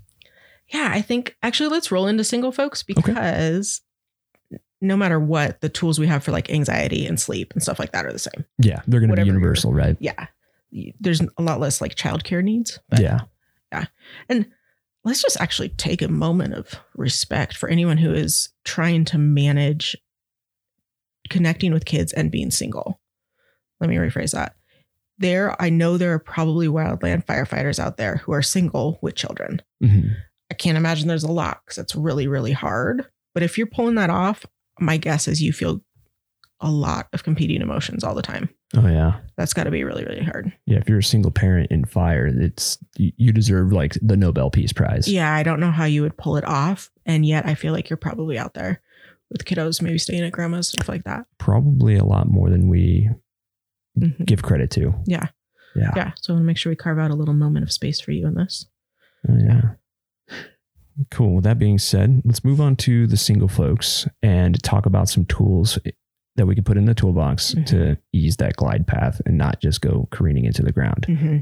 [0.72, 3.80] Yeah, I think actually let's roll into single folks because
[4.80, 7.92] no matter what, the tools we have for like anxiety and sleep and stuff like
[7.92, 8.44] that are the same.
[8.58, 9.96] Yeah, they're going to be universal, right?
[9.98, 10.26] Yeah.
[11.00, 12.78] There's a lot less like childcare needs.
[12.88, 13.20] But Yeah.
[13.72, 13.86] Yeah.
[14.28, 14.46] And
[15.04, 19.96] let's just actually take a moment of respect for anyone who is trying to manage
[21.30, 23.00] connecting with kids and being single.
[23.80, 24.54] Let me rephrase that.
[25.18, 29.60] There, I know there are probably wildland firefighters out there who are single with children.
[29.82, 30.14] Mhm.
[30.50, 33.06] I can't imagine there's a lot because it's really, really hard.
[33.34, 34.44] But if you're pulling that off,
[34.80, 35.82] my guess is you feel
[36.60, 38.48] a lot of competing emotions all the time.
[38.76, 39.20] Oh yeah.
[39.36, 40.52] That's got to be really, really hard.
[40.66, 44.72] Yeah, if you're a single parent in fire, it's you deserve like the Nobel Peace
[44.72, 45.06] Prize.
[45.08, 46.90] Yeah, I don't know how you would pull it off.
[47.06, 48.80] And yet I feel like you're probably out there
[49.30, 51.26] with kiddos, maybe staying at grandma's, stuff like that.
[51.38, 53.08] Probably a lot more than we
[53.98, 54.24] Mhm.
[54.26, 54.94] give credit to.
[55.06, 55.28] Yeah.
[55.76, 55.92] Yeah.
[55.96, 56.12] Yeah.
[56.20, 58.10] So I want to make sure we carve out a little moment of space for
[58.12, 58.66] you in this.
[59.28, 59.60] Oh, yeah.
[61.10, 61.36] Cool.
[61.36, 65.24] With that being said, let's move on to the single folks and talk about some
[65.26, 65.78] tools
[66.36, 67.66] that we can put in the toolbox Mhm.
[67.66, 71.06] to ease that glide path and not just go careening into the ground.
[71.08, 71.38] Mm-hmm.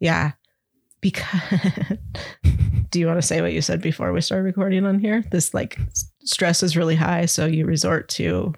[0.00, 0.32] Yeah.
[1.00, 1.40] Because
[2.90, 5.22] do you want to say what you said before we started recording on here?
[5.30, 5.78] This like
[6.24, 7.26] stress is really high.
[7.26, 8.54] So you resort to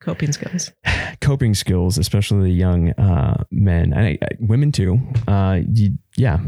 [0.00, 0.70] coping skills.
[1.22, 5.00] Coping skills, especially the young uh, men, I, I, women too.
[5.26, 6.38] Uh, you, yeah.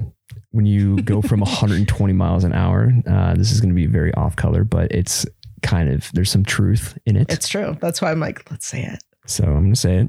[0.50, 4.12] When you go from 120 miles an hour, uh, this is going to be very
[4.14, 5.26] off color, but it's
[5.62, 7.30] kind of, there's some truth in it.
[7.32, 7.76] It's true.
[7.80, 9.02] That's why I'm like, let's say it.
[9.26, 10.08] So I'm going to say it.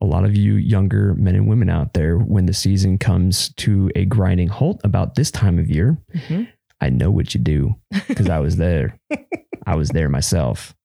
[0.00, 3.90] A lot of you younger men and women out there, when the season comes to
[3.96, 6.48] a grinding halt about this time of year, Mhm.
[6.80, 7.74] I know what you do
[8.06, 8.96] because I was there.
[9.66, 10.76] I was there myself.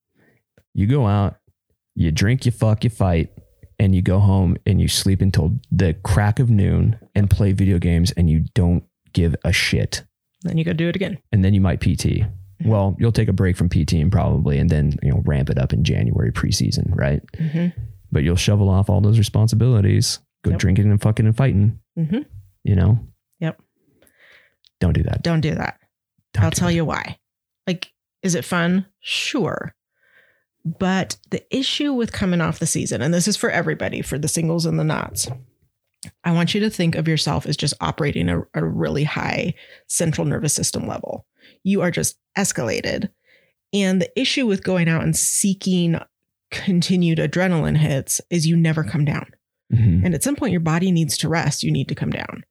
[0.74, 1.36] You go out,
[1.94, 3.30] you drink, you fuck, you fight,
[3.80, 7.80] and you go home and you sleep until the crack of noon and play video
[7.80, 8.84] games and you don't
[9.14, 10.04] give a shit.
[10.44, 11.18] Then you go do it again.
[11.32, 12.24] And then you might PT.
[12.66, 15.74] Well, you'll take a break from PTing probably and then, you know, ramp it up
[15.74, 17.22] in January preseason, right?
[17.34, 17.80] Mm-hmm.
[18.12, 20.60] but you'll shovel off all those responsibilities, go Yep.
[20.60, 22.20] drinking and fucking and fighting, Mm-hmm.
[22.64, 23.00] you know?
[23.40, 23.60] Yep.
[24.80, 25.24] Don't do that.
[25.24, 25.80] Don't do that.
[26.34, 26.74] Don't I'll do tell that.
[26.76, 27.18] you why.
[27.68, 27.92] Like,
[28.22, 28.86] is it fun?
[29.00, 29.74] Sure.
[30.66, 34.28] But the issue with coming off the season, and this is for everybody, for the
[34.30, 35.28] singles and the knots,
[36.24, 39.56] I want you to think of yourself as just operating a, a really high
[39.88, 41.26] central nervous system level.
[41.64, 43.10] You are just escalated.
[43.74, 46.00] And the issue with going out and seeking
[46.52, 49.32] continued adrenaline hits is you never come down.
[49.74, 50.06] Mhm.
[50.06, 51.64] And at some point, your body needs to rest.
[51.64, 52.44] You need to come down.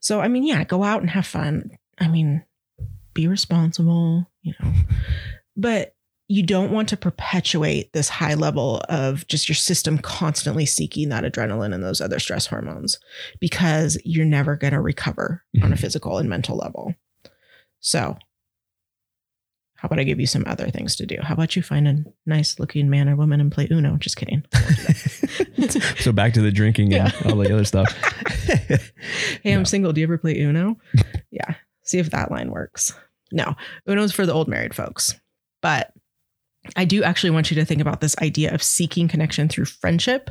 [0.00, 1.70] So, I mean, yeah, go out and have fun.
[1.98, 2.44] I mean,
[3.14, 4.72] be responsible, you know,
[5.56, 5.94] but
[6.30, 11.24] you don't want to perpetuate this high level of just your system constantly seeking that
[11.24, 12.98] adrenaline and those other stress hormones
[13.40, 15.80] because you're never going to recover on a Mhm.
[15.80, 16.94] physical and mental level.
[17.80, 18.18] So,
[19.76, 21.16] how about I give you some other things to do?
[21.22, 23.96] How about you find a nice looking man or woman and play Uno?
[23.96, 24.42] Just kidding.
[26.00, 27.30] so back to the drinking and Yeah.
[27.30, 27.90] all the other stuff.
[29.42, 29.92] Hey, I'm single.
[29.92, 30.76] Do you ever play Uno?
[31.30, 31.54] yeah.
[31.84, 32.92] See if that line works.
[33.30, 33.54] No,
[33.86, 35.14] Uno's for the old married folks.
[35.62, 35.92] But
[36.76, 40.30] I do actually want you to think about this idea of seeking connection through friendship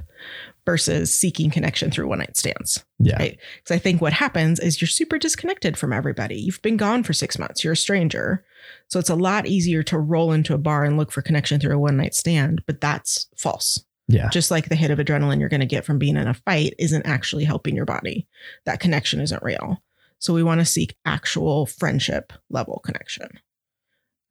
[0.66, 2.84] versus seeking connection through one night stands.
[3.00, 3.16] yeah.
[3.18, 3.40] Right.
[3.64, 6.36] Because I think what happens is you're super disconnected from everybody.
[6.36, 7.64] You've been gone for six months.
[7.64, 8.44] You're a stranger.
[8.90, 11.76] So it's a lot easier to roll into a bar and look for connection through
[11.76, 14.28] a one night stand, but that's false Yeah.
[14.30, 16.74] just like the hit of adrenaline you're going to get from being in a fight
[16.78, 18.28] isn't actually helping your body.
[18.66, 19.82] That connection isn't real.
[20.20, 23.30] So we want to seek actual friendship level connection.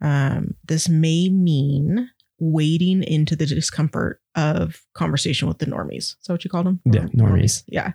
[0.00, 5.96] Um, this may mean wading into the discomfort of conversation with the normies.
[5.98, 6.80] Is that what you called them?
[6.84, 7.64] Yeah, normies.
[7.66, 7.92] Yeah.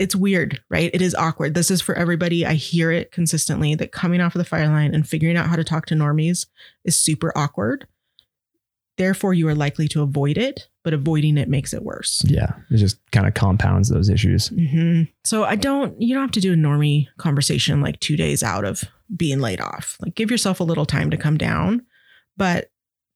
[0.00, 0.90] It's weird, right?
[0.92, 1.54] It is awkward.
[1.54, 2.44] This is for everybody.
[2.44, 5.56] I hear it consistently that coming off of the fire line and figuring out how
[5.56, 6.46] to talk to normies
[6.84, 7.86] is super awkward.
[8.96, 12.22] Therefore, you are likely to avoid it, but avoiding it makes it worse.
[12.24, 12.54] Yeah.
[12.70, 14.48] It just kind of compounds those issues.
[14.48, 18.42] hmm So I don't, you don't have to do a normie conversation like two days
[18.42, 18.84] out of
[19.14, 19.98] being laid off.
[20.00, 21.84] Like give yourself a little time to come down,
[22.38, 22.70] but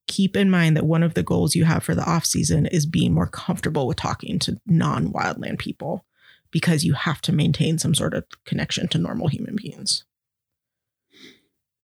[0.06, 2.84] keep in mind that one of the goals you have for the off season is
[2.84, 6.04] being more comfortable with talking to non wildland people
[6.50, 10.04] because you have to maintain some sort of connection to normal human beings.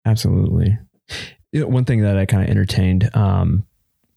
[0.04, 0.76] Absolutely.
[1.50, 3.64] You know, one thing that I kind of entertained um,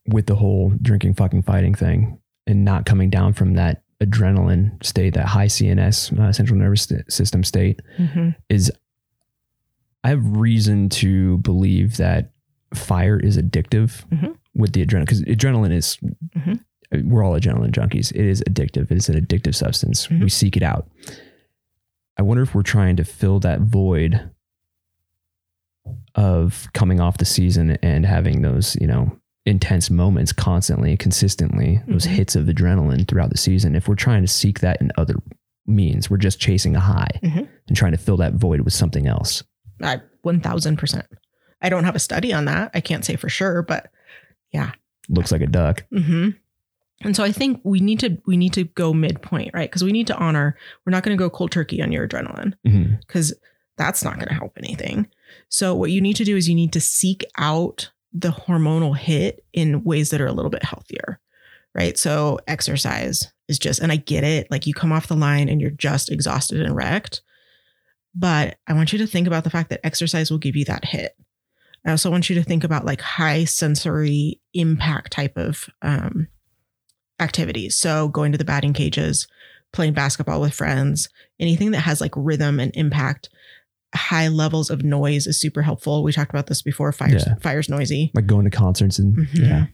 [0.07, 5.13] with the whole drinking, fucking, fighting thing and not coming down from that adrenaline state,
[5.13, 7.79] that high CNS, uh, central nervous st- system state,
[8.49, 8.71] is
[10.03, 12.31] I have reason to believe that
[12.73, 14.35] fire is addictive Mhm.
[14.55, 15.97] with the adrenaline because adrenaline is
[16.35, 16.59] Mhm.
[17.03, 18.11] we're all adrenaline junkies.
[18.11, 18.89] It is addictive.
[18.91, 20.07] It is an addictive substance.
[20.07, 20.21] Mhm.
[20.23, 20.89] We seek it out.
[22.17, 24.31] I wonder if we're trying to fill that void
[26.15, 32.05] of coming off the season and having those, you know, intense moments constantly, consistently, those
[32.05, 32.09] Mhm.
[32.15, 33.75] hits of adrenaline throughout the season.
[33.75, 35.15] If we're trying to seek that in other
[35.65, 37.47] means, we're just chasing a high Mhm.
[37.67, 39.43] and trying to fill that void with something else.
[39.81, 41.05] I 1000%.
[41.61, 42.71] I don't have a study on that.
[42.73, 43.91] I can't say for sure, but
[44.51, 44.71] yeah.
[45.09, 45.85] Looks like a duck.
[45.91, 46.29] hmm
[47.03, 49.69] And so I think we need to we need to go midpoint, right?
[49.69, 50.55] Because we need to honor.
[50.85, 52.53] We're not going to go cold turkey on your adrenaline
[53.07, 53.33] because
[53.75, 55.07] that's not going to help anything.
[55.49, 59.45] So what you need to do is you need to seek out the hormonal hit
[59.53, 61.19] in ways that are a little bit healthier,
[61.73, 61.97] right?
[61.97, 65.61] So exercise is just, and I get it, like you come off the line and
[65.61, 67.21] you're just exhausted and wrecked.
[68.13, 70.85] But I want you to think about the fact that exercise will give you that
[70.85, 71.15] hit.
[71.85, 76.27] I also want you to think about like high sensory impact type of um,
[77.19, 77.77] activities.
[77.77, 79.27] So going to the batting cages,
[79.73, 81.09] playing basketball with friends,
[81.39, 83.29] anything that has like rhythm and impact.
[83.93, 86.03] High levels of noise is super helpful.
[86.03, 86.91] We talked about this before.
[86.91, 87.35] Fire's Yeah.
[87.41, 88.11] fire's noisy.
[88.13, 89.37] Like going to concerts and Mhm.
[89.47, 89.65] yeah.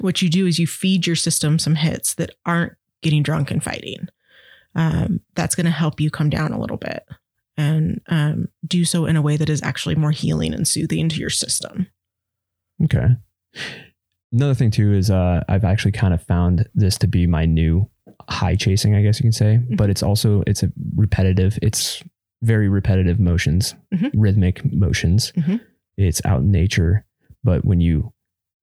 [0.00, 3.62] What you do is you feed your system some hits that aren't getting drunk and
[3.62, 4.08] fighting.
[4.74, 7.04] Um, that's going to help you come down a little bit
[7.56, 11.16] and um, do so in a way that is actually more healing and soothing to
[11.18, 11.88] your system.
[12.84, 13.16] Okay.
[14.32, 17.88] Another thing too is uh, I've actually kind of found this to be my new
[18.28, 19.56] high chasing, I guess you can say.
[19.56, 19.74] Mm-hmm.
[19.74, 21.58] But it's also it's a repetitive.
[21.62, 22.02] It's
[22.42, 24.10] very repetitive motions, Mhm.
[24.14, 25.32] rhythmic motions.
[25.36, 25.60] Mhm.
[25.96, 27.04] It's out in nature,
[27.44, 28.12] but when you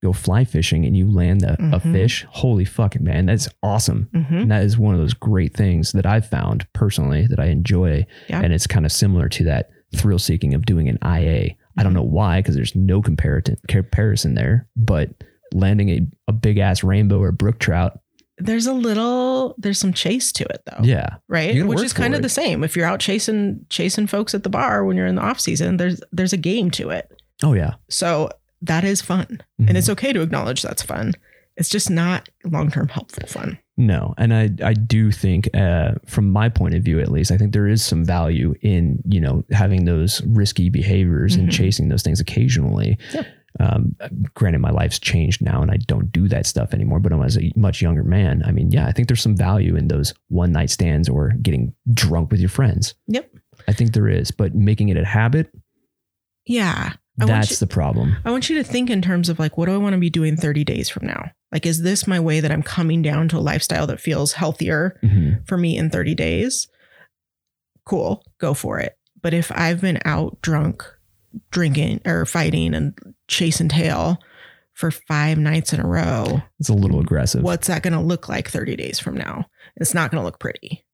[0.02, 1.92] go fly fishing and you land a, a Mhm.
[1.92, 4.08] fish, holy fucking man, that's awesome.
[4.14, 4.34] Mm-hmm.
[4.36, 8.06] And that is one of those great things that I've found personally that I enjoy.
[8.28, 8.40] Yeah.
[8.42, 11.56] And it's kind of similar to that thrill seeking of doing an IA.
[11.76, 15.10] I don't know why, because there's no comparison comparison there, but
[15.52, 18.00] landing a, a big ass rainbow or brook trout,
[18.38, 20.82] There's a little, there's some chase to it though.
[20.84, 21.16] yeah.
[21.28, 22.22] right which is kind of it.
[22.22, 25.22] the same if you're out chasing chasing folks at the bar when you're in the
[25.22, 27.10] off season there's there's a game to it
[27.42, 27.74] Oh yeah.
[27.88, 28.30] so
[28.62, 29.68] that is fun Mhm.
[29.68, 31.14] and it's okay to acknowledge that's fun
[31.56, 36.48] it's just not long-term helpful fun No, and I I do think, uh, from my
[36.48, 39.84] point of view at least, I think there is some value in you know having
[39.84, 41.52] those risky behaviors and Mhm.
[41.52, 42.98] chasing those things occasionally.
[43.14, 43.26] Yep.
[43.60, 43.96] Um,
[44.34, 47.00] granted, my life's changed now, and I don't do that stuff anymore.
[47.00, 49.36] But when I was a much younger man, I mean, yeah, I think there's some
[49.36, 52.94] value in those one night stands or getting drunk with your friends.
[53.08, 53.30] Yep.
[53.66, 55.50] I think there is, but making it a habit,
[56.46, 58.16] yeah I that's you- the problem.
[58.24, 60.08] I want you to think in terms of like, what do I want to be
[60.10, 61.30] doing 30 days from now?
[61.50, 64.98] Like, is this my way that I'm coming down to a lifestyle that feels healthier
[65.02, 65.46] Mhm.
[65.48, 66.68] for me in 30 days?
[67.84, 68.96] Cool, go for it.
[69.20, 70.84] But if I've been out drunk,
[71.50, 72.94] drinking or fighting and
[73.28, 74.18] chasing tail
[74.74, 77.42] for five nights in a row, It's a little aggressive.
[77.42, 79.46] what's that going to look like 30 days from now?
[79.76, 80.84] It's not going to look pretty.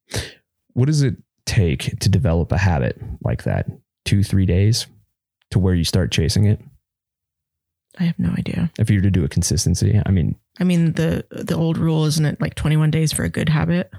[0.73, 1.17] what does it
[1.47, 3.67] take to develop a habit like that?
[4.07, 4.87] Two, three days
[5.51, 6.61] to where you start chasing it?
[7.99, 8.71] I have no idea.
[8.79, 12.07] If you were to do a consistency, I mean, I mean, the the old rule
[12.07, 13.91] isn't it like 21 days for a good habit?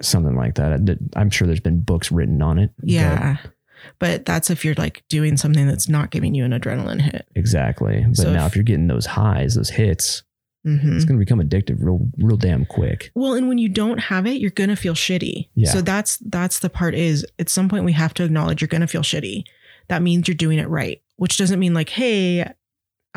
[0.00, 0.96] something like that.
[1.16, 2.70] I'm sure there's been books written on it.
[2.84, 3.38] Yeah.
[3.42, 3.50] But
[4.00, 7.26] that's if you're like doing something that's not giving you an adrenaline hit.
[7.34, 8.04] exactly.
[8.06, 10.22] But So now, if- if you're getting those highs, those hits,
[10.64, 13.10] hmm it's going to become addictive real, real damn quick.
[13.14, 15.48] Well, and when you don't have it, you're gonna feel shitty.
[15.54, 15.70] Yeah.
[15.70, 18.88] So that's that's the part is at some point we have to acknowledge you're gonna
[18.88, 19.44] feel shitty.
[19.88, 22.52] That means you're doing it right, which doesn't mean like, hey,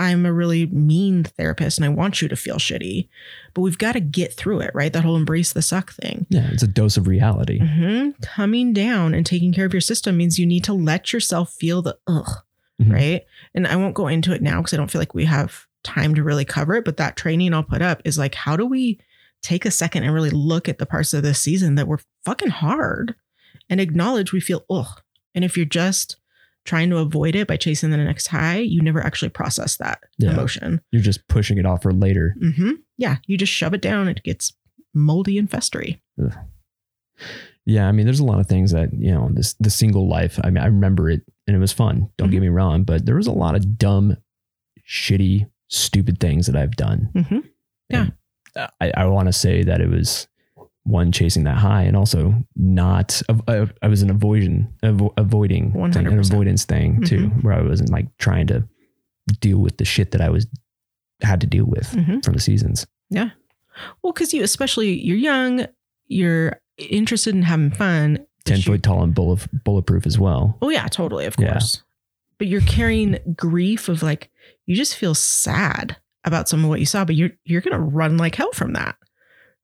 [0.01, 3.07] I'm a really mean therapist and I want you to feel shitty.
[3.53, 4.91] But we've got to get through it, right?
[4.91, 6.25] That whole embrace the suck thing.
[6.29, 7.59] Yeah, it's a dose of reality.
[7.59, 11.51] hmm Coming down and taking care of your system means you need to let yourself
[11.53, 12.29] feel the ugh,
[12.81, 12.91] Mhm.
[12.93, 13.21] right?
[13.53, 16.15] And I won't go into it now because I don't feel like we have time
[16.15, 16.85] to really cover it.
[16.85, 18.99] But that training I'll put up is like, how do we
[19.43, 22.49] take a second and really look at the parts of this season that were fucking
[22.51, 23.15] hard
[23.69, 25.01] and acknowledge we feel ugh.
[25.33, 26.17] And if you're just
[26.65, 30.31] trying to avoid it by chasing the next high, you never actually process that Yeah.
[30.31, 30.81] emotion.
[30.91, 32.35] You're just pushing it off for later.
[32.39, 34.07] hmm Yeah, you just shove it down.
[34.07, 34.53] It gets
[34.93, 35.99] moldy and festery.
[37.65, 39.29] Yeah, I mean, there's a lot of things that you know.
[39.31, 40.39] This the single life.
[40.43, 42.09] I mean, I remember it, and it was fun.
[42.17, 42.31] Don't Mm-hmm.
[42.33, 44.17] get me wrong, but there was a lot of dumb,
[44.89, 47.09] shitty, stupid things that I've done.
[47.13, 47.39] hmm
[47.91, 48.13] And
[48.55, 50.27] I, I want to say that it was
[50.83, 53.21] one chasing that high, and also not.
[53.47, 57.43] I, I was an avoiding, avo- avoiding, thing, an avoidance thing too, Mhm.
[57.43, 58.67] where I wasn't like trying to
[59.39, 60.47] deal with the shit that I was
[61.21, 62.87] had to deal with hmm from the seasons.
[63.11, 63.29] Yeah.
[64.01, 65.67] Well, because you, especially, you're young,
[66.07, 68.13] you're interested in having fun.
[68.15, 70.57] but Ten you- foot tall and bullet, bulletproof as well.
[70.63, 71.51] Oh yeah, totally, of Yeah.
[71.51, 71.83] course.
[72.39, 74.31] But you're carrying grief of like
[74.65, 78.17] you just feel sad about some of what you saw, but you're you're gonna run
[78.17, 78.95] like hell from that,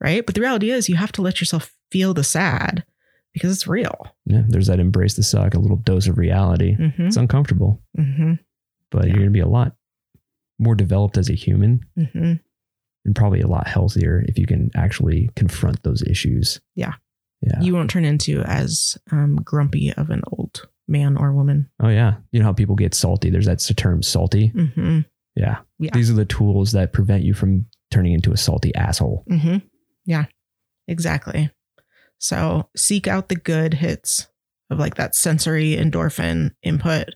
[0.01, 0.25] right?
[0.25, 2.83] But the reality is, you have to let yourself feel the sad
[3.33, 4.07] because it's real.
[4.25, 6.75] Yeah, there's that embrace the suck, a little dose of reality.
[6.75, 7.07] Mm-hmm.
[7.07, 8.33] It's uncomfortable, Mm-hmm.
[8.91, 9.07] but Yeah.
[9.09, 9.75] you're going to be a lot
[10.59, 12.33] more developed as a human Mm-hmm.
[13.05, 16.59] and probably a lot healthier if you can actually confront those issues.
[16.75, 16.93] Yeah.
[17.41, 17.61] Yeah.
[17.61, 21.69] You won't turn into as um, grumpy of an old man or woman.
[21.79, 22.15] oh, yeah.
[22.31, 23.29] You know how people get salty?
[23.29, 24.51] There's that term salty.
[24.55, 25.01] Mm-hmm.
[25.35, 25.59] Yeah.
[25.77, 25.91] Yeah.
[25.93, 29.23] These are the tools that prevent you from turning into a salty asshole.
[30.07, 30.11] Mm-hmm.
[30.11, 30.25] Yeah,
[30.87, 31.51] exactly.
[32.19, 34.27] So seek out the good hits
[34.69, 37.15] of like that sensory endorphin input.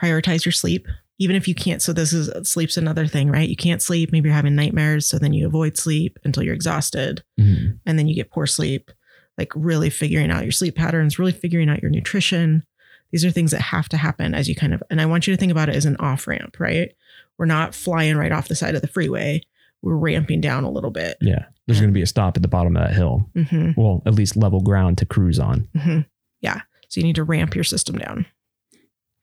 [0.00, 0.86] Prioritize your sleep,
[1.18, 1.82] even if you can't.
[1.82, 3.48] So this is sleep's another thing, right?
[3.48, 4.12] You can't sleep.
[4.12, 7.78] Maybe you're having nightmares, so then you avoid sleep until you're exhausted, Mhm.
[7.86, 8.90] and then you get poor sleep.
[9.38, 12.62] Like really figuring out your sleep patterns, really figuring out your nutrition.
[13.10, 14.82] These are things that have to happen as you kind of.
[14.90, 16.92] And I want you to think about it as an off ramp, right?
[17.38, 19.40] We're not flying right off the side of the freeway.
[19.82, 21.16] We're ramping down a little bit.
[21.20, 21.46] Yeah.
[21.70, 23.28] There's going to be a stop at the bottom of that hill.
[23.34, 25.68] hmm Well, at least level ground to cruise on.
[25.76, 26.00] hmm
[26.40, 26.60] Yeah.
[26.88, 28.26] So you need to ramp your system down.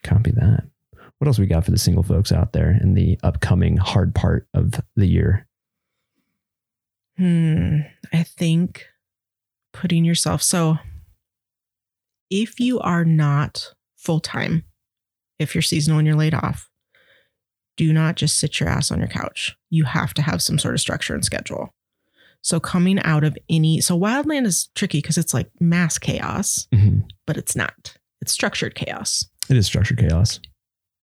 [0.04, 0.64] Copy that.
[1.18, 4.48] What else we got for the single folks out there in the upcoming hard part
[4.54, 5.48] of the year?
[7.18, 7.80] Hmm.
[8.14, 8.86] I think
[9.74, 10.78] putting yourself so
[12.30, 14.64] if you are not full time,
[15.40, 16.70] if you're seasonal and you're laid off,
[17.78, 19.56] do not just sit your ass on your couch.
[19.70, 21.74] You have to have some sort of structure and schedule.
[22.44, 27.04] So coming out of any so wildland is tricky because it's like mass chaos, Mhm.
[27.26, 27.98] but it's not.
[28.22, 29.26] It's structured chaos.
[29.50, 30.40] It is structured chaos.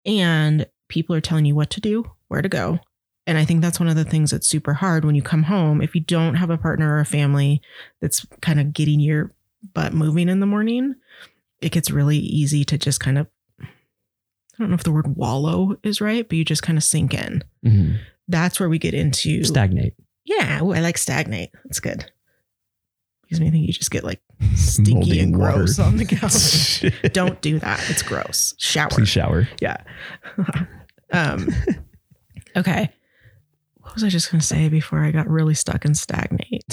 [0.05, 2.77] and people are telling you what to do, where to go.
[3.25, 5.81] And I think that's one of the things that's super hard when you come home.
[5.81, 7.61] If you don't have a partner or a family
[8.01, 9.33] that's kind of getting your
[9.73, 10.95] butt moving in the morning,
[11.61, 13.27] it gets really easy to just kind of,
[13.61, 13.65] I
[14.59, 17.43] don't know if the word wallow is right, but you just kind of sink in.
[17.65, 17.99] Mhm.
[18.27, 19.93] That's where we get into, Stagnate.
[20.25, 21.51] Yeah, ooh, I like stagnate.
[21.65, 22.11] That's good.
[23.29, 24.21] Gives me think you just get like
[24.55, 25.57] stinky Moldy and water.
[25.57, 26.05] gross on the
[27.01, 27.13] couch.
[27.13, 27.83] don't do that.
[27.89, 28.53] It's gross.
[28.57, 28.89] Shower.
[28.89, 29.47] Please shower.
[29.61, 29.77] Yeah.
[31.11, 31.47] um,
[32.55, 32.89] okay.
[33.79, 36.63] What was I just going to say before I got really stuck in stagnate?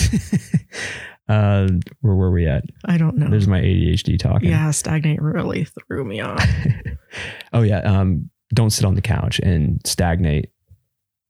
[1.29, 1.69] uh,
[2.01, 2.65] where were we at?
[2.85, 3.29] I don't know.
[3.29, 4.51] There's my ADHD talking.
[4.51, 6.45] yeah, stagnate really threw me off.
[7.53, 7.81] oh yeah.
[7.81, 10.51] Um, don't sit on the couch and stagnate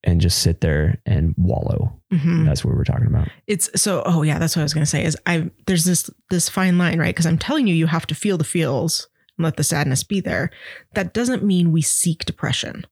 [0.05, 2.01] and just sit there and wallow.
[2.12, 2.44] Mhm.
[2.47, 3.28] That's what we're talking about.
[3.47, 4.02] It's so.
[4.06, 5.05] Oh yeah, that's what I was going to say.
[5.05, 7.14] Is I there's this this fine line, right?
[7.14, 9.09] Because I'm telling you, you have to feel the feels
[9.39, 10.51] and let the sadness be there.
[10.94, 12.86] That doesn't mean we seek depression,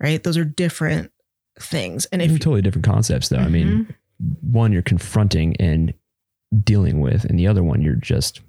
[0.00, 0.22] right?
[0.22, 1.10] Those are different
[1.60, 2.06] things.
[2.06, 3.38] And if They're totally different concepts though.
[3.38, 3.86] I mean,
[4.20, 4.36] Mhm.
[4.42, 5.92] one you're confronting and
[6.64, 8.40] dealing with, and the other one you're just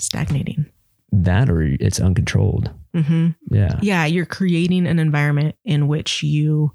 [0.00, 0.66] stagnating.
[1.12, 2.70] that or it's uncontrolled.
[2.94, 3.78] hmm Yeah.
[3.80, 6.72] yeah, you're creating an environment in which you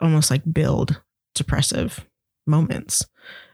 [0.00, 1.00] almost like build
[1.34, 2.04] depressive
[2.46, 3.04] moments.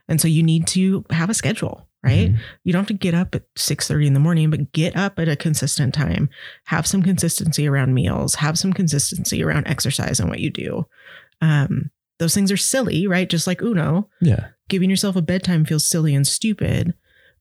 [0.07, 2.31] And so you need to have a schedule, right?
[2.33, 2.37] Mhm.
[2.63, 5.27] You don't have to get up at 6:30 in the morning, but get up at
[5.27, 6.29] a consistent time.
[6.65, 10.85] Have some consistency around meals, have some consistency around exercise and what you do.
[11.41, 11.89] Um,
[12.19, 13.27] those things are silly, right?
[13.29, 14.47] Just like Uno, Yeah.
[14.69, 16.93] giving yourself a bedtime feels silly and stupid,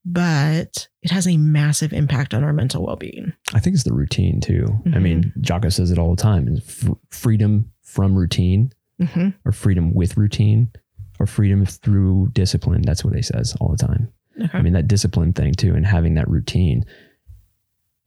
[0.04, 3.32] but it has a massive impact on our mental well-being.
[3.54, 4.66] I think it's the routine too.
[4.86, 5.02] I Mhm.
[5.02, 10.16] mean, Jocko says it all the time: f- freedom from routine, hmm or freedom with
[10.16, 10.70] routine,
[11.18, 12.82] or freedom through discipline.
[12.82, 14.08] That's what he says all the time.
[14.42, 14.58] Okay.
[14.58, 16.84] I mean, that discipline thing too, and having that routine.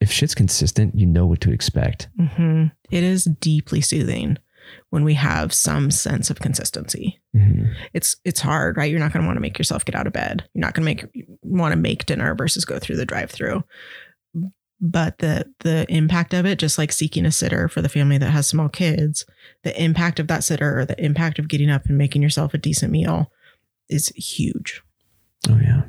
[0.00, 2.08] If shit's consistent, you know what to expect.
[2.16, 4.38] hmm It is deeply soothing
[4.90, 7.18] when we have some sense of consistency.
[7.34, 7.74] Mhm.
[7.94, 8.90] It's it's hard, right?
[8.90, 10.48] You're not going to want to make yourself get out of bed.
[10.54, 13.64] You're not going to make want to make dinner versus go through the drive-through.
[14.80, 18.30] But the the impact of it, just like seeking a sitter for the family that
[18.30, 19.26] has small kids,
[19.64, 22.58] the impact of that sitter or the impact of getting up and making yourself a
[22.58, 23.30] decent meal
[23.88, 24.80] is huge.
[25.48, 25.82] Oh yeah,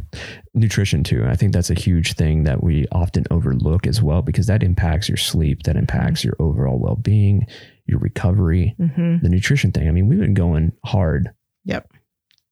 [0.53, 1.25] nutrition too.
[1.27, 5.07] I think that's a huge thing that we often overlook as well because that impacts
[5.09, 7.45] your sleep, that impacts your overall well-being,
[7.85, 8.75] your recovery.
[8.77, 9.87] hmm The nutrition thing.
[9.87, 11.29] I mean, we've been going hard.
[11.65, 11.91] Yep.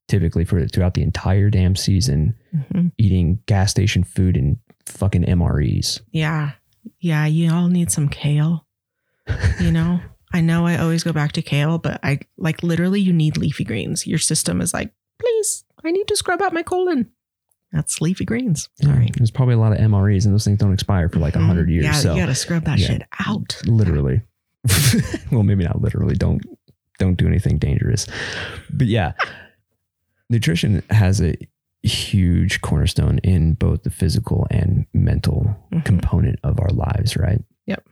[0.07, 2.35] Typically for throughout the entire damn season,
[2.71, 4.57] hmm eating gas station food and
[4.87, 6.01] fucking MREs.
[6.11, 6.51] Yeah.
[6.99, 7.25] Yeah.
[7.25, 8.65] You all need some kale.
[9.59, 9.99] You know,
[10.33, 13.63] I know I always go back to kale, but I like literally you need leafy
[13.63, 14.05] greens.
[14.07, 17.11] Your system is like, please, I need to scrub out my colon.
[17.73, 18.69] That's leafy greens.
[18.81, 19.09] Sorry.
[19.17, 21.47] There's probably a lot of MREs, and those things don't expire for like a Mhm.
[21.47, 21.83] hundred years.
[21.85, 22.87] Yeah, so you got to scrub that yeah.
[22.87, 23.57] shit out.
[23.65, 24.21] literally
[25.31, 26.41] well maybe not literally don't
[26.99, 28.05] don't do anything dangerous
[28.69, 29.13] but yeah
[30.29, 31.35] nutrition has a
[31.87, 35.85] huge cornerstone in both the physical and mental Mhm.
[35.85, 37.83] component of our lives right Yep.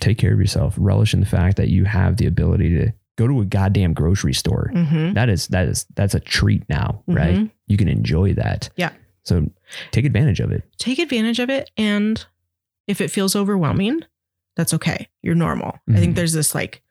[0.00, 3.26] take care of yourself relish in the fact that you have the ability to go
[3.26, 5.14] to a goddamn grocery store Mhm.
[5.14, 7.50] that is that is that's a treat now right Mhm.
[7.66, 8.92] you can enjoy that Yeah.
[9.24, 9.50] So
[9.90, 10.64] take advantage of it.
[10.78, 11.70] take advantage of it.
[11.76, 12.24] And
[12.88, 14.00] if it feels overwhelming,
[14.56, 15.08] that's okay.
[15.22, 15.78] You're normal.
[15.88, 16.82] I think there's this like,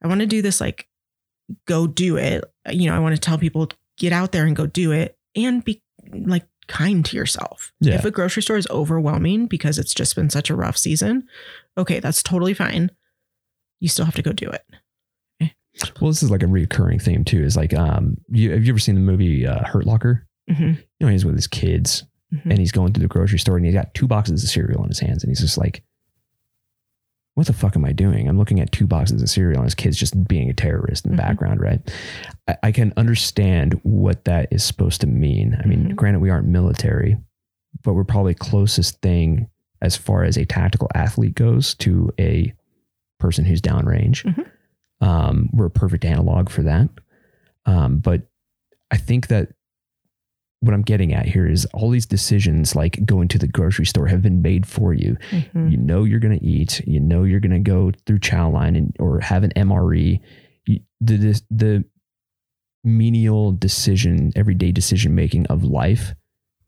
[0.00, 0.86] I want to do this, like,
[1.66, 2.44] go do it.
[2.70, 3.68] You know, I want to tell people,
[3.98, 7.72] get out there and go do it and be like kind to yourself.
[7.80, 7.94] Yeah.
[7.94, 11.26] If a grocery store is overwhelming because it's just been such a rough season,
[11.76, 12.90] okay, that's totally fine.
[13.80, 14.64] You still have to go do it.
[16.00, 17.42] Well, this is like a recurring theme too.
[17.42, 20.26] Is like, um, you, have you ever seen the movie uh, Hurt Locker?
[20.50, 20.76] Mhm.
[21.00, 22.44] You know, he's with his kids Mhm.
[22.44, 24.88] and he's going through the grocery store and he's got two boxes of cereal in
[24.90, 25.82] his hands and he's just like,
[27.34, 28.28] what the fuck am I doing?
[28.28, 31.12] I'm looking at two boxes of cereal and his kid's just being a terrorist in
[31.12, 31.26] the Mhm.
[31.26, 31.80] background, right?
[32.46, 35.56] I, I can understand what that is supposed to mean.
[35.62, 35.96] I mean, Mhm.
[35.96, 37.16] granted, we aren't military,
[37.82, 39.48] but we're probably closest thing
[39.80, 42.52] as far as a tactical athlete goes to a
[43.18, 44.24] person who's downrange.
[44.24, 44.46] Mhm.
[45.00, 46.88] Um, we're a perfect analog for that.
[47.66, 48.22] Um, but
[48.90, 49.48] I think that
[50.62, 54.06] what I'm getting at here is all these decisions, like going to the grocery store,
[54.06, 55.16] have been made for you.
[55.30, 55.70] Mhm.
[55.72, 56.80] You know you're going to eat.
[56.86, 60.20] You know you're going to go through chow line and or have an MRE.
[60.66, 61.84] You, the the the
[62.84, 66.14] menial decision, everyday decision making of life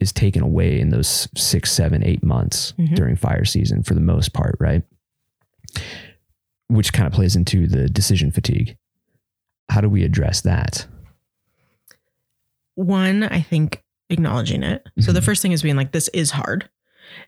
[0.00, 2.94] is taken away in those six, seven, eight months Mhm.
[2.96, 4.82] during fire season for the most part, right?
[6.68, 8.76] Which kind of plays into the decision fatigue.
[9.70, 10.86] How do we address that?
[12.76, 13.83] one, I think
[14.14, 14.86] acknowledging it.
[15.00, 15.24] So the Mhm.
[15.24, 16.68] first thing is being like, this is hard.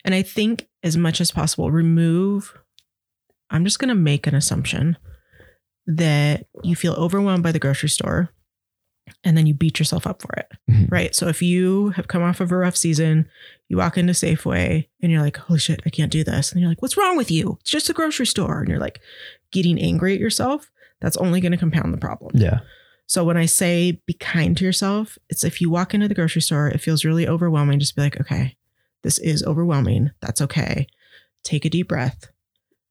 [0.04, 2.56] And I think as much as possible, remove,
[3.50, 4.96] I'm just going to make an assumption
[5.86, 8.30] that you feel overwhelmed by the grocery store
[9.22, 10.48] and then you beat yourself up for it.
[10.68, 10.90] Mhm.
[10.90, 11.14] Right.
[11.14, 13.28] So if you have come off of a rough season,
[13.68, 16.50] you walk into Safeway and you're like, holy shit, I can't do this.
[16.50, 17.58] And you're like, what's wrong with you?
[17.60, 18.58] It's just a grocery store.
[18.60, 19.00] And you're like
[19.52, 20.70] getting angry at yourself.
[21.00, 22.32] That's only going to compound the problem.
[22.34, 22.60] Yeah.
[23.06, 26.42] So when I say be kind to yourself, it's if you walk into the grocery
[26.42, 27.78] store, it feels really overwhelming.
[27.78, 28.56] Just be like, okay,
[29.02, 30.10] this is overwhelming.
[30.20, 30.88] That's okay.
[31.44, 32.30] Take a deep breath.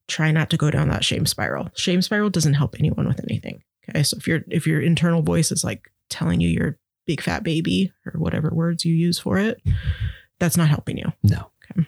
[0.07, 1.69] Try not to go down that shame spiral.
[1.75, 3.63] Shame spiral doesn't help anyone with anything.
[3.89, 4.03] Okay.
[4.03, 7.91] So if your if your internal voice is like telling you you're big fat baby
[8.05, 9.61] or whatever words you use for it,
[10.39, 11.11] that's not helping you.
[11.23, 11.51] No.
[11.71, 11.87] Okay.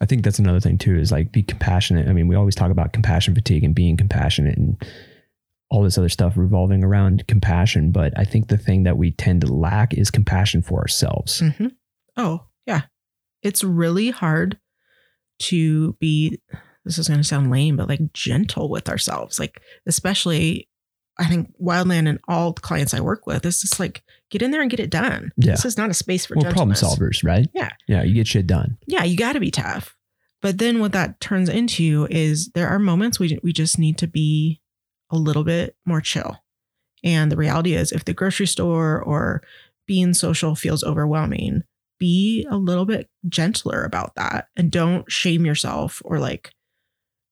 [0.00, 2.08] I think that's another thing too, is like be compassionate.
[2.08, 4.84] I mean, we always talk about compassion fatigue and being compassionate and
[5.72, 7.92] all this other stuff revolving around compassion.
[7.92, 11.40] But I think the thing that we tend to lack is compassion for ourselves.
[11.40, 11.68] hmm
[12.14, 12.82] Oh, yeah.
[13.42, 14.58] It's really hard
[15.44, 16.38] to be,
[16.84, 19.40] this is going to sound lame, but like gentle with ourselves.
[19.40, 20.68] Like, especially,
[21.18, 24.60] I think Wildland and all clients I work with, it's just like, get in there
[24.60, 25.32] and get it done.
[25.38, 25.52] Yeah.
[25.52, 27.48] This is not a space for We're problem solvers, right?
[27.54, 27.70] Yeah.
[27.88, 28.02] Yeah.
[28.02, 28.76] You get shit done.
[28.86, 29.96] Yeah, you got to be tough.
[30.42, 34.06] But then what that turns into is there are moments we, we just need to
[34.06, 34.60] be
[35.12, 36.38] a little bit more chill.
[37.04, 39.42] And the reality is, if the grocery store or
[39.86, 41.62] being social feels overwhelming,
[41.98, 46.52] be a little bit gentler about that and don't shame yourself or like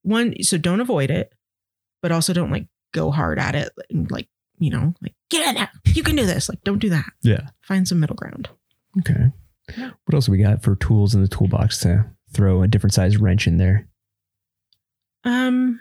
[0.03, 0.35] one.
[0.43, 1.33] So don't avoid it,
[2.03, 4.29] but also don't like go hard at it and like,
[4.59, 5.71] you know, like get there.
[5.87, 6.49] You can do this.
[6.49, 7.11] Like, don't do that.
[7.23, 7.49] Yeah.
[7.63, 8.49] Find some middle ground.
[8.99, 9.33] Okay.
[9.77, 13.47] What else we got for tools in the toolbox to throw a different size wrench
[13.47, 13.89] in there?
[15.25, 15.81] Um,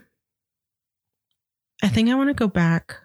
[1.81, 2.95] I think I want to go back.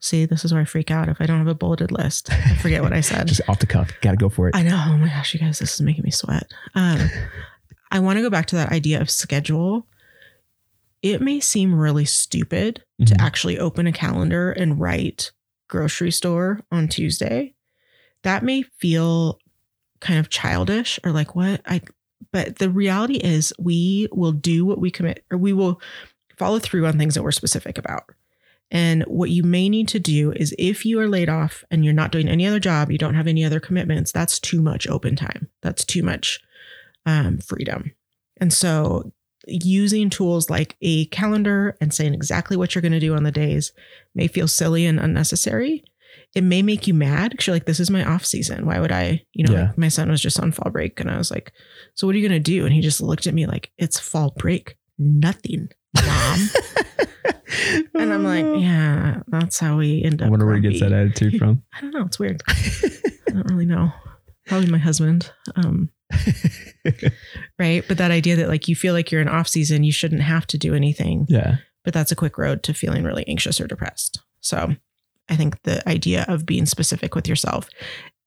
[0.00, 2.32] See, this is where I freak out if I don't have a bulleted list.
[2.32, 3.28] I forget what I said.
[3.28, 3.90] Just off the cuff.
[4.00, 4.56] Got to go for it.
[4.56, 4.82] I know.
[4.88, 6.52] Oh my gosh, you guys, this is making me sweat.
[6.74, 7.08] Um,
[7.92, 9.86] I want to go back to that idea of schedule.
[11.02, 13.06] It may seem really stupid Mhm.
[13.08, 15.32] to actually open a calendar and write
[15.68, 17.54] grocery store on Tuesday.
[18.22, 19.38] That may feel
[20.00, 21.80] kind of childish or like what I
[22.32, 25.80] but the reality is we will do what we commit or we will
[26.42, 28.04] follow through on things that we're specific about.
[28.70, 31.92] And what you may need to do is if you are laid off and you're
[31.92, 35.14] not doing any other job, you don't have any other commitments, that's too much open
[35.14, 35.48] time.
[35.60, 36.40] That's too much
[37.04, 37.92] um, freedom.
[38.38, 39.12] And so
[39.46, 43.30] using tools like a calendar and saying exactly what you're going to do on the
[43.32, 43.72] days
[44.14, 45.84] may feel silly and unnecessary.
[46.34, 48.64] It may make you mad because you're like, this is my off season.
[48.64, 49.66] Why would I, you know, Yeah.
[49.66, 51.52] like my son was just on fall break and I was like,
[51.94, 52.64] so what are you going to do?
[52.64, 54.76] And he just looked at me like, it's fall break.
[54.98, 56.48] Nothing, mom.
[57.94, 60.26] and I'm like, yeah, that's how we end up.
[60.26, 61.62] I wonder where he gets that attitude from.
[61.74, 62.04] I don't know.
[62.04, 62.42] It's weird.
[62.48, 63.92] I don't really know.
[64.46, 65.30] Probably my husband.
[65.56, 65.90] Um,
[67.58, 67.84] right.
[67.86, 70.46] But that idea that like you feel like you're in off season, you shouldn't have
[70.48, 71.26] to do anything.
[71.28, 71.56] yeah.
[71.84, 74.20] But that's a quick road to feeling really anxious or depressed.
[74.40, 74.76] So
[75.28, 77.68] I think the idea of being specific with yourself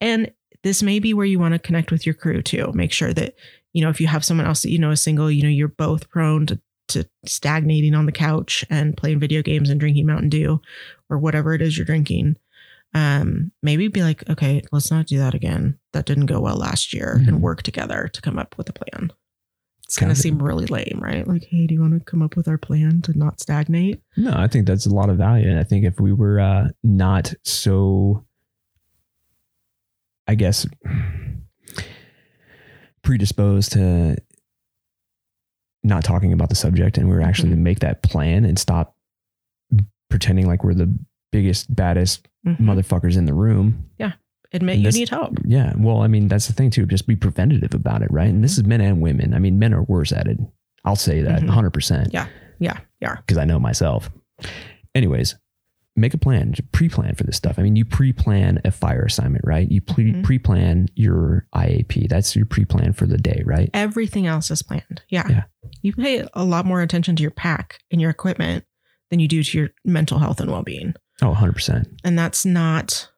[0.01, 0.31] and
[0.63, 2.71] this may be where you want to connect with your crew too.
[2.73, 3.35] Make sure that,
[3.73, 5.67] you know, if you have someone else that you know is single, you know, you're
[5.67, 6.59] both prone to,
[6.89, 10.61] to stagnating on the couch and playing video games and drinking Mountain Dew
[11.09, 12.35] or whatever it is you're drinking.
[12.93, 15.77] Um, maybe be like, okay, let's not do that again.
[15.93, 17.27] That didn't go well last year, Mhm.
[17.27, 19.11] and work together to come up with a plan.
[19.83, 21.27] It's gonna seem really lame, right?
[21.27, 24.01] Like, hey, do you want to come up with our plan to not stagnate?
[24.17, 25.49] No, I think that's a lot of value.
[25.49, 28.25] And I think if we were uh, not so,
[30.27, 30.65] I guess,
[33.03, 34.15] predisposed to
[35.85, 38.95] not talking about the subject and we were actually to make that plan and stop
[40.09, 40.93] pretending like we're the
[41.31, 42.57] biggest, baddest Mhm.
[42.59, 43.85] motherfuckers in the room.
[43.97, 44.13] Yeah.
[44.53, 45.37] Admit And you this- need help.
[45.43, 45.73] Yeah.
[45.77, 46.85] Well, I mean, that's the thing too.
[46.85, 48.29] Just be preventative about it, right?
[48.29, 49.33] And this is men and women.
[49.33, 50.39] I mean, men are worse at it.
[50.85, 51.47] I'll say that Mhm.
[51.49, 52.13] 100%.
[52.13, 52.27] Yeah.
[52.59, 52.77] Yeah.
[53.01, 53.15] Yeah.
[53.17, 54.09] because I know myself.
[54.95, 55.35] Anyways,
[55.95, 57.57] make a plan, pre-plan for this stuff.
[57.57, 59.69] I mean, you pre-plan a fire assignment, right?
[59.71, 60.23] You pre- Mhm.
[60.23, 62.07] pre-plan your IAP.
[62.09, 63.69] That's your pre-plan for the day, right?
[63.73, 65.03] Everything else is planned.
[65.09, 65.27] Yeah.
[65.29, 65.43] Yeah.
[65.81, 68.65] You pay a lot more attention to your pack and your equipment
[69.09, 70.95] than you do to your mental health and well being.
[71.21, 71.87] Oh, 100%.
[72.03, 73.09] And that's not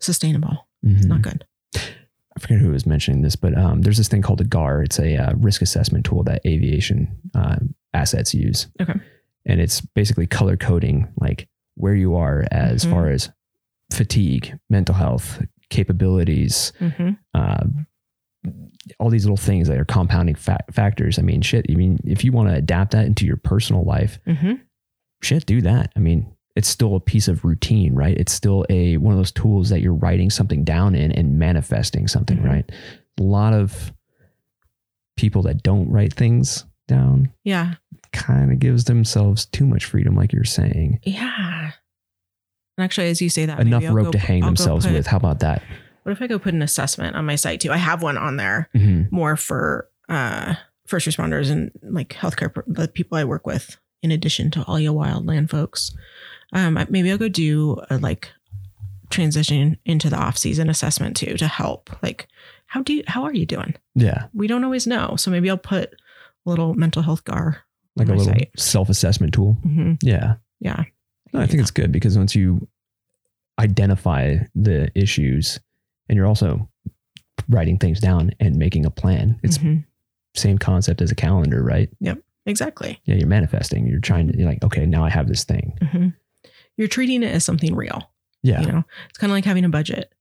[0.00, 0.66] sustainable.
[0.84, 0.96] Mhm.
[0.96, 1.44] It's not good.
[1.76, 4.82] I forget who was mentioning this, but um, there's this thing called a GAR.
[4.82, 7.56] It's a uh, risk assessment tool that aviation uh,
[7.94, 8.66] assets use.
[8.80, 8.94] Okay.
[9.46, 11.48] And it's basically color coding like
[11.78, 12.90] where you are as Mhm.
[12.90, 13.30] far as
[13.90, 17.64] fatigue, mental health, capabilities, hmm uh,
[18.98, 21.18] all these little things that are compounding fa- factors.
[21.18, 21.66] I mean, shit.
[21.68, 24.54] I mean, if you want to adapt that into your personal life, hmm
[25.20, 25.92] shit, do that.
[25.96, 28.16] I mean, it's still a piece of routine, right?
[28.16, 32.06] It's still a one of those tools that you're writing something down in and manifesting
[32.08, 32.44] something, Mhm.
[32.44, 32.72] right?
[33.18, 33.92] A lot of
[35.16, 37.74] people that don't write things down Yeah.
[38.12, 41.00] Kind of gives themselves too much freedom, like you're saying.
[41.04, 41.72] Yeah.
[42.76, 45.06] And actually, as you say that, Enough rope go- to hang I'll themselves put- with.
[45.06, 45.62] How about that?
[46.04, 47.70] What if I go put an assessment on my site too?
[47.70, 49.10] I have one on there Mhm.
[49.12, 50.54] more for uh,
[50.86, 54.94] first responders and like healthcare, the people I work with, in addition to all your
[54.94, 55.94] wildland folks.
[56.54, 58.30] Um, maybe I'll go do a like
[59.10, 61.90] transition into the off season assessment too to help.
[62.02, 62.28] Like,
[62.66, 63.74] how do you, how are you doing?
[63.94, 65.16] Yeah, We don't always know.
[65.16, 67.64] So maybe I'll put a little mental health gar.
[67.98, 68.50] Like a little site.
[68.56, 69.54] self-assessment tool.
[69.62, 70.36] hmm Yeah.
[70.60, 70.84] Yeah.
[71.32, 72.66] No, I think it's good because once you
[73.58, 75.58] identify the issues
[76.08, 76.68] and you're also
[77.48, 79.84] writing things down and making a plan, it's Mhm.
[80.34, 81.90] same concept as a calendar, right?
[82.00, 82.22] Yep.
[82.46, 83.00] Exactly.
[83.04, 83.86] Yeah, you're manifesting.
[83.86, 85.76] You're trying to, you're like, okay, now I have this thing.
[85.92, 86.08] hmm
[86.76, 88.10] You're treating it as something real.
[88.42, 88.60] Yeah.
[88.60, 90.12] You know, it's kind of like having a budget,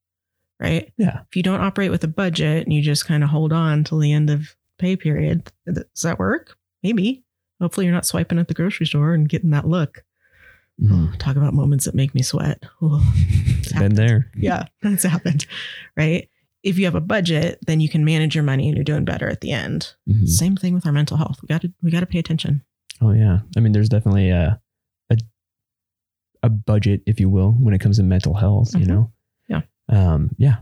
[0.60, 0.92] right?
[0.98, 1.22] Yeah.
[1.30, 4.00] If you don't operate with a budget and you just kind of hold on till
[4.00, 6.58] the end of pay period, does that work?
[6.84, 7.24] Maybe.
[7.60, 10.04] Hopefully, you're not swiping at the grocery store and getting that look.
[10.82, 11.18] Mhm.
[11.18, 12.64] Talk about moments that make me sweat.
[12.82, 13.96] Oh, it's Been happened.
[13.98, 14.32] there.
[14.38, 15.46] Yeah, that's happened,
[15.96, 16.30] right?
[16.64, 19.28] If you have a budget, then you can manage your money and you're doing better
[19.30, 19.94] at the end.
[20.10, 20.28] Mhm.
[20.28, 21.40] Same thing with our mental health.
[21.42, 22.62] We got to we got to pay attention.
[23.02, 23.40] Oh yeah.
[23.56, 24.60] I mean, there's definitely a,
[25.10, 25.18] a,
[26.44, 28.88] a budget, if you will, when it comes to mental health, you Mhm.
[28.88, 29.12] know?
[29.48, 29.62] Yeah.
[29.90, 30.58] Um, yeah.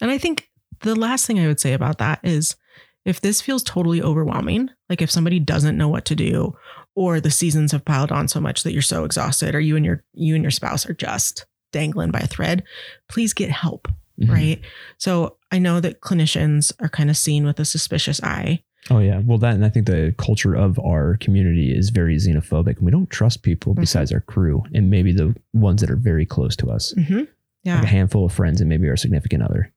[0.00, 0.48] And I think
[0.80, 2.56] the last thing I would say about that is
[3.04, 6.56] if this feels totally overwhelming, like if somebody doesn't know what to do
[6.94, 9.84] or the seasons have piled on so much that you're so exhausted or you and
[9.84, 12.62] your you and your spouse are just dangling by a thread,
[13.08, 13.88] please get help,
[14.20, 14.30] Mhm.
[14.30, 14.60] right?
[14.98, 18.62] So I know that clinicians are kind of seen with a suspicious eye.
[18.90, 19.20] Oh yeah.
[19.24, 23.10] Well, that and I think the culture of our community is very xenophobic, we don't
[23.10, 23.80] trust people Mhm.
[23.80, 27.22] besides our crew, and maybe the ones that are very close to us, Mm-hmm.
[27.64, 27.76] Yeah.
[27.76, 29.72] like a handful of friends, and maybe our significant other.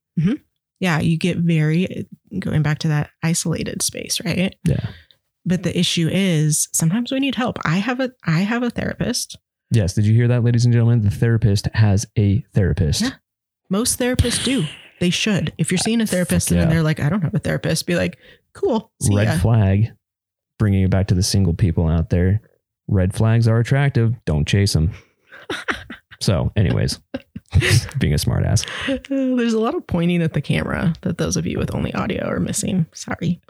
[0.80, 1.00] Yeah.
[1.00, 2.08] You get very
[2.40, 4.56] going back to that isolated space, right?
[4.66, 4.88] Yeah.
[5.46, 7.58] But the issue is sometimes we need help.
[7.64, 9.38] I have a I have a therapist
[9.72, 9.94] Yes.
[9.94, 11.02] Did you hear that, ladies and gentlemen?
[11.02, 13.02] The therapist has a therapist.
[13.02, 13.12] Yeah.
[13.70, 14.66] Most therapists do.
[15.00, 15.54] They should.
[15.58, 17.96] If you're seeing a therapist Fuck and they're like, I don't have a therapist, be
[17.96, 18.18] like,
[18.54, 18.92] cool.
[19.02, 19.38] See Red ya.
[19.38, 19.92] flag.
[20.58, 22.42] Bringing it back to the single people out there.
[22.88, 24.16] Red flags are attractive.
[24.26, 24.92] Don't chase them.
[26.22, 27.00] so, anyways,
[28.00, 28.66] being a smartass.
[29.38, 32.26] There's a lot of pointing at the camera that those of you with only audio
[32.26, 32.86] are missing.
[32.94, 33.40] Sorry.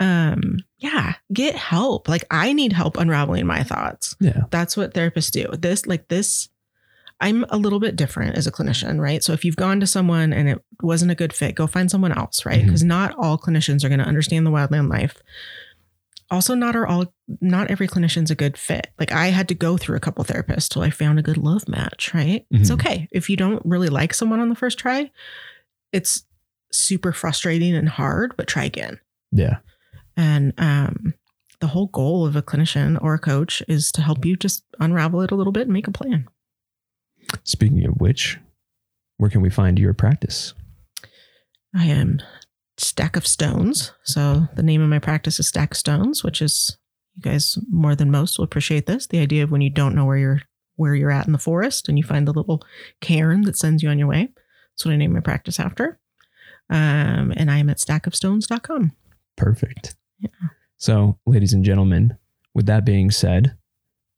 [0.00, 2.08] Um, yeah, get help.
[2.08, 4.14] Like I need help unraveling my thoughts.
[4.20, 4.42] Yeah.
[4.50, 5.48] That's what therapists do.
[5.58, 6.48] This, like this,
[7.20, 9.24] I'm a little bit different as a clinician, right?
[9.24, 12.12] So if you've gone to someone and it wasn't a good fit, go find someone
[12.12, 12.60] else, right?
[12.62, 12.66] Mhm.
[12.66, 15.20] Because not all clinicians are going to understand the wildland life.
[16.30, 18.88] Also, not are all not every clinician's a good fit.
[18.98, 21.66] Like I had to go through a couple therapists till I found a good love
[21.68, 22.44] match, right?
[22.50, 22.74] It's Mhm.
[22.74, 23.08] okay.
[23.10, 25.10] If you don't really like someone on the first try,
[25.92, 26.26] it's
[26.70, 29.00] super frustrating and hard, but try again.
[29.32, 29.58] Yeah.
[30.18, 31.14] And um,
[31.60, 35.22] the whole goal of a clinician or a coach is to help you just unravel
[35.22, 36.26] it a little bit and make a plan.
[37.44, 38.38] Speaking of which,
[39.16, 40.52] where can we find your practice?
[41.74, 42.20] I am
[42.78, 43.92] Stack of Stones.
[44.04, 46.78] So the name of my practice is Stack Stones, which is
[47.16, 49.06] you guys more than most will appreciate this.
[49.06, 50.42] The idea of when you don't know where you're
[50.76, 52.62] where you're at in the forest and you find the little
[53.00, 54.28] cairn that sends you on your way.
[54.72, 55.98] That's what I named my practice after.
[56.70, 58.92] Um, and I am at stackofstones.com.
[59.36, 59.96] Perfect.
[60.20, 60.28] Yeah.
[60.76, 62.16] So, ladies and gentlemen,
[62.54, 63.56] with that being said,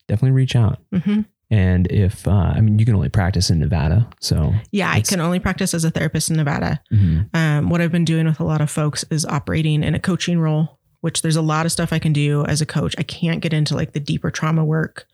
[0.07, 0.81] definitely reach out.
[0.93, 4.09] hmm And if, uh, I mean, you can only practice in Nevada.
[4.21, 6.81] So, Yeah, I can only practice as a therapist in Nevada.
[6.93, 9.99] mhm, Um, what I've been doing with a lot of folks is operating in a
[9.99, 12.95] coaching role, which there's a lot of stuff I can do as a coach.
[12.99, 15.07] I can't get into like the deeper trauma work.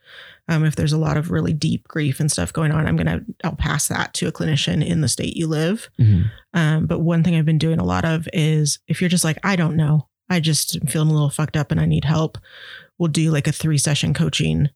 [0.48, 3.22] Um, if there's a lot of really deep grief and stuff going on, I'm gonna
[3.42, 5.88] I'll pass that to a clinician in the state you live.
[5.98, 6.30] mhm.
[6.54, 9.38] Um, but one thing I've been doing a lot of is if you're just like
[9.42, 12.38] I don't know, I just am feeling a little fucked up and I need help,
[12.98, 14.68] we'll do like a three session coaching.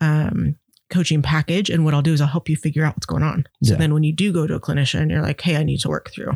[0.00, 0.56] Um,
[0.90, 3.44] coaching package and what I'll do is I'll help you figure out what's going on.
[3.62, 3.78] So Yeah.
[3.78, 6.10] then when you do go to a clinician, you're like, hey, I need to work
[6.10, 6.32] through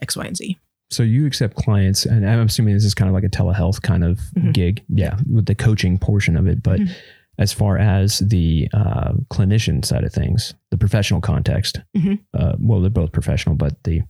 [0.00, 0.56] X, Y, and Z.
[0.90, 4.04] So you accept clients, and I'm assuming this is kind of like a telehealth kind
[4.04, 4.54] of Mhm.
[4.54, 6.62] gig, yeah, with the coaching portion of it.
[6.62, 6.90] But Mhm.
[7.38, 12.20] as far as the uh, clinician side of things, the professional context, Mhm.
[12.34, 14.00] uh, well, they're both professional, but the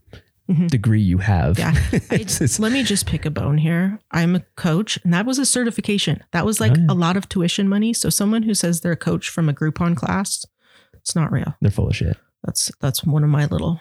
[0.51, 0.69] Mhm.
[0.69, 1.75] degree you have, Yeah.
[2.59, 3.99] Let me just pick a bone here.
[4.13, 6.23] I'm a coach, and that was a certification.
[6.33, 6.87] That was like Oh, yeah.
[6.89, 7.93] a lot of tuition money.
[7.93, 10.47] So someone who says they're a coach from a Groupon class,
[10.95, 11.55] it's not real.
[11.61, 12.17] they're full of shit.
[12.45, 13.79] That's that's one of my little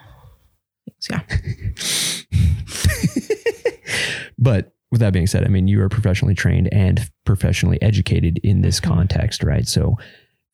[0.84, 1.08] things.
[1.10, 1.22] Yeah.
[4.38, 8.62] but with that being said, I mean, you are professionally trained and professionally educated in
[8.62, 8.84] this Mhm.
[8.84, 9.66] context, right?
[9.66, 9.96] So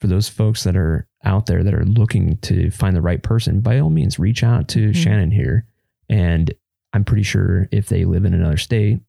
[0.01, 3.61] for those folks that are out there that are looking to find the right person,
[3.61, 4.95] by all means, reach out to Mhm.
[4.97, 5.67] Shannon here.
[6.09, 6.53] And
[6.93, 9.01] I'm pretty sure if they live in another state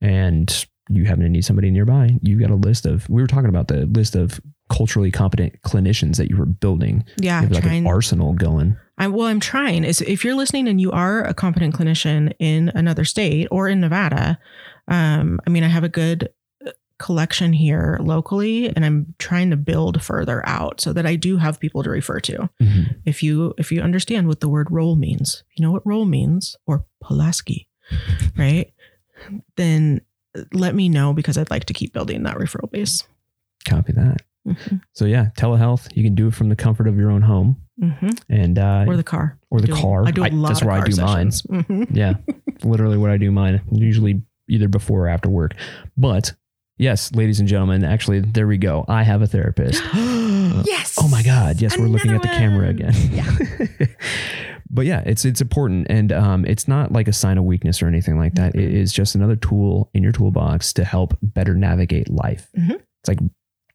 [0.00, 3.48] and you happen to need somebody nearby, you've got a list of, we were talking
[3.48, 4.40] about the list of
[4.70, 7.04] culturally competent clinicians that you were building.
[7.20, 7.46] Yeah.
[7.50, 8.76] Like an arsenal going.
[8.98, 9.84] I, well, I'm trying.
[9.84, 13.80] Is if you're listening and you are a competent clinician in another state or in
[13.80, 14.38] Nevada,
[14.88, 16.28] um, I mean, I have a good
[17.00, 21.58] collection here locally, and I'm trying to build further out so that I do have
[21.58, 22.48] people to refer to.
[22.62, 22.94] Mhm.
[23.04, 26.56] if you if you understand what the word role means you know what role means
[26.66, 27.66] or pulaski
[28.36, 28.72] right
[29.56, 30.00] then
[30.52, 33.02] let me know because i'd like to keep building that referral base
[33.68, 34.22] Copy that.
[34.48, 34.80] Mhm.
[34.94, 37.58] So yeah, telehealth, you can do it from the comfort of your own home.
[37.78, 38.18] Mhm.
[38.30, 40.06] And uh, or the car or the do- car.
[40.06, 41.30] i do a I- lot that's of where I do mine.
[41.30, 41.42] sessions.
[41.66, 41.94] Mhm.
[41.94, 42.14] yeah,
[42.64, 43.60] literally what I do mine.
[43.70, 45.52] Usually either before or after work.
[45.98, 46.32] But
[46.80, 48.84] yes, ladies and gentlemen, actually, there we go.
[48.88, 49.82] I have a therapist.
[49.94, 51.60] yes Oh my God!
[51.60, 52.94] Yes, we're looking at the Another camera again.
[53.12, 53.86] yeah
[54.70, 57.86] but yeah, it's it's important, and um, it's not like a sign of weakness or
[57.88, 58.54] anything like that.
[58.54, 62.48] It is just another tool in your toolbox to help better navigate life.
[62.58, 62.80] Mhm.
[63.02, 63.18] It's like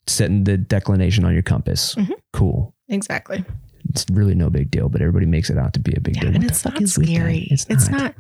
[0.07, 1.95] setting the declination on your compass.
[1.95, 2.11] Mhm.
[2.33, 2.73] Cool.
[2.87, 3.43] exactly
[3.89, 6.21] It's really no big deal, but everybody makes it out to be a big yeah,
[6.23, 6.35] deal.
[6.35, 7.13] and it's not is with that?
[7.13, 8.01] scary It's it's not.
[8.01, 8.15] not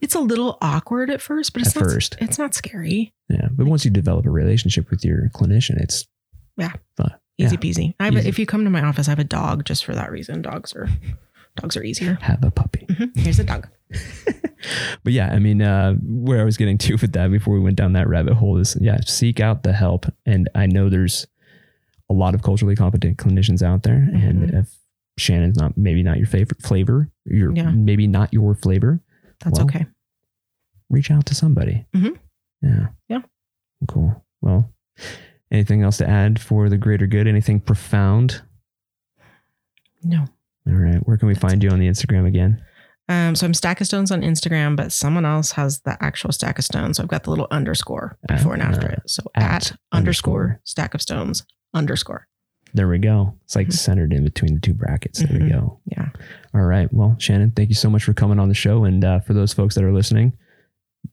[0.00, 2.16] it's a little awkward at first but it's At not first.
[2.20, 6.06] it's not scary Yeah, but once you develop a relationship with your clinician, it's
[6.56, 6.72] Yeah.
[6.96, 7.12] fun.
[7.36, 7.60] easy Yeah.
[7.60, 9.84] peasy I have a, if you come to my office i have a dog just
[9.84, 10.88] for that reason dogs are
[11.56, 12.86] dogs are easier Have a puppy.
[12.88, 13.16] Mhm.
[13.16, 13.68] here's a dog
[15.04, 17.76] But yeah, I mean, uh, where I was getting to with that before we went
[17.76, 20.06] down that rabbit hole is, yeah, seek out the help.
[20.26, 21.28] And I know there's
[22.10, 24.60] a lot of culturally competent clinicians out there, and Mhm.
[24.62, 24.74] if
[25.18, 27.70] Shannon's not maybe not your favorite flavor, your Yeah.
[27.70, 29.00] maybe not your flavor,
[29.40, 29.86] that's Well, okay
[30.90, 31.86] reach out to somebody.
[31.94, 32.16] Mhm.
[32.62, 32.86] Yeah.
[33.08, 33.20] Yeah.
[33.88, 34.24] Cool.
[34.40, 34.72] Well,
[35.50, 37.26] anything else to add for the greater good?
[37.26, 38.40] Anything profound?
[40.02, 40.24] no
[40.66, 41.06] All right.
[41.06, 42.62] Where can we find you on the Instagram again?
[43.08, 46.58] Um, so I'm Stack of Stones on Instagram, but someone else has the actual Stack
[46.58, 46.96] of Stones.
[46.98, 49.02] So I've got the little underscore before and after Uh, it.
[49.10, 49.50] So at at,
[49.92, 50.60] underscore underscore.
[50.64, 52.28] Stack of Stones underscore.
[52.74, 53.34] There we go.
[53.44, 53.72] It's like Mhm.
[53.72, 55.20] centered in between the two brackets.
[55.20, 55.50] There we Mhm.
[55.52, 55.80] go.
[55.86, 56.10] Yeah.
[56.54, 56.92] All right.
[56.92, 58.84] Well, Shannon, thank you so much for coming on the show.
[58.84, 60.32] And uh, for those folks that are listening,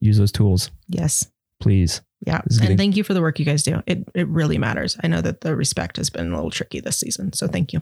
[0.02, 1.30] use those tools, Yes.
[1.61, 2.02] please.
[2.26, 2.41] Yeah.
[2.49, 3.82] And getting- thank you for the work you guys do.
[3.88, 4.98] It it really matters.
[5.03, 7.34] I know that the respect has been a little tricky this season.
[7.34, 7.82] So thank you.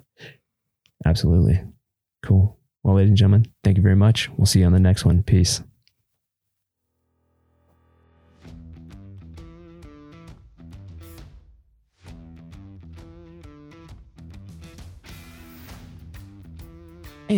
[1.05, 1.61] Absolutely.
[2.21, 2.57] Cool.
[2.83, 4.29] Well, ladies and gentlemen, thank you very much.
[4.37, 5.23] We'll see you on the next one.
[5.23, 5.61] Peace.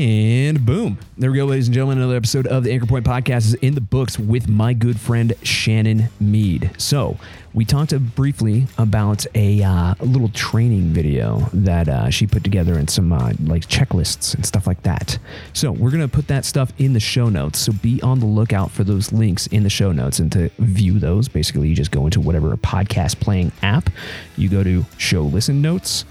[0.02, 0.98] And boom.
[1.18, 2.00] There we go, ladies and gentlemen.
[2.00, 5.34] Another episode of the Anchor Point Podcast is in the books with my good friend
[5.42, 6.70] Shannon Mead.
[6.78, 7.18] So,
[7.54, 12.90] we talked briefly about a, uh, little training video that uh, she put together and
[12.90, 15.18] some uh, like checklists and stuff like that.
[15.54, 17.60] So, we're going to put that stuff in the show notes.
[17.60, 20.20] So, be on the lookout for those links in the show notes.
[20.20, 23.90] And to view those, basically, you just go into whatever podcast playing app,
[24.36, 26.04] you go to show listen notes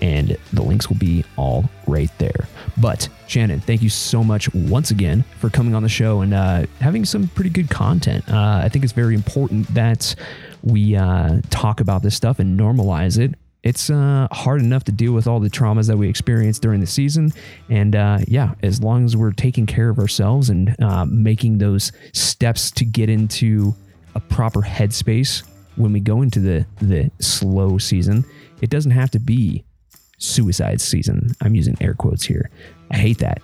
[0.00, 2.48] and the links will be all right there.
[2.76, 6.66] But Shannon, thank you so much once again for coming on the show and uh,
[6.80, 8.28] having some pretty good content.
[8.28, 10.14] Uh, I think it's very important that
[10.62, 13.34] we uh, talk about this stuff and normalize it.
[13.62, 16.86] it's uh, hard enough to deal with all the traumas that we experience during the
[16.86, 17.32] season.
[17.68, 21.92] And uh, yeah, as long as we're taking care of ourselves and uh, making those
[22.12, 23.74] steps to get into
[24.14, 25.42] a proper headspace
[25.76, 28.24] when we go into the the slow season,
[28.60, 29.64] it doesn't have to be
[30.18, 31.34] suicide season.
[31.40, 32.50] I'm using air quotes here.
[32.90, 33.40] I hate that,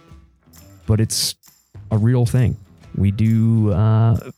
[0.86, 1.34] but it's
[1.90, 2.56] a real thing.
[2.96, 4.30] We do uh,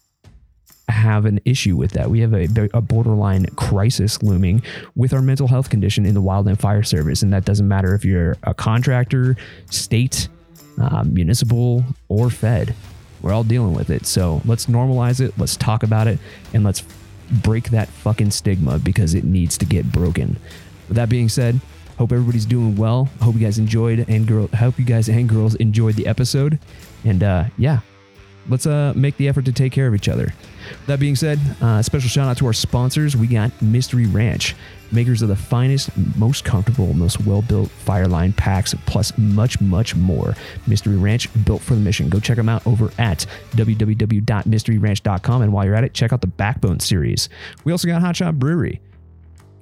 [0.88, 2.10] have an issue with that.
[2.10, 4.62] We have a, a, borderline crisis looming
[4.94, 7.22] with our mental health condition in the Wildland Fire Service.
[7.22, 9.36] And that doesn't matter if you're a contractor,
[9.70, 10.28] state,
[10.80, 12.74] uh, municipal, or fed.
[13.20, 14.06] We're all dealing with it.
[14.06, 15.34] So let's normalize it.
[15.38, 16.18] Let's talk about it.
[16.54, 16.82] And let's
[17.42, 20.36] break that fucking stigma because it needs to get broken.
[20.88, 21.60] With that being said,
[21.98, 23.08] hope everybody's doing well.
[23.20, 26.58] Hope you guys enjoyed and girl hope you guys and girls enjoyed the episode.
[27.04, 27.80] And uh, yeah,
[28.48, 30.32] let's uh, make the effort to take care of each other.
[30.86, 33.16] That being said, uh, special shout out to our sponsors.
[33.16, 34.54] We got Mystery Ranch,
[34.90, 40.34] makers of the finest, most comfortable, most well built Fireline packs, plus much, much more.
[40.66, 42.08] Mystery Ranch, built for the mission.
[42.08, 45.42] Go check them out over at www.mysteryranch.com.
[45.42, 47.28] And while you're at it, check out the Backbone series.
[47.64, 48.80] We also got Hot Shot Brewery.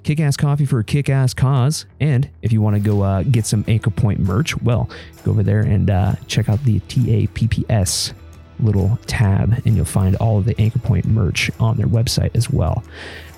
[0.04, 1.86] Kick ass coffee for a kick ass cause.
[1.98, 4.90] And if you want to go uh, get some Anchor Point merch, well,
[5.24, 8.12] go over there and uh, check out the TAPPS
[8.60, 12.50] little tab and you'll find all of the Anchor Point merch on their website as
[12.50, 12.84] well.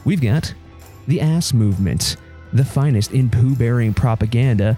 [0.04, 0.52] We've got
[1.06, 2.16] the Ass Movement,
[2.52, 4.76] the finest in poo bearing propaganda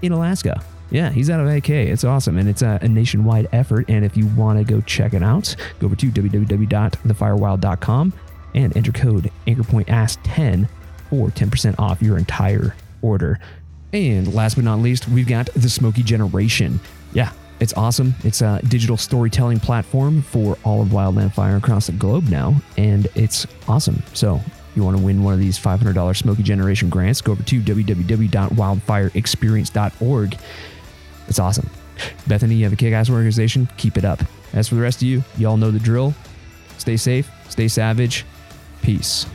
[0.00, 0.64] in Alaska.
[0.90, 1.68] Yeah, he's out of AK.
[1.68, 2.38] It's awesome.
[2.38, 3.84] And it's a, a nationwide effort.
[3.88, 8.12] And if you want to go check it out, go over to www.thefirewild.com
[8.54, 10.68] and enter code AnchorPointAss10
[11.14, 13.38] for 10% off your entire order.
[13.92, 16.80] And last but not least, we've got the Smokey Generation.
[17.12, 17.30] Yeah,
[17.60, 18.16] it's awesome.
[18.24, 23.06] It's a digital storytelling platform for all of Wildland Fire across the globe now, and
[23.14, 24.02] it's awesome.
[24.12, 24.40] So,
[24.74, 30.38] you want to win one of these $500 Smokey Generation grants, go over to www.wildfireexperience.org.
[31.28, 31.70] It's awesome.
[32.26, 33.68] Bethany, you have a kick ass organization.
[33.76, 34.20] Keep it up.
[34.52, 36.12] As for the rest of you, y'all know the drill.
[36.78, 38.24] Stay safe, stay savage.
[38.82, 39.26] Peace.